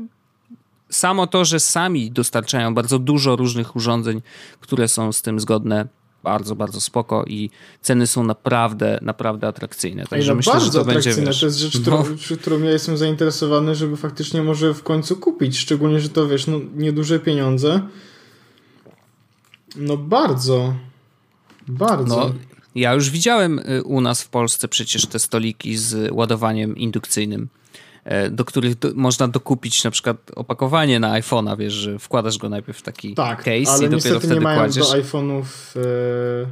samo 0.89 1.28
to, 1.28 1.45
że 1.45 1.60
sami 1.60 2.12
dostarczają 2.12 2.74
bardzo 2.74 2.99
dużo 2.99 3.36
różnych 3.36 3.76
urządzeń, 3.76 4.22
które 4.60 4.88
są 4.88 5.12
z 5.12 5.22
tym 5.22 5.39
zgodne, 5.39 5.88
bardzo, 6.26 6.55
bardzo 6.55 6.82
spoko 6.82 7.23
i 7.28 7.49
ceny 7.82 8.07
są 8.07 8.23
naprawdę, 8.23 8.99
naprawdę 9.01 9.47
atrakcyjne. 9.47 10.03
Także 10.07 10.32
no 10.32 10.36
myślę, 10.36 10.53
bardzo 10.53 10.65
że 10.65 10.71
to 10.71 10.86
będzie, 10.86 10.99
atrakcyjne. 10.99 11.28
wiesz, 11.28 11.39
to 11.39 11.45
jest 11.45 11.57
rzecz, 11.57 11.76
no, 11.76 11.82
którą, 11.82 12.17
przy 12.17 12.38
którą 12.38 12.59
ja 12.59 12.71
jestem 12.71 12.97
zainteresowany, 12.97 13.76
żeby 13.76 13.97
faktycznie 13.97 14.43
może 14.43 14.73
w 14.73 14.84
końcu 14.84 15.15
kupić. 15.15 15.57
Szczególnie, 15.57 15.99
że 15.99 16.09
to 16.09 16.28
wiesz, 16.28 16.47
no 16.47 16.59
nieduże 16.76 17.19
pieniądze. 17.19 17.82
No 19.76 19.97
bardzo. 19.97 20.73
Bardzo. 21.67 22.15
No, 22.15 22.34
ja 22.76 22.93
już 22.93 23.09
widziałem 23.09 23.59
y, 23.59 23.84
u 23.84 24.01
nas 24.01 24.23
w 24.23 24.30
Polsce 24.30 24.67
przecież 24.67 25.05
te 25.05 25.19
stoliki 25.19 25.78
z 25.78 26.11
ładowaniem 26.11 26.78
indukcyjnym, 26.78 27.47
do 28.32 28.45
których 28.45 28.80
do, 28.80 28.89
można 28.95 29.28
dokupić 29.28 29.84
na 29.84 29.91
przykład 29.91 30.18
opakowanie 30.36 30.99
na 30.99 31.22
iPhone'a, 31.22 31.58
wiesz, 31.58 31.74
że 31.74 31.99
wkładasz 31.99 32.38
go 32.38 32.49
najpierw 32.49 32.78
w 32.78 32.82
taki 32.82 33.16
tak, 33.16 33.38
case 33.43 33.72
ale 33.72 33.86
i 33.86 33.89
dopiero 33.89 34.20
wtedy 34.20 34.34
nie 34.36 34.41
mają 34.41 34.60
kładziesz. 34.60 34.91
do 34.91 34.97
iPhone'ów 34.97 35.43
e, 35.76 36.45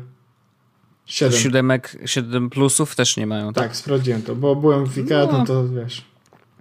7. 1.05 1.39
Siódemek, 1.39 1.97
7 2.05 2.49
plusów 2.49 2.95
też 2.95 3.17
nie 3.17 3.27
mają, 3.27 3.53
tak? 3.53 3.63
Tak, 3.67 3.75
sprawdziłem 3.75 4.21
to, 4.21 4.35
bo 4.35 4.55
byłem 4.55 4.85
w 4.85 4.97
Ikea, 4.97 5.25
no, 5.31 5.37
No. 5.37 5.45
to 5.45 5.67
wiesz. 5.69 6.05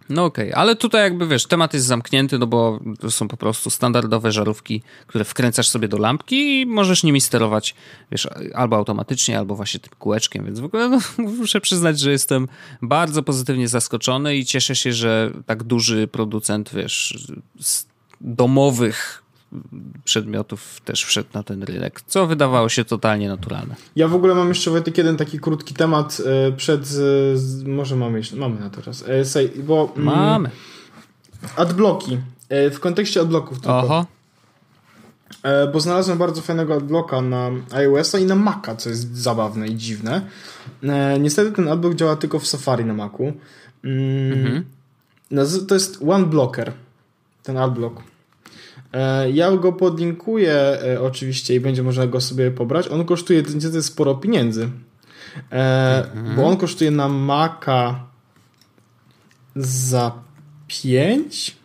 No 0.08 0.24
okej, 0.24 0.52
ale 0.52 0.76
tutaj 0.76 1.02
jakby 1.02 1.26
wiesz, 1.26 1.46
temat 1.46 1.74
jest 1.74 1.86
zamknięty, 1.86 2.38
no 2.38 2.46
bo 2.46 2.80
to 3.00 3.10
są 3.10 3.28
po 3.28 3.36
prostu 3.36 3.70
standardowe 3.70 4.32
żarówki, 4.32 4.82
które 5.06 5.24
wkręcasz 5.24 5.68
sobie 5.68 5.88
do 5.88 5.98
lampki 5.98 6.60
i 6.60 6.66
możesz 6.66 7.02
nimi 7.02 7.20
sterować, 7.20 7.74
wiesz, 8.10 8.28
albo 8.54 8.76
automatycznie, 8.76 9.38
albo 9.38 9.54
właśnie 9.54 9.80
tym 9.80 9.92
kółeczkiem, 9.98 10.44
więc 10.44 10.60
w 10.60 10.64
ogóle 10.64 10.88
no, 10.88 10.98
muszę 11.38 11.60
przyznać, 11.60 12.00
że 12.00 12.10
jestem 12.10 12.48
bardzo 12.82 13.22
pozytywnie 13.22 13.68
zaskoczony 13.68 14.36
i 14.36 14.44
cieszę 14.44 14.76
się, 14.76 14.92
że 14.92 15.30
tak 15.46 15.62
duży 15.62 16.08
producent, 16.08 16.70
wiesz, 16.74 17.28
z 17.60 17.86
domowych 18.20 19.21
przedmiotów 20.04 20.80
też 20.84 21.04
wszedł 21.04 21.28
na 21.34 21.42
ten 21.42 21.62
rynek, 21.62 22.00
co 22.06 22.26
wydawało 22.26 22.68
się 22.68 22.84
totalnie 22.84 23.28
naturalne. 23.28 23.74
Ja 23.96 24.08
w 24.08 24.14
ogóle 24.14 24.34
mam 24.34 24.48
jeszcze 24.48 24.70
Wojtek 24.70 24.98
jeden 24.98 25.16
taki 25.16 25.40
krótki 25.40 25.74
temat 25.74 26.18
e, 26.48 26.52
przed, 26.52 26.88
e, 27.64 27.68
może 27.68 27.96
mamy 27.96 28.18
jeszcze, 28.18 28.36
mamy 28.36 28.60
na 28.60 28.70
to 28.70 28.82
czas, 28.82 29.04
e, 29.08 29.62
bo 29.62 29.92
mm, 29.96 30.04
Mamy. 30.06 30.50
adblocki, 31.56 32.18
e, 32.48 32.70
w 32.70 32.80
kontekście 32.80 33.20
adblocków 33.20 33.58
tylko, 33.60 33.78
Oho, 33.78 34.06
bo 35.72 35.80
znalazłem 35.80 36.18
bardzo 36.18 36.42
fajnego 36.42 36.74
adblocka 36.74 37.20
na 37.20 37.50
iOS-a 37.72 38.18
i 38.18 38.24
na 38.24 38.34
Maca, 38.34 38.76
co 38.76 38.88
jest 38.90 39.16
zabawne 39.16 39.68
i 39.68 39.76
dziwne. 39.76 40.20
Niestety 41.20 41.52
ten 41.52 41.68
adblock 41.68 41.96
działa 41.96 42.16
tylko 42.16 42.38
w 42.38 42.46
Safari 42.46 42.84
na 42.84 42.94
Macu. 42.94 43.32
Mm, 43.84 44.64
naz- 45.32 45.66
To 45.66 45.74
jest 45.74 45.98
One 46.08 46.26
Blocker, 46.26 46.72
ten 47.42 47.56
adblock. 47.56 48.02
E, 48.92 49.30
Ja 49.30 49.52
go 49.56 49.72
podlinkuję 49.72 50.52
e, 50.54 51.00
oczywiście 51.00 51.54
i 51.54 51.60
będzie 51.60 51.82
można 51.82 52.06
go 52.06 52.20
sobie 52.20 52.50
pobrać. 52.50 52.88
On 52.88 53.04
kosztuje 53.04 53.42
niestety 53.54 53.82
sporo 53.82 54.14
pieniędzy. 54.14 54.68
E, 55.52 56.06
Bo 56.36 56.46
on 56.46 56.56
kosztuje 56.56 56.90
na 56.90 57.08
Maca 57.08 58.04
za 59.56 60.12
5? 60.68 61.56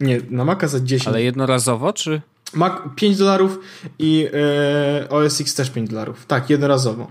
Nie, 0.00 0.20
na 0.30 0.44
Maca 0.44 0.68
za 0.68 0.80
10. 0.80 1.08
ale 1.08 1.22
jednorazowo, 1.22 1.92
czy? 1.92 2.20
Mac 2.54 2.72
5 2.96 3.16
dolarów 3.16 3.58
i 3.98 4.28
e, 5.02 5.08
OS 5.08 5.40
X 5.40 5.54
też 5.54 5.70
5 5.70 5.90
dolarów. 5.90 6.26
Tak, 6.26 6.50
jednorazowo. 6.50 7.08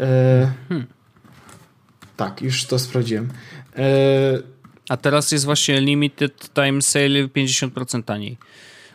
E, 0.00 0.52
Tak, 2.16 2.42
już 2.42 2.64
to 2.64 2.78
sprawdziłem. 2.78 3.28
E, 3.76 3.82
A 4.90 4.96
teraz 4.96 5.32
jest 5.32 5.44
właśnie 5.44 5.80
limited 5.80 6.50
time 6.54 6.82
sale 6.82 7.28
50% 7.28 8.02
taniej. 8.02 8.36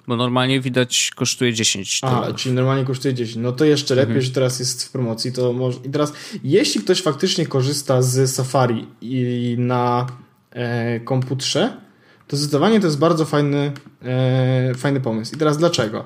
Bo 0.08 0.16
normalnie 0.16 0.60
widać 0.62 1.12
kosztuje 1.16 1.54
10 1.54 2.00
Aha, 2.04 2.16
dolarów. 2.16 2.38
czyli 2.38 2.56
normalnie 2.56 2.86
kosztuje 2.86 3.14
10. 3.14 3.44
No 3.44 3.52
to 3.52 3.66
jeszcze 3.66 3.96
lepiej, 3.96 4.12
Mhm. 4.12 4.26
że 4.26 4.32
teraz 4.32 4.60
jest 4.60 4.84
w 4.84 4.92
promocji. 4.92 5.32
To 5.32 5.54
może... 5.54 5.80
I 5.84 5.90
teraz, 5.90 6.14
jeśli 6.44 6.82
ktoś 6.82 7.02
faktycznie 7.02 7.46
korzysta 7.48 8.02
z 8.02 8.32
Safari 8.36 8.88
i 9.02 9.56
na 9.60 10.08
e, 10.52 11.00
komputerze, 11.00 11.78
to 12.28 12.38
zdecydowanie 12.38 12.80
to 12.80 12.86
jest 12.88 13.00
bardzo 13.00 13.26
fajny, 13.26 13.72
e, 14.04 14.74
fajny 14.78 15.02
pomysł. 15.02 15.36
I 15.36 15.38
teraz 15.38 15.58
dlaczego? 15.58 16.06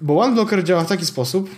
Bo 0.00 0.20
OneBlocker 0.20 0.64
działa 0.64 0.84
w 0.84 0.88
taki 0.88 1.06
sposób, 1.06 1.50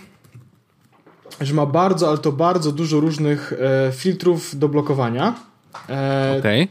że 1.41 1.53
ma 1.53 1.65
bardzo, 1.65 2.09
ale 2.09 2.17
to 2.17 2.31
bardzo 2.31 2.71
dużo 2.71 2.99
różnych 2.99 3.53
e, 3.53 3.91
filtrów 3.91 4.59
do 4.59 4.69
blokowania. 4.69 5.50
E, 5.89 6.35
Okej. 6.39 6.67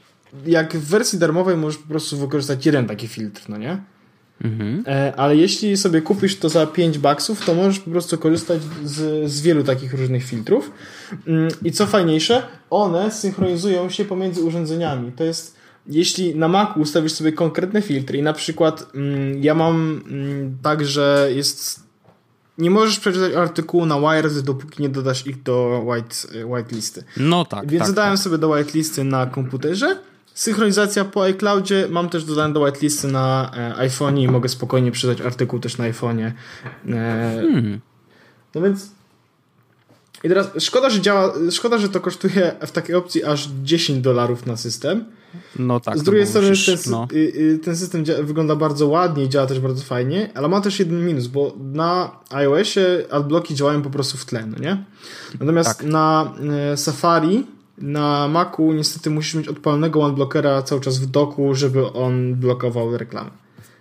Jak 0.46 0.76
w 0.76 0.90
wersji 0.90 1.18
darmowej 1.18 1.56
możesz 1.56 1.78
po 1.78 1.88
prostu 1.88 2.16
wykorzystać 2.16 2.66
jeden 2.66 2.86
taki 2.86 3.08
filtr, 3.08 3.42
no 3.48 3.56
nie? 3.56 3.78
Mhm. 4.44 4.84
E, 4.86 5.12
ale 5.16 5.36
jeśli 5.36 5.76
sobie 5.76 6.02
kupisz 6.02 6.38
to 6.38 6.48
za 6.48 6.66
5 6.66 6.98
baksów, 6.98 7.44
to 7.46 7.54
możesz 7.54 7.78
po 7.78 7.90
prostu 7.90 8.18
korzystać 8.18 8.60
z, 8.84 9.30
z 9.30 9.40
wielu 9.40 9.64
takich 9.64 9.94
różnych 9.94 10.24
filtrów. 10.24 10.70
Mm, 11.26 11.48
I 11.64 11.72
co 11.72 11.86
fajniejsze, 11.86 12.42
one 12.70 13.10
synchronizują 13.10 13.90
się 13.90 14.04
pomiędzy 14.04 14.42
urządzeniami. 14.42 15.12
To 15.12 15.24
jest, 15.24 15.56
jeśli 15.86 16.34
na 16.36 16.48
Macu 16.48 16.80
ustawisz 16.80 17.12
sobie 17.12 17.32
konkretne 17.32 17.82
filtry 17.82 18.18
i 18.18 18.22
na 18.22 18.32
przykład 18.32 18.86
mm, 18.94 19.42
ja 19.42 19.54
mam 19.54 20.02
mm, 20.10 20.58
tak, 20.62 20.84
że 20.84 21.28
jest 21.34 21.79
nie 22.58 22.70
możesz 22.70 23.00
przeczytać 23.00 23.34
artykułu 23.34 23.86
na 23.86 24.00
Wired, 24.00 24.40
dopóki 24.40 24.82
nie 24.82 24.88
dodasz 24.88 25.26
ich 25.26 25.42
do 25.42 25.82
white, 25.86 26.44
white 26.44 26.74
listy. 26.74 27.04
No 27.16 27.44
tak, 27.44 27.70
Więc 27.70 27.82
tak, 27.84 27.90
dodałem 27.90 28.14
tak. 28.16 28.24
sobie 28.24 28.38
do 28.38 28.48
whitelisty 28.48 29.04
na 29.04 29.26
komputerze. 29.26 29.98
Synchronizacja 30.34 31.04
po 31.04 31.24
iCloudzie. 31.24 31.86
Mam 31.90 32.08
też 32.08 32.24
dodane 32.24 32.54
do 32.54 32.60
whitelisty 32.60 33.08
na 33.08 33.50
e, 33.56 33.76
iPhone 33.76 34.18
i 34.18 34.28
mogę 34.28 34.48
spokojnie 34.48 34.92
przeczytać 34.92 35.26
artykuł 35.26 35.60
też 35.60 35.78
na 35.78 35.84
iPhone'ie. 35.84 36.32
E, 36.88 37.40
Hmm. 37.40 37.80
No 38.54 38.60
więc. 38.60 38.90
I 40.24 40.28
teraz 40.28 40.50
szkoda, 40.58 40.90
że 40.90 41.00
działa. 41.00 41.32
Szkoda, 41.50 41.78
że 41.78 41.88
to 41.88 42.00
kosztuje 42.00 42.56
w 42.66 42.70
takiej 42.70 42.96
opcji 42.96 43.24
aż 43.24 43.48
10 43.62 44.00
dolarów 44.00 44.46
na 44.46 44.56
system. 44.56 45.04
No 45.58 45.80
tak. 45.80 45.94
Z 45.94 45.98
no 45.98 46.04
drugiej 46.04 46.24
bo 46.24 46.28
strony 46.30 46.48
musisz- 46.50 46.82
ten, 46.84 46.92
no. 46.92 47.08
y, 47.12 47.16
y, 47.16 47.58
ten 47.64 47.76
system 47.76 48.04
wygląda 48.22 48.56
bardzo 48.56 48.86
ładnie 48.86 49.24
i 49.24 49.28
działa 49.28 49.46
też 49.46 49.60
bardzo 49.60 49.82
fajnie, 49.84 50.30
ale 50.34 50.48
ma 50.48 50.60
też 50.60 50.78
jeden 50.78 51.06
minus, 51.06 51.26
bo 51.26 51.52
na 51.72 52.10
iOSie 52.30 52.86
adblocki 53.10 53.54
działają 53.54 53.82
po 53.82 53.90
prostu 53.90 54.18
w 54.18 54.24
tle, 54.24 54.46
no 54.46 54.58
nie? 54.58 54.84
Natomiast 55.40 55.78
Tak. 55.78 55.86
na 55.86 56.32
e, 56.72 56.76
Safari, 56.76 57.46
na 57.78 58.28
Macu 58.28 58.72
niestety 58.72 59.10
musisz 59.10 59.34
mieć 59.34 59.48
odpalonego 59.48 60.00
OneBlockera 60.02 60.62
cały 60.62 60.80
czas 60.80 60.98
w 60.98 61.06
doku, 61.06 61.54
żeby 61.54 61.92
on 61.92 62.34
blokował 62.34 62.98
reklamy. 62.98 63.30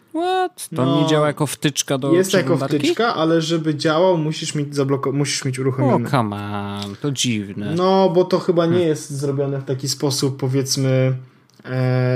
What? 0.09 0.69
To 0.75 0.85
No. 0.85 1.01
nie 1.01 1.07
działa 1.07 1.27
jako 1.27 1.47
wtyczka 1.47 1.97
do 1.97 2.13
Jest 2.13 2.33
jako 2.33 2.57
wtyczka, 2.57 3.15
ale 3.15 3.41
żeby 3.41 3.75
działał, 3.75 4.17
musisz 4.17 4.55
mieć, 4.55 4.75
zabloko- 4.75 5.13
musisz 5.13 5.45
mieć 5.45 5.59
O, 5.59 5.61
uruchomiony. 5.61 6.09
come 6.09 6.35
on, 6.35 6.95
to 7.01 7.11
dziwne. 7.11 7.73
No, 7.75 8.09
bo 8.15 8.23
to 8.25 8.39
chyba 8.39 8.65
nie 8.65 8.79
jest 8.79 9.09
zrobione 9.09 9.57
w 9.59 9.63
taki 9.65 9.87
sposób, 9.89 10.37
powiedzmy, 10.39 11.13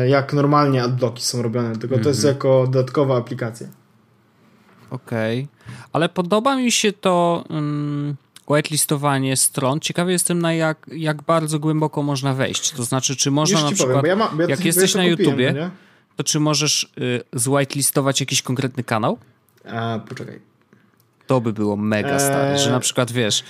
jak 0.08 0.34
normalnie 0.34 0.84
adblocki 0.84 1.22
są 1.24 1.42
robione, 1.42 1.72
tylko 1.72 1.88
to 1.88 1.96
Mhm. 1.96 2.08
jest 2.08 2.24
jako 2.24 2.68
dodatkowa 2.68 3.18
aplikacja. 3.18 3.68
Okej. 4.90 5.48
Ale 5.94 6.10
podoba 6.10 6.56
mi 6.56 6.72
się 6.72 6.94
to 6.94 7.44
um, 7.50 8.16
whitelistowanie 8.50 9.38
stron. 9.38 9.80
Ciekawy 9.80 10.12
jestem 10.12 10.40
na 10.40 10.54
jak, 10.54 10.86
jak 10.92 11.22
bardzo 11.22 11.60
głęboko 11.60 12.04
można 12.04 12.34
wejść. 12.34 12.72
To 12.72 12.84
znaczy, 12.84 13.16
czy 13.16 13.32
można 13.32 13.60
Już 13.60 13.70
na 13.70 13.76
przykład, 13.76 13.98
powiem, 13.98 14.20
ja, 14.20 14.26
ma, 14.26 14.44
ja 14.44 14.48
jak 14.50 14.60
to, 14.60 14.66
jesteś 14.66 14.96
ja 14.96 15.02
na 15.04 15.10
kupiłem, 15.10 15.26
YouTubie, 15.30 15.54
no 15.54 15.60
nie? 15.60 15.70
to 16.16 16.24
czy 16.24 16.40
możesz 16.40 16.92
y, 16.98 17.22
zwhitelistować 17.34 18.20
jakiś 18.20 18.42
konkretny 18.42 18.84
kanał? 18.84 19.18
A, 19.72 20.00
poczekaj. 20.10 20.40
To 21.28 21.42
by 21.42 21.54
było 21.54 21.76
mega 21.76 22.20
stare, 22.20 22.52
Eee. 22.52 22.60
że 22.60 22.72
na 22.72 22.80
przykład 22.80 23.12
wiesz, 23.12 23.44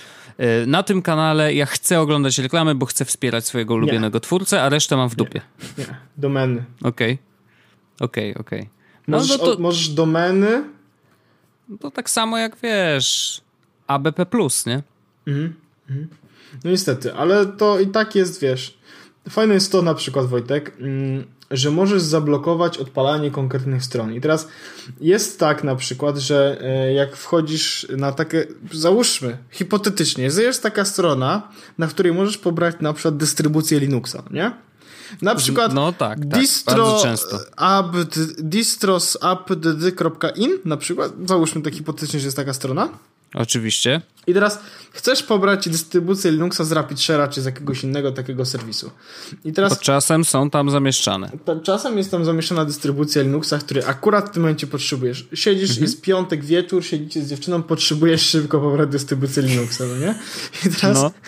na 0.66 0.82
tym 0.82 1.02
kanale 1.02 1.54
ja 1.54 1.66
chcę 1.66 2.00
oglądać 2.00 2.38
reklamy, 2.38 2.74
bo 2.74 2.86
chcę 2.86 3.04
wspierać 3.04 3.46
swojego 3.46 3.74
ulubionego 3.74 4.20
twórcę, 4.20 4.62
a 4.62 4.68
resztę 4.68 4.96
mam 4.96 5.08
w 5.08 5.16
dupie. 5.16 5.40
Nie, 5.78 5.86
domeny. 6.16 6.64
Okej. 6.82 7.18
Okej, 8.00 8.34
okej. 8.34 8.68
No, 9.08 9.18
Możesz, 9.18 9.38
no 9.38 9.44
to, 9.44 9.56
możesz 9.58 9.88
domeny, 9.88 10.64
to 11.80 11.90
tak 11.90 12.10
samo 12.10 12.38
jak 12.38 12.56
wiesz. 12.62 13.40
ABP+, 13.86 14.26
nie? 14.66 14.82
Mhm. 15.26 15.54
Mhm. 15.90 16.08
No 16.64 16.70
niestety, 16.70 17.14
ale 17.14 17.46
to 17.46 17.80
i 17.80 17.86
tak 17.86 18.14
jest, 18.14 18.40
wiesz... 18.40 18.78
Fajne 19.28 19.54
jest 19.54 19.72
to 19.72 19.82
na 19.82 19.94
przykład, 19.94 20.26
Wojtek, 20.26 20.72
mm, 20.80 21.24
że 21.56 21.70
możesz 21.70 22.02
zablokować 22.02 22.78
odpalanie 22.78 23.30
konkretnych 23.30 23.84
stron. 23.84 24.14
I 24.14 24.20
teraz 24.20 24.48
jest 25.00 25.40
tak 25.40 25.64
na 25.64 25.76
przykład, 25.76 26.16
że 26.16 26.58
e, 26.60 26.92
jak 26.92 27.16
wchodzisz 27.16 27.86
na 27.96 28.12
takie, 28.12 28.46
załóżmy, 28.72 29.38
hipotetycznie, 29.50 30.24
jest 30.24 30.62
taka 30.62 30.84
strona, 30.84 31.42
na 31.78 31.86
której 31.86 32.12
możesz 32.12 32.38
pobrać 32.38 32.76
na 32.80 32.92
przykład 32.92 33.16
dystrybucję 33.16 33.80
Linuxa, 33.80 34.22
nie? 34.30 34.50
Na 35.22 35.34
przykład 35.34 35.74
no 35.74 35.92
tak, 35.92 36.18
tak 36.18 36.28
distro. 36.28 37.02
Apt, 37.56 38.18
distrosappd.in 38.38 40.58
na 40.64 40.76
przykład, 40.76 41.12
załóżmy 41.26 41.62
tak 41.62 41.74
hipotetycznie, 41.74 42.20
że 42.20 42.26
jest 42.26 42.36
taka 42.36 42.54
strona. 42.54 42.88
Oczywiście. 43.34 44.00
I 44.26 44.34
teraz 44.34 44.60
chcesz 44.94 45.22
pobrać 45.22 45.68
dystrybucję 45.68 46.30
Linuxa 46.30 46.64
z 46.64 46.72
RapidShare'a 46.72 47.28
czy 47.28 47.42
z 47.42 47.44
jakiegoś 47.44 47.84
innego 47.84 48.12
takiego 48.12 48.44
serwisu. 48.44 48.90
I 49.44 49.52
teraz... 49.52 49.72
Bo 49.72 49.76
czasem 49.76 50.24
są 50.24 50.50
tam 50.50 50.70
zamieszczane. 50.70 51.30
Czasem 51.62 51.98
jest 51.98 52.10
tam 52.10 52.24
zamieszczona 52.24 52.64
dystrybucja 52.64 53.22
Linuxa, 53.22 53.58
której 53.58 53.84
akurat 53.86 54.28
w 54.28 54.32
tym 54.32 54.42
momencie 54.42 54.66
potrzebujesz. 54.66 55.28
Siedzisz, 55.34 55.70
mhm. 55.70 55.84
jest 55.84 56.00
piątek 56.00 56.44
wieczór, 56.44 56.84
siedzicie 56.84 57.22
z 57.22 57.28
dziewczyną, 57.28 57.62
potrzebujesz 57.62 58.22
szybko 58.22 58.60
pobrać 58.60 58.88
dystrybucję 58.88 59.42
Linuxa, 59.42 59.80
no 59.80 59.96
nie? 59.96 60.14
I 60.66 60.74
teraz... 60.74 61.02
No. 61.02 61.10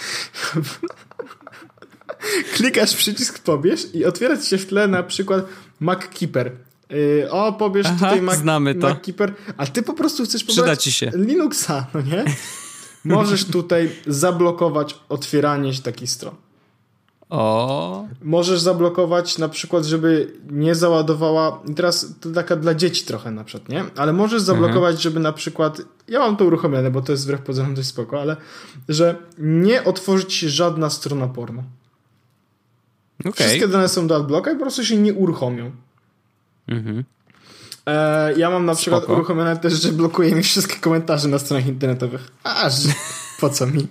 klikasz 2.55 2.97
przycisk 2.97 3.39
pobierz 3.39 3.95
i 3.95 4.05
otwiera 4.05 4.37
ci 4.37 4.47
się 4.47 4.59
w 4.59 4.67
tle 4.67 4.89
na 4.89 5.03
przykład 5.03 5.45
MacKeeper. 5.81 6.53
Yy, 6.91 7.31
o, 7.31 7.53
pobierz 7.53 7.87
Aha, 7.87 8.07
tutaj 8.07 8.23
Mac, 8.23 8.39
znamy 8.39 8.75
to. 8.75 8.89
MacKeeper, 8.89 9.35
a 9.57 9.67
ty 9.67 9.83
po 9.83 9.95
prostu 9.95 10.25
chcesz 10.25 10.45
pobrać 10.45 10.83
ci 10.83 10.93
się. 10.93 11.13
Linuxa, 11.15 11.87
no 11.95 12.01
nie? 12.01 12.25
Możesz 13.05 13.45
tutaj 13.45 13.91
zablokować 14.07 14.99
otwieranie 15.09 15.73
takich 15.83 16.11
stron. 16.11 16.35
O. 17.31 18.05
Możesz 18.23 18.61
zablokować 18.61 19.39
na 19.39 19.49
przykład, 19.49 19.85
żeby 19.85 20.33
nie 20.51 20.75
załadowała. 20.75 21.63
Teraz 21.77 22.15
to 22.21 22.31
taka 22.31 22.57
dla 22.57 22.75
dzieci 22.75 23.05
trochę 23.05 23.31
na 23.31 23.45
przykład, 23.45 23.69
nie? 23.69 23.85
Ale 23.97 24.13
możesz 24.13 24.43
zablokować, 24.43 24.91
mhm. 24.95 25.01
żeby 25.01 25.21
na 25.21 25.33
przykład. 25.33 25.83
Ja 26.09 26.19
mam 26.19 26.37
to 26.37 26.45
uruchomione, 26.45 26.91
bo 26.91 27.03
to 27.03 27.13
jest 27.13 27.25
wbrew 27.25 27.41
pozorom 27.41 27.75
dość 27.75 27.89
spoko, 27.89 28.21
ale 28.21 28.37
że 28.89 29.17
nie 29.39 29.85
otworzyć 29.85 30.33
się 30.33 30.49
żadna 30.49 30.91
strona 30.91 31.29
porno. 31.29 31.63
Okay. 33.21 33.33
Wszystkie 33.33 33.69
dane 33.69 33.89
są 33.89 34.07
do 34.07 34.17
adblocka 34.17 34.51
i 34.51 34.55
po 34.55 34.61
prostu 34.61 34.85
się 34.85 34.97
nie 34.97 35.15
uruchomią. 35.15 35.71
Mhm. 36.69 37.05
E, 37.87 38.33
ja 38.39 38.51
mam 38.51 38.67
na 38.67 38.75
przykład 38.75 39.03
Spoko. 39.03 39.15
uruchomione 39.15 39.57
też, 39.57 39.83
że 39.83 39.93
blokuje 39.93 40.35
mi 40.35 40.43
wszystkie 40.43 40.77
komentarze 40.77 41.29
na 41.29 41.39
stronach 41.39 41.67
internetowych. 41.67 42.31
Aż 42.45 42.75
po 43.41 43.51
co 43.51 43.67
mi? 43.67 43.87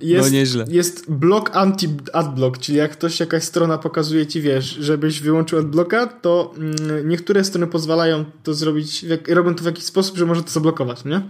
jest, 0.00 0.30
no 0.30 0.32
nieźle. 0.32 0.64
Jest 0.68 1.10
blok 1.10 1.50
anti-adblock, 1.50 2.58
czyli 2.58 2.78
jak 2.78 2.92
ktoś, 2.92 3.20
jakaś 3.20 3.44
strona 3.44 3.78
pokazuje 3.78 4.26
ci, 4.26 4.40
wiesz, 4.40 4.64
żebyś 4.64 5.20
wyłączył 5.20 5.58
adblocka, 5.58 6.06
to 6.06 6.54
mm, 6.56 7.08
niektóre 7.08 7.44
strony 7.44 7.66
pozwalają 7.66 8.24
to 8.42 8.54
zrobić, 8.54 9.04
robią 9.28 9.54
to 9.54 9.62
w 9.62 9.66
jakiś 9.66 9.84
sposób, 9.84 10.16
że 10.16 10.26
może 10.26 10.42
to 10.42 10.50
zablokować, 10.50 11.04
nie? 11.04 11.22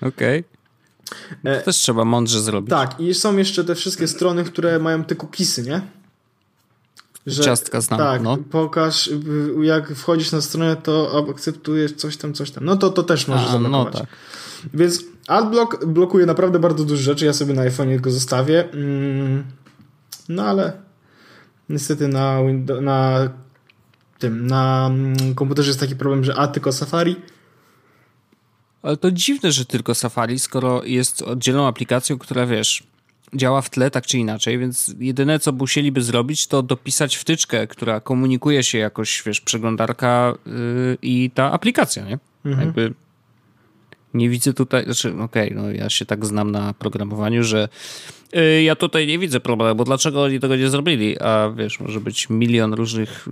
Okej. 0.00 0.44
Okay. 1.42 1.58
To 1.58 1.64
też 1.64 1.76
trzeba 1.76 2.04
mądrze 2.04 2.40
zrobić. 2.40 2.70
Tak, 2.70 3.00
i 3.00 3.14
są 3.14 3.36
jeszcze 3.36 3.64
te 3.64 3.74
wszystkie 3.74 4.08
strony, 4.08 4.44
które 4.44 4.78
mają 4.78 5.04
te 5.04 5.14
cookiesy, 5.14 5.62
nie? 5.62 5.80
Że, 7.30 7.42
Ciastka 7.42 7.80
znam, 7.80 7.98
tak, 7.98 8.22
no. 8.22 8.38
pokaż, 8.50 9.10
jak 9.62 9.94
wchodzisz 9.94 10.32
na 10.32 10.40
stronę, 10.40 10.76
to 10.76 11.26
akceptujesz 11.30 11.92
coś 11.92 12.16
tam, 12.16 12.34
coś 12.34 12.50
tam. 12.50 12.64
No 12.64 12.76
to, 12.76 12.90
to 12.90 13.02
też 13.02 13.28
możesz 13.28 13.50
A, 13.50 13.58
No 13.58 13.84
tak. 13.84 14.06
Więc 14.74 15.04
Adblock 15.28 15.84
blokuje 15.86 16.26
naprawdę 16.26 16.58
bardzo 16.58 16.84
dużo 16.84 17.02
rzeczy. 17.02 17.26
Ja 17.26 17.32
sobie 17.32 17.54
na 17.54 17.62
iPhone 17.62 17.96
go 17.96 18.10
zostawię. 18.10 18.70
Mm, 18.72 19.44
no 20.28 20.42
ale 20.42 20.72
niestety 21.68 22.08
na, 22.08 22.42
Windows, 22.42 22.82
na 22.82 23.30
tym, 24.18 24.46
na 24.46 24.90
mm, 24.92 25.34
komputerze 25.34 25.68
jest 25.70 25.80
taki 25.80 25.96
problem, 25.96 26.24
że 26.24 26.36
a 26.36 26.48
tylko 26.48 26.72
Safari. 26.72 27.16
Ale 28.82 28.96
to 28.96 29.10
dziwne, 29.10 29.52
że 29.52 29.64
tylko 29.64 29.94
Safari, 29.94 30.38
skoro 30.38 30.84
jest 30.84 31.22
oddzielną 31.22 31.66
aplikacją, 31.66 32.18
która 32.18 32.46
wiesz, 32.46 32.82
działa 33.34 33.62
w 33.62 33.70
tle 33.70 33.90
tak 33.90 34.06
czy 34.06 34.18
inaczej, 34.18 34.58
więc 34.58 34.94
jedyne 34.98 35.38
co 35.38 35.52
musieliby 35.52 36.02
zrobić 36.02 36.46
to 36.46 36.62
dopisać 36.62 37.16
wtyczkę, 37.16 37.66
która 37.66 38.00
komunikuje 38.00 38.62
się 38.62 38.78
jakoś, 38.78 39.22
wiesz, 39.26 39.40
przeglądarka 39.40 40.34
yy, 40.46 40.98
i 41.02 41.30
ta 41.34 41.52
aplikacja, 41.52 42.04
nie? 42.04 42.18
Mhm. 42.44 42.66
Jakby 42.66 42.94
nie 44.14 44.28
widzę 44.28 44.54
tutaj, 44.54 44.84
znaczy 44.84 45.08
okej, 45.08 45.50
okay, 45.50 45.62
no 45.62 45.70
ja 45.70 45.90
się 45.90 46.06
tak 46.06 46.26
znam 46.26 46.50
na 46.50 46.74
programowaniu, 46.74 47.42
że 47.42 47.68
yy, 48.32 48.62
ja 48.62 48.76
tutaj 48.76 49.06
nie 49.06 49.18
widzę 49.18 49.40
problemu, 49.40 49.74
bo 49.74 49.84
dlaczego 49.84 50.22
oni 50.22 50.40
tego 50.40 50.56
nie 50.56 50.70
zrobili? 50.70 51.18
A 51.20 51.52
wiesz, 51.56 51.80
może 51.80 52.00
być 52.00 52.30
milion 52.30 52.74
różnych 52.74 53.28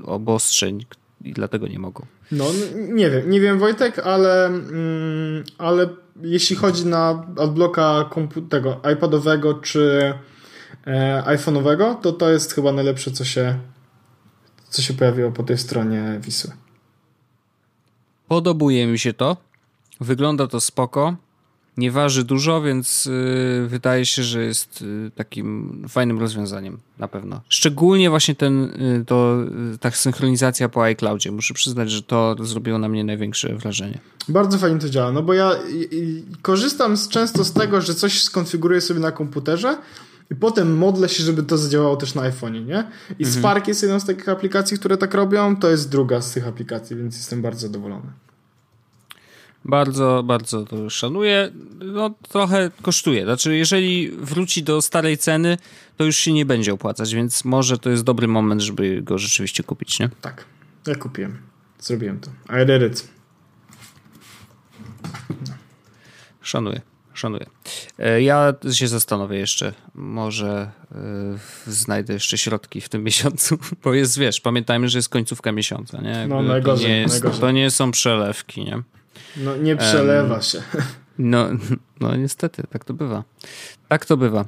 yy, 0.00 0.06
obostrzeń, 0.06 0.84
i 1.26 1.32
dlatego 1.32 1.68
nie 1.68 1.78
mogą. 1.78 2.06
No, 2.32 2.44
nie 2.74 3.10
wiem, 3.10 3.30
nie 3.30 3.40
wiem 3.40 3.58
Wojtek, 3.58 3.98
ale, 3.98 4.46
mm, 4.46 5.44
ale 5.58 5.88
jeśli 6.22 6.56
chodzi 6.56 6.86
na 6.86 7.26
adblocka 7.38 8.10
tego 8.48 8.80
iPadowego 8.94 9.54
czy 9.54 10.14
e, 10.86 11.22
iPhone'owego, 11.26 12.00
to 12.00 12.12
to 12.12 12.30
jest 12.30 12.54
chyba 12.54 12.72
najlepsze, 12.72 13.10
co 13.10 13.24
się, 13.24 13.58
co 14.68 14.82
się 14.82 14.94
pojawiło 14.94 15.32
po 15.32 15.42
tej 15.42 15.58
stronie 15.58 16.20
Wisły. 16.20 16.50
Podobuje 18.28 18.86
mi 18.86 18.98
się 18.98 19.12
to. 19.12 19.36
Wygląda 20.00 20.46
to 20.46 20.60
spoko 20.60 21.16
nie 21.76 21.90
waży 21.90 22.24
dużo, 22.24 22.62
więc 22.62 23.06
y, 23.06 23.66
wydaje 23.68 24.06
się, 24.06 24.22
że 24.22 24.44
jest 24.44 24.82
y, 24.82 25.10
takim 25.14 25.82
fajnym 25.88 26.18
rozwiązaniem 26.18 26.78
na 26.98 27.08
pewno. 27.08 27.40
Szczególnie 27.48 28.10
właśnie 28.10 28.34
ten, 28.34 28.64
y, 28.64 29.04
to, 29.06 29.36
ta 29.80 29.90
synchronizacja 29.90 30.68
po 30.68 30.82
iCloudzie. 30.84 31.32
Muszę 31.32 31.54
przyznać, 31.54 31.90
że 31.90 32.02
to 32.02 32.36
zrobiło 32.40 32.78
na 32.78 32.88
mnie 32.88 33.04
największe 33.04 33.54
wrażenie. 33.54 33.98
Bardzo 34.28 34.58
fajnie 34.58 34.78
to 34.78 34.88
działa, 34.88 35.12
no 35.12 35.22
bo 35.22 35.34
ja 35.34 35.50
korzystam 36.42 36.96
z, 36.96 37.08
często 37.08 37.44
z 37.44 37.52
tego, 37.52 37.80
że 37.80 37.94
coś 37.94 38.22
skonfiguruję 38.22 38.80
sobie 38.80 39.00
na 39.00 39.12
komputerze 39.12 39.76
i 40.30 40.34
potem 40.34 40.76
modlę 40.76 41.08
się, 41.08 41.24
żeby 41.24 41.42
to 41.42 41.58
zadziałało 41.58 41.96
też 41.96 42.14
na 42.14 42.22
iPhone'ie, 42.22 42.66
nie? 42.66 42.90
I 43.18 43.24
mhm. 43.24 43.32
Spark 43.32 43.68
jest 43.68 43.82
jedną 43.82 44.00
z 44.00 44.04
takich 44.04 44.28
aplikacji, 44.28 44.78
które 44.78 44.96
tak 44.96 45.14
robią, 45.14 45.56
to 45.56 45.70
jest 45.70 45.90
druga 45.90 46.20
z 46.20 46.32
tych 46.32 46.48
aplikacji, 46.48 46.96
więc 46.96 47.16
jestem 47.16 47.42
bardzo 47.42 47.60
zadowolony. 47.60 48.12
Bardzo, 49.68 50.22
bardzo 50.22 50.64
to 50.64 50.90
szanuję. 50.90 51.50
No, 51.84 52.10
trochę 52.28 52.70
kosztuje. 52.82 53.24
Znaczy, 53.24 53.56
jeżeli 53.56 54.10
wróci 54.10 54.62
do 54.62 54.82
starej 54.82 55.18
ceny, 55.18 55.58
to 55.96 56.04
już 56.04 56.16
się 56.16 56.32
nie 56.32 56.46
będzie 56.46 56.72
opłacać, 56.72 57.14
więc 57.14 57.44
może 57.44 57.78
to 57.78 57.90
jest 57.90 58.04
dobry 58.04 58.28
moment, 58.28 58.60
żeby 58.60 59.02
go 59.02 59.18
rzeczywiście 59.18 59.62
kupić, 59.62 60.00
nie? 60.00 60.10
Tak. 60.20 60.44
Ja 60.86 60.94
kupiłem. 60.94 61.38
Zrobiłem 61.78 62.20
to. 62.20 62.30
I 62.62 62.66
did 62.66 62.92
it. 62.92 63.08
Szanuję. 66.42 66.80
Szanuję. 67.14 67.46
E, 67.98 68.22
ja 68.22 68.54
się 68.72 68.88
zastanowię 68.88 69.38
jeszcze. 69.38 69.72
Może 69.94 70.70
yy, 71.66 71.72
znajdę 71.72 72.12
jeszcze 72.12 72.38
środki 72.38 72.80
w 72.80 72.88
tym 72.88 73.04
miesiącu, 73.08 73.58
bo 73.84 73.94
jest, 73.94 74.18
wiesz, 74.18 74.40
pamiętajmy, 74.40 74.88
że 74.88 74.98
jest 74.98 75.08
końcówka 75.08 75.52
miesiąca, 75.52 76.00
nie? 76.00 76.26
No, 76.28 76.42
najgorzej, 76.42 76.86
to, 76.86 76.88
nie 76.88 77.00
jest, 77.00 77.14
najgorzej. 77.14 77.40
to 77.40 77.50
nie 77.50 77.70
są 77.70 77.90
przelewki, 77.90 78.64
nie? 78.64 78.82
No 79.36 79.56
nie 79.56 79.76
przelewa 79.76 80.34
um, 80.34 80.42
się. 80.42 80.62
No, 81.18 81.48
no 82.00 82.16
niestety, 82.16 82.62
tak 82.70 82.84
to 82.84 82.94
bywa. 82.94 83.24
Tak 83.88 84.06
to 84.06 84.16
bywa. 84.16 84.44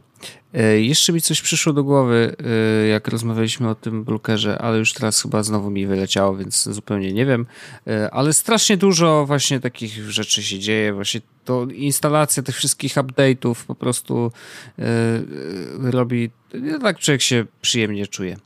E, 0.54 0.80
jeszcze 0.80 1.12
mi 1.12 1.20
coś 1.20 1.42
przyszło 1.42 1.72
do 1.72 1.84
głowy, 1.84 2.36
e, 2.84 2.86
jak 2.88 3.08
rozmawialiśmy 3.08 3.68
o 3.68 3.74
tym 3.74 4.04
blokerze, 4.04 4.58
ale 4.58 4.78
już 4.78 4.92
teraz 4.92 5.22
chyba 5.22 5.42
znowu 5.42 5.70
mi 5.70 5.86
wyleciało, 5.86 6.36
więc 6.36 6.62
zupełnie 6.62 7.12
nie 7.12 7.26
wiem. 7.26 7.46
E, 7.86 8.10
ale 8.10 8.32
strasznie 8.32 8.76
dużo 8.76 9.26
właśnie 9.26 9.60
takich 9.60 10.10
rzeczy 10.10 10.42
się 10.42 10.58
dzieje. 10.58 10.92
Właśnie 10.92 11.20
to 11.44 11.66
instalacja 11.74 12.42
tych 12.42 12.56
wszystkich 12.56 12.94
update'ów 12.94 13.54
po 13.66 13.74
prostu 13.74 14.32
e, 14.78 14.82
e, 14.82 15.90
robi, 15.90 16.30
tak 16.82 16.98
człowiek 16.98 17.22
się 17.22 17.44
przyjemnie 17.60 18.06
czuje. 18.06 18.36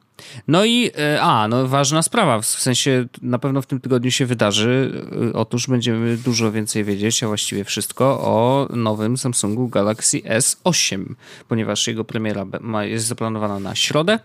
No 0.48 0.64
i, 0.64 0.90
e, 0.98 1.22
a, 1.22 1.48
no 1.48 1.68
ważna 1.68 2.02
sprawa, 2.02 2.40
w 2.40 2.46
sensie 2.46 3.06
na 3.22 3.38
pewno 3.38 3.62
w 3.62 3.66
tym 3.66 3.80
tygodniu 3.80 4.10
się 4.10 4.26
wydarzy. 4.26 5.02
E, 5.30 5.32
otóż 5.32 5.66
będziemy 5.66 6.16
dużo 6.16 6.52
więcej 6.52 6.84
wiedzieć, 6.84 7.22
a 7.22 7.26
właściwie 7.26 7.64
wszystko 7.64 8.04
o 8.04 8.68
nowym 8.70 9.16
Samsungu 9.16 9.68
Galaxy 9.68 10.18
S8, 10.18 11.04
ponieważ 11.48 11.86
jego 11.86 12.04
premiera 12.04 12.46
jest 12.82 13.06
zaplanowana 13.06 13.60
na 13.60 13.74
środę. 13.74 14.18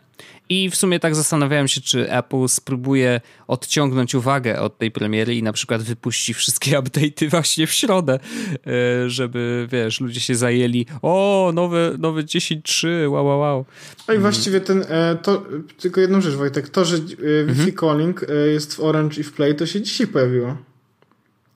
I 0.49 0.69
w 0.69 0.75
sumie 0.75 0.99
tak 0.99 1.15
zastanawiałem 1.15 1.67
się, 1.67 1.81
czy 1.81 2.11
Apple 2.11 2.47
spróbuje 2.47 3.21
odciągnąć 3.47 4.15
uwagę 4.15 4.61
od 4.61 4.77
tej 4.77 4.91
premiery 4.91 5.35
i 5.35 5.43
na 5.43 5.53
przykład 5.53 5.81
wypuści 5.81 6.33
wszystkie 6.33 6.71
update'y 6.79 7.29
właśnie 7.29 7.67
w 7.67 7.71
środę, 7.71 8.19
e, 8.67 9.09
żeby, 9.09 9.67
wiesz, 9.71 10.01
ludzie 10.01 10.19
się 10.19 10.35
zajęli 10.35 10.85
o, 11.01 11.51
nowe, 11.53 11.95
nowe 11.99 12.23
10.3, 12.23 12.87
wow, 13.09 13.25
wow, 13.25 13.39
wow. 13.39 13.65
No 14.07 14.13
i 14.13 14.17
właściwie 14.17 14.61
ten, 14.61 14.85
e, 14.89 15.17
to, 15.21 15.45
tylko 15.79 16.01
jedną 16.01 16.21
rzecz 16.21 16.35
Wojtek, 16.35 16.69
to, 16.69 16.85
że 16.85 16.97
e, 16.97 16.99
Wi-Fi 17.45 17.69
mhm. 17.69 17.73
calling 17.79 18.25
jest 18.53 18.75
w 18.75 18.79
Orange 18.79 19.21
i 19.21 19.23
w 19.23 19.33
Play, 19.33 19.55
to 19.55 19.65
się 19.65 19.81
dzisiaj 19.81 20.07
pojawiło. 20.07 20.57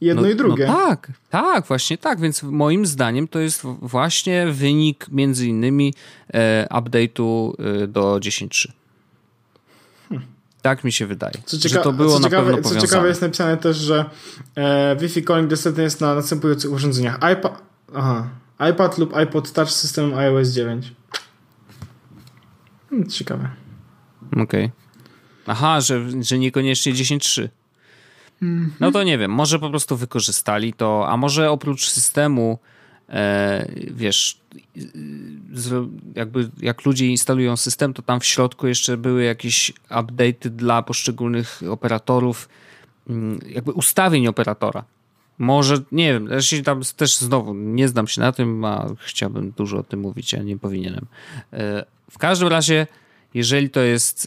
Jedno 0.02 0.22
no, 0.22 0.30
i 0.30 0.36
drugie. 0.36 0.68
No 0.68 0.74
tak, 0.74 1.12
tak, 1.30 1.66
właśnie 1.66 1.98
tak, 1.98 2.20
więc 2.20 2.44
moim 2.44 2.86
zdaniem 2.86 3.28
to 3.28 3.40
jest 3.40 3.62
właśnie 3.82 4.48
wynik 4.52 5.06
między 5.12 5.48
innymi 5.48 5.94
e, 6.34 6.68
update'u 6.70 7.54
e, 7.84 7.88
do 7.88 8.16
10.3. 8.16 8.72
Hmm. 10.10 10.28
Tak 10.62 10.84
mi 10.84 10.92
się 10.92 11.08
wydaje. 11.08 11.34
Co 11.46 11.58
cieka- 11.58 11.70
że 11.70 11.78
to 11.78 11.94
było 11.94 12.20
na 12.20 12.30
ciekawe, 12.30 12.54
pewno 12.54 12.70
Co 12.70 12.82
ciekawe 12.82 13.08
jest 13.08 13.22
napisane 13.22 13.58
też, 13.58 13.78
że 13.78 14.06
e, 14.56 14.96
Wi-Fi 14.96 15.24
calling 15.24 15.50
dostępny 15.50 15.84
jest 15.84 16.02
na 16.02 16.16
następujących 16.16 16.72
urządzeniach. 16.72 17.20
iPad, 17.34 17.62
aha, 17.96 18.30
iPad 18.72 18.98
lub 18.98 19.16
iPod 19.16 19.52
Touch 19.52 19.70
z 19.70 19.76
systemem 19.76 20.14
iOS 20.14 20.50
9. 20.50 20.94
Hmm, 22.90 23.10
ciekawe. 23.10 23.50
Okej. 24.32 24.44
Okay. 24.44 24.72
Aha, 25.46 25.82
że, 25.82 26.24
że 26.24 26.40
niekoniecznie 26.40 26.94
10.3. 26.94 27.50
No 28.80 28.92
to 28.92 29.04
nie 29.04 29.18
wiem, 29.18 29.32
może 29.32 29.60
po 29.60 29.70
prostu 29.70 29.98
wykorzystali 29.98 30.74
to, 30.74 31.10
a 31.10 31.18
może 31.18 31.52
oprócz 31.52 31.90
systemu, 31.90 32.60
e, 33.10 33.72
wiesz, 33.92 34.42
jakby 36.16 36.50
jak 36.62 36.86
ludzie 36.86 37.08
instalują 37.08 37.58
system, 37.58 37.94
to 37.94 38.02
tam 38.02 38.20
w 38.20 38.26
środku 38.26 38.68
jeszcze 38.68 38.98
były 38.98 39.24
jakieś 39.24 39.74
update'y 39.90 40.50
dla 40.50 40.82
poszczególnych 40.82 41.62
operatorów, 41.70 42.50
mm, 43.10 43.40
jakby 43.50 43.72
ustawień 43.72 44.28
operatora. 44.28 44.84
Może, 45.38 45.78
nie 45.92 46.14
wiem, 46.14 46.28
ja 46.28 46.42
się 46.42 46.64
tam 46.64 46.82
też 46.96 47.18
znowu 47.18 47.54
nie 47.54 47.88
znam 47.88 48.08
się 48.08 48.22
na 48.22 48.32
tym, 48.32 48.66
a 48.66 48.88
chciałbym 49.00 49.52
dużo 49.52 49.78
o 49.78 49.84
tym 49.84 50.00
mówić, 50.00 50.34
a 50.34 50.38
nie 50.38 50.58
powinienem. 50.58 51.06
E, 51.54 51.86
w 52.12 52.18
każdym 52.18 52.48
razie 52.48 52.88
jeżeli 53.34 53.70
to 53.70 53.80
jest 53.80 54.26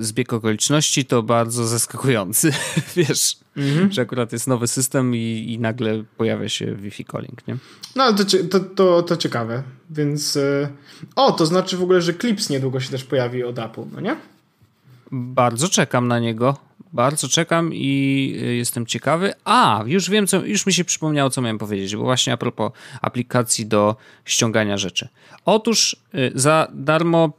y, 0.00 0.04
zbieg 0.04 0.32
okoliczności, 0.32 1.04
to 1.04 1.22
bardzo 1.22 1.66
zaskakujący, 1.66 2.52
wiesz, 2.96 3.36
mhm. 3.58 3.92
że 3.92 4.02
akurat 4.02 4.32
jest 4.32 4.46
nowy 4.46 4.66
system 4.66 5.14
i, 5.14 5.46
i 5.48 5.58
nagle 5.58 6.04
pojawia 6.16 6.48
się 6.48 6.74
Wi-Fi 6.74 7.04
calling, 7.04 7.46
nie? 7.48 7.56
No, 7.96 8.04
ale 8.04 8.14
to, 8.14 8.24
to, 8.50 8.60
to, 8.60 9.02
to 9.02 9.16
ciekawe, 9.16 9.62
więc 9.90 10.36
y, 10.36 10.68
o, 11.16 11.32
to 11.32 11.46
znaczy 11.46 11.76
w 11.76 11.82
ogóle, 11.82 12.02
że 12.02 12.14
Clips 12.14 12.50
niedługo 12.50 12.80
się 12.80 12.90
też 12.90 13.04
pojawi 13.04 13.44
od 13.44 13.58
Apple, 13.58 13.84
no 13.92 14.00
nie? 14.00 14.16
Bardzo 15.12 15.68
czekam 15.68 16.08
na 16.08 16.18
niego. 16.18 16.67
Bardzo 16.92 17.28
czekam 17.28 17.74
i 17.74 18.34
y, 18.42 18.54
jestem 18.54 18.86
ciekawy. 18.86 19.32
A, 19.44 19.82
już 19.86 20.10
wiem, 20.10 20.26
co, 20.26 20.44
już 20.44 20.66
mi 20.66 20.72
się 20.72 20.84
przypomniało, 20.84 21.30
co 21.30 21.42
miałem 21.42 21.58
powiedzieć, 21.58 21.96
bo 21.96 22.02
właśnie 22.02 22.32
a 22.32 22.36
propos 22.36 22.72
aplikacji 23.02 23.66
do 23.66 23.96
ściągania 24.24 24.78
rzeczy. 24.78 25.08
Otóż 25.44 25.96
y, 26.14 26.32
za 26.34 26.68
darmo, 26.72 27.32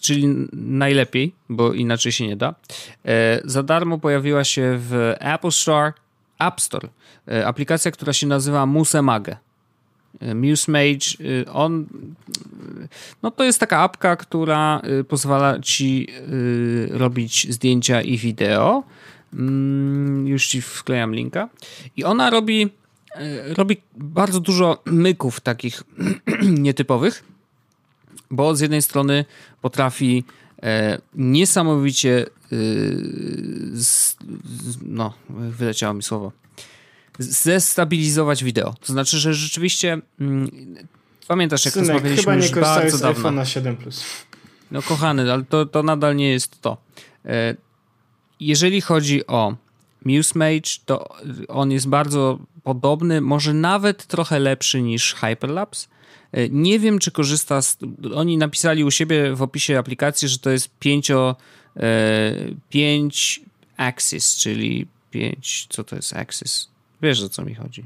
czyli 0.00 0.26
najlepiej, 0.52 1.34
bo 1.48 1.72
inaczej 1.72 2.12
się 2.12 2.26
nie 2.26 2.36
da, 2.36 2.54
y, 2.54 3.10
za 3.44 3.62
darmo 3.62 3.98
pojawiła 3.98 4.44
się 4.44 4.76
w 4.78 5.14
Apple 5.20 5.50
Store, 5.50 5.92
App 6.38 6.60
Store, 6.60 6.88
aplikacja, 7.44 7.90
która 7.90 8.12
się 8.12 8.26
nazywa 8.26 8.66
Musemage. 8.66 9.36
MuseMage, 10.34 11.20
y, 11.20 11.44
on, 11.52 11.86
no 13.22 13.30
to 13.30 13.44
jest 13.44 13.60
taka 13.60 13.78
apka, 13.78 14.16
która 14.16 14.82
y, 15.00 15.04
pozwala 15.04 15.60
ci 15.60 16.06
y, 16.28 16.88
robić 16.90 17.46
zdjęcia 17.50 18.02
i 18.02 18.18
wideo. 18.18 18.82
Mm, 19.34 20.26
już 20.26 20.46
ci 20.46 20.62
wklejam 20.62 21.14
linka. 21.14 21.48
I 21.96 22.04
ona 22.04 22.30
robi, 22.30 22.70
robi 23.56 23.76
bardzo 23.96 24.40
dużo 24.40 24.82
myków 24.86 25.40
takich 25.40 25.82
nietypowych, 26.66 27.24
bo 28.30 28.56
z 28.56 28.60
jednej 28.60 28.82
strony 28.82 29.24
potrafi 29.60 30.24
e, 30.62 30.98
niesamowicie 31.14 32.26
no, 34.82 35.12
wyleciało 35.30 35.94
mi 35.94 36.02
słowo 36.02 36.32
zestabilizować 37.18 38.44
wideo. 38.44 38.74
To 38.80 38.92
znaczy, 38.92 39.18
że 39.18 39.34
rzeczywiście 39.34 40.00
mm, 40.20 40.50
pamiętasz, 41.28 41.64
jak 41.64 41.74
Synek, 41.74 41.88
rozmawialiśmy 41.88 42.22
chyba 42.22 42.34
nie 42.34 42.42
już 42.42 42.52
bardzo 42.52 42.98
dawno. 42.98 43.30
na 43.30 43.44
7 43.44 43.76
Plus. 43.76 44.04
No 44.70 44.82
kochany, 44.82 45.32
ale 45.32 45.44
to, 45.44 45.66
to 45.66 45.82
nadal 45.82 46.16
nie 46.16 46.30
jest 46.30 46.60
to. 46.60 46.76
E, 47.24 47.56
jeżeli 48.40 48.80
chodzi 48.80 49.26
o 49.26 49.56
MuseMage, 50.04 50.78
to 50.86 51.08
on 51.48 51.70
jest 51.70 51.88
bardzo 51.88 52.38
podobny, 52.62 53.20
może 53.20 53.54
nawet 53.54 54.06
trochę 54.06 54.38
lepszy 54.38 54.82
niż 54.82 55.14
Hyperlapse. 55.14 55.88
E, 56.32 56.48
nie 56.48 56.78
wiem, 56.78 56.98
czy 56.98 57.10
korzysta 57.10 57.62
z... 57.62 57.78
Oni 58.14 58.38
napisali 58.38 58.84
u 58.84 58.90
siebie 58.90 59.34
w 59.34 59.42
opisie 59.42 59.78
aplikacji, 59.78 60.28
że 60.28 60.38
to 60.38 60.50
jest 60.50 60.70
5 60.78 61.10
5 62.70 63.40
e, 63.42 63.82
axis, 63.84 64.36
czyli 64.36 64.86
5... 65.10 65.66
Co 65.70 65.84
to 65.84 65.96
jest 65.96 66.16
axis? 66.16 66.71
Wiesz, 67.02 67.22
o 67.22 67.28
co 67.28 67.44
mi 67.44 67.54
chodzi. 67.54 67.84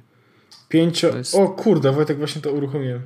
Pięcio... 0.69 1.17
Jest... 1.17 1.35
O 1.35 1.49
kurde, 1.49 1.93
Wojtek, 1.93 2.19
właśnie 2.19 2.43
to 2.43 2.53
uruchomiłem. 2.53 3.03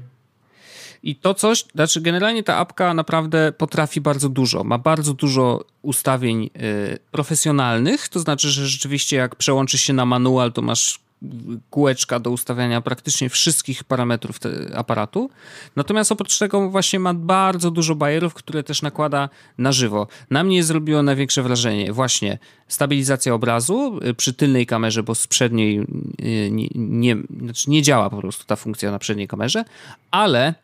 I 1.02 1.16
to 1.16 1.34
coś, 1.34 1.64
znaczy 1.74 2.00
generalnie 2.00 2.42
ta 2.42 2.56
apka 2.56 2.94
naprawdę 2.94 3.52
potrafi 3.52 4.00
bardzo 4.00 4.28
dużo. 4.28 4.64
Ma 4.64 4.78
bardzo 4.78 5.14
dużo 5.14 5.64
ustawień 5.82 6.50
y, 6.56 6.98
profesjonalnych, 7.11 8.08
to 8.08 8.20
znaczy, 8.20 8.48
że 8.48 8.66
rzeczywiście 8.66 9.16
jak 9.16 9.36
przełączysz 9.36 9.80
się 9.80 9.92
na 9.92 10.06
manual, 10.06 10.52
to 10.52 10.62
masz 10.62 11.00
kółeczka 11.70 12.20
do 12.20 12.30
ustawiania 12.30 12.80
praktycznie 12.80 13.28
wszystkich 13.28 13.84
parametrów 13.84 14.38
aparatu. 14.74 15.30
Natomiast 15.76 16.12
oprócz 16.12 16.38
tego 16.38 16.70
właśnie 16.70 17.00
ma 17.00 17.14
bardzo 17.14 17.70
dużo 17.70 17.94
bajerów, 17.94 18.34
które 18.34 18.62
też 18.62 18.82
nakłada 18.82 19.28
na 19.58 19.72
żywo. 19.72 20.06
Na 20.30 20.44
mnie 20.44 20.64
zrobiło 20.64 21.02
największe 21.02 21.42
wrażenie 21.42 21.92
właśnie 21.92 22.38
stabilizacja 22.68 23.34
obrazu 23.34 24.00
y, 24.08 24.14
przy 24.14 24.32
tylnej 24.34 24.66
kamerze, 24.66 25.02
bo 25.02 25.14
z 25.14 25.26
przedniej 25.26 25.80
y, 25.80 26.48
nie, 26.50 26.68
nie, 26.74 27.16
znaczy 27.40 27.70
nie 27.70 27.82
działa 27.82 28.10
po 28.10 28.18
prostu 28.18 28.44
ta 28.44 28.56
funkcja 28.56 28.90
na 28.90 28.98
przedniej 28.98 29.28
kamerze, 29.28 29.64
ale 30.10 30.54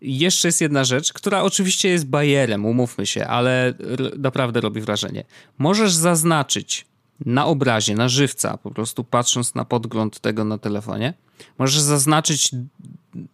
jeszcze 0.00 0.48
jest 0.48 0.60
jedna 0.60 0.84
rzecz, 0.84 1.12
która 1.12 1.42
oczywiście 1.42 1.88
jest 1.88 2.06
bajerem, 2.06 2.66
umówmy 2.66 3.06
się, 3.06 3.26
ale 3.26 3.74
naprawdę 4.18 4.60
robi 4.60 4.80
wrażenie. 4.80 5.24
Możesz 5.58 5.92
zaznaczyć 5.92 6.86
na 7.24 7.46
obrazie, 7.46 7.94
na 7.94 8.08
żywca, 8.08 8.56
po 8.56 8.70
prostu 8.70 9.04
patrząc 9.04 9.54
na 9.54 9.64
podgląd 9.64 10.20
tego 10.20 10.44
na 10.44 10.58
telefonie, 10.58 11.14
możesz 11.58 11.80
zaznaczyć 11.80 12.50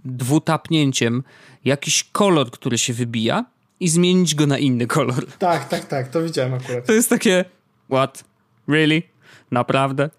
dwutapnięciem 0.05 1.23
jakiś 1.65 2.05
kolor, 2.13 2.51
który 2.51 2.79
się 2.79 2.93
wybija 2.93 3.45
i 3.81 3.89
zmienić 3.89 4.35
go 4.35 4.47
na 4.47 4.59
inny 4.59 4.87
kolor. 4.87 5.27
Tak, 5.39 5.69
tak, 5.69 5.85
tak, 5.85 6.09
to 6.09 6.23
widziałem 6.23 6.55
akurat. 6.55 6.87
To 6.87 6.93
jest 6.93 7.11
takie, 7.11 7.45
what? 7.91 8.25
Really? 8.69 9.03
Naprawdę? 9.51 10.11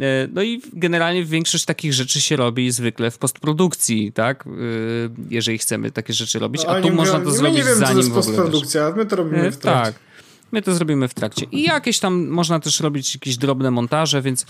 E, 0.00 0.28
no 0.32 0.42
i 0.42 0.62
generalnie 0.72 1.24
większość 1.24 1.64
takich 1.64 1.92
rzeczy 1.92 2.20
się 2.20 2.36
robi 2.36 2.70
zwykle 2.70 3.10
w 3.10 3.18
postprodukcji, 3.18 4.12
tak? 4.12 4.46
E, 4.46 4.50
jeżeli 5.30 5.58
chcemy 5.58 5.90
takie 5.90 6.12
rzeczy 6.12 6.38
robić, 6.38 6.64
no, 6.64 6.70
a 6.70 6.80
tu 6.80 6.92
można 6.92 7.20
to 7.20 7.30
zrobić 7.30 7.58
nie 7.58 7.64
wiem, 7.64 7.74
zanim 7.74 7.86
co 7.88 7.92
to 7.92 7.98
jest 7.98 8.12
postprodukcja, 8.12 8.92
my 8.96 9.06
to 9.06 9.16
robimy 9.16 9.46
e, 9.46 9.50
w 9.50 9.56
trakcie. 9.56 9.92
Tak. 9.92 10.05
My 10.52 10.62
to 10.62 10.74
zrobimy 10.74 11.08
w 11.08 11.14
trakcie. 11.14 11.46
I 11.52 11.62
jakieś 11.62 11.98
tam 12.00 12.28
można 12.28 12.60
też 12.60 12.80
robić 12.80 13.14
jakieś 13.14 13.36
drobne 13.36 13.70
montaże, 13.70 14.22
więc 14.22 14.46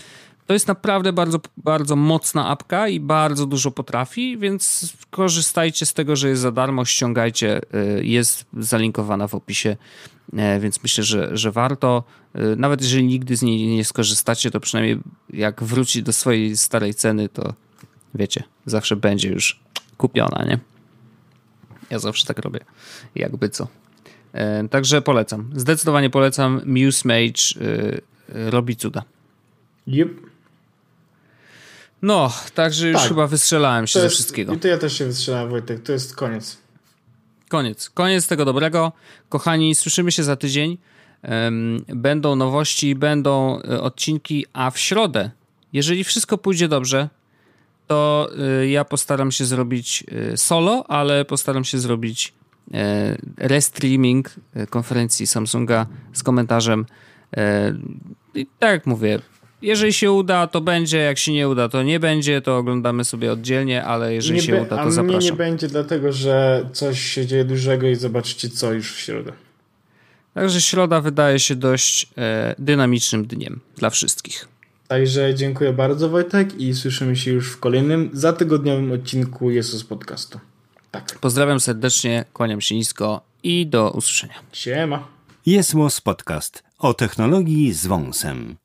to 0.47 0.53
jest 0.53 0.67
naprawdę 0.67 1.13
bardzo, 1.13 1.39
bardzo 1.57 1.95
mocna 1.95 2.47
apka 2.47 2.87
i 2.87 2.99
bardzo 2.99 3.45
dużo 3.45 3.71
potrafi, 3.71 4.37
więc 4.37 4.93
korzystajcie 5.09 5.85
z 5.85 5.93
tego, 5.93 6.15
że 6.15 6.29
jest 6.29 6.41
za 6.41 6.51
darmo, 6.51 6.85
ściągajcie. 6.85 7.61
Y, 7.99 8.05
jest 8.05 8.45
zalinkowana 8.57 9.27
w 9.27 9.35
opisie, 9.35 9.77
y, 10.33 10.59
więc 10.59 10.83
myślę, 10.83 11.03
że, 11.03 11.37
że 11.37 11.51
warto. 11.51 12.03
Y, 12.35 12.55
nawet 12.55 12.81
jeżeli 12.81 13.03
nigdy 13.07 13.37
z 13.37 13.41
niej 13.41 13.67
nie 13.67 13.85
skorzystacie, 13.85 14.51
to 14.51 14.59
przynajmniej 14.59 14.99
jak 15.29 15.63
wróci 15.63 16.03
do 16.03 16.13
swojej 16.13 16.57
starej 16.57 16.93
ceny, 16.93 17.29
to 17.29 17.53
wiecie, 18.15 18.43
zawsze 18.65 18.95
będzie 18.95 19.29
już 19.29 19.59
kupiona, 19.97 20.45
nie? 20.45 20.59
Ja 21.89 21.99
zawsze 21.99 22.25
tak 22.25 22.39
robię. 22.39 22.59
Jakby 23.15 23.49
co. 23.49 23.67
E, 24.37 24.67
także 24.69 25.01
polecam. 25.01 25.49
Zdecydowanie 25.55 26.09
polecam. 26.09 26.61
Muse 26.65 27.07
Mage 27.07 27.67
e, 28.35 28.51
robi 28.51 28.75
cuda. 28.75 29.03
Yep. 29.87 30.09
No, 32.01 32.33
także 32.53 32.87
już 32.87 32.97
tak. 32.97 33.07
chyba 33.07 33.27
wystrzelałem 33.27 33.87
się 33.87 33.93
to 33.93 33.99
ze 33.99 34.05
jest, 34.05 34.15
wszystkiego. 34.15 34.53
I 34.53 34.59
to 34.59 34.67
ja 34.67 34.77
też 34.77 34.97
się 34.97 35.05
wystrzelałem, 35.05 35.49
Wojtek. 35.49 35.83
To 35.83 35.91
jest 35.91 36.15
koniec. 36.15 36.57
Koniec. 37.49 37.89
Koniec 37.89 38.27
tego 38.27 38.45
dobrego. 38.45 38.91
Kochani, 39.29 39.75
słyszymy 39.75 40.11
się 40.11 40.23
za 40.23 40.35
tydzień. 40.35 40.77
Będą 41.87 42.35
nowości, 42.35 42.95
będą 42.95 43.61
e, 43.61 43.81
odcinki, 43.81 44.45
a 44.53 44.71
w 44.71 44.79
środę, 44.79 45.31
jeżeli 45.73 46.03
wszystko 46.03 46.37
pójdzie 46.37 46.67
dobrze, 46.67 47.09
to 47.87 48.29
ja 48.67 48.85
postaram 48.85 49.31
się 49.31 49.45
zrobić 49.45 50.03
solo, 50.35 50.85
ale 50.87 51.25
postaram 51.25 51.63
się 51.63 51.79
zrobić 51.79 52.33
restreaming 53.37 54.29
e, 54.55 54.67
konferencji 54.67 55.27
Samsunga 55.27 55.85
z 56.13 56.23
komentarzem. 56.23 56.85
E, 57.37 57.73
I 58.35 58.47
tak 58.59 58.71
jak 58.71 58.85
mówię, 58.85 59.19
jeżeli 59.61 59.93
się 59.93 60.11
uda, 60.11 60.47
to 60.47 60.61
będzie, 60.61 60.97
jak 60.97 61.17
się 61.17 61.33
nie 61.33 61.49
uda, 61.49 61.69
to 61.69 61.83
nie 61.83 61.99
będzie, 61.99 62.41
to 62.41 62.57
oglądamy 62.57 63.05
sobie 63.05 63.31
oddzielnie, 63.31 63.83
ale 63.83 64.13
jeżeli 64.13 64.35
nie 64.35 64.41
się 64.41 64.55
uda, 64.55 64.75
to 64.75 64.81
a 64.81 64.91
zapraszam. 64.91 65.05
Mnie 65.05 65.31
nie 65.31 65.37
będzie, 65.37 65.67
dlatego 65.67 66.11
że 66.11 66.69
coś 66.73 67.01
się 67.01 67.25
dzieje 67.25 67.45
dużego 67.45 67.87
i 67.87 67.95
zobaczycie 67.95 68.49
co 68.49 68.73
już 68.73 68.93
w 68.93 68.99
środę. 68.99 69.31
Także 70.33 70.61
środa 70.61 71.01
wydaje 71.01 71.39
się 71.39 71.55
dość 71.55 72.09
e, 72.17 72.55
dynamicznym 72.59 73.25
dniem 73.25 73.59
dla 73.77 73.89
wszystkich. 73.89 74.47
Także 74.87 75.35
dziękuję 75.35 75.73
bardzo 75.73 76.09
Wojtek 76.09 76.61
i 76.61 76.73
słyszymy 76.73 77.15
się 77.15 77.31
już 77.31 77.51
w 77.51 77.59
kolejnym 77.59 78.09
zatygodniowym 78.13 78.91
odcinku 78.91 79.51
Jesus 79.51 79.83
Podcastu. 79.83 80.39
Tak. 80.91 81.19
Pozdrawiam 81.19 81.59
serdecznie, 81.59 82.25
kłaniam 82.33 82.61
się 82.61 82.75
nisko 82.75 83.21
i 83.43 83.67
do 83.67 83.91
usłyszenia. 83.91 84.35
Siema. 84.53 85.07
Jest 85.45 85.73
Podcast 86.01 86.63
o 86.77 86.93
technologii 86.93 87.73
z 87.73 87.87
wąsem. 87.87 88.57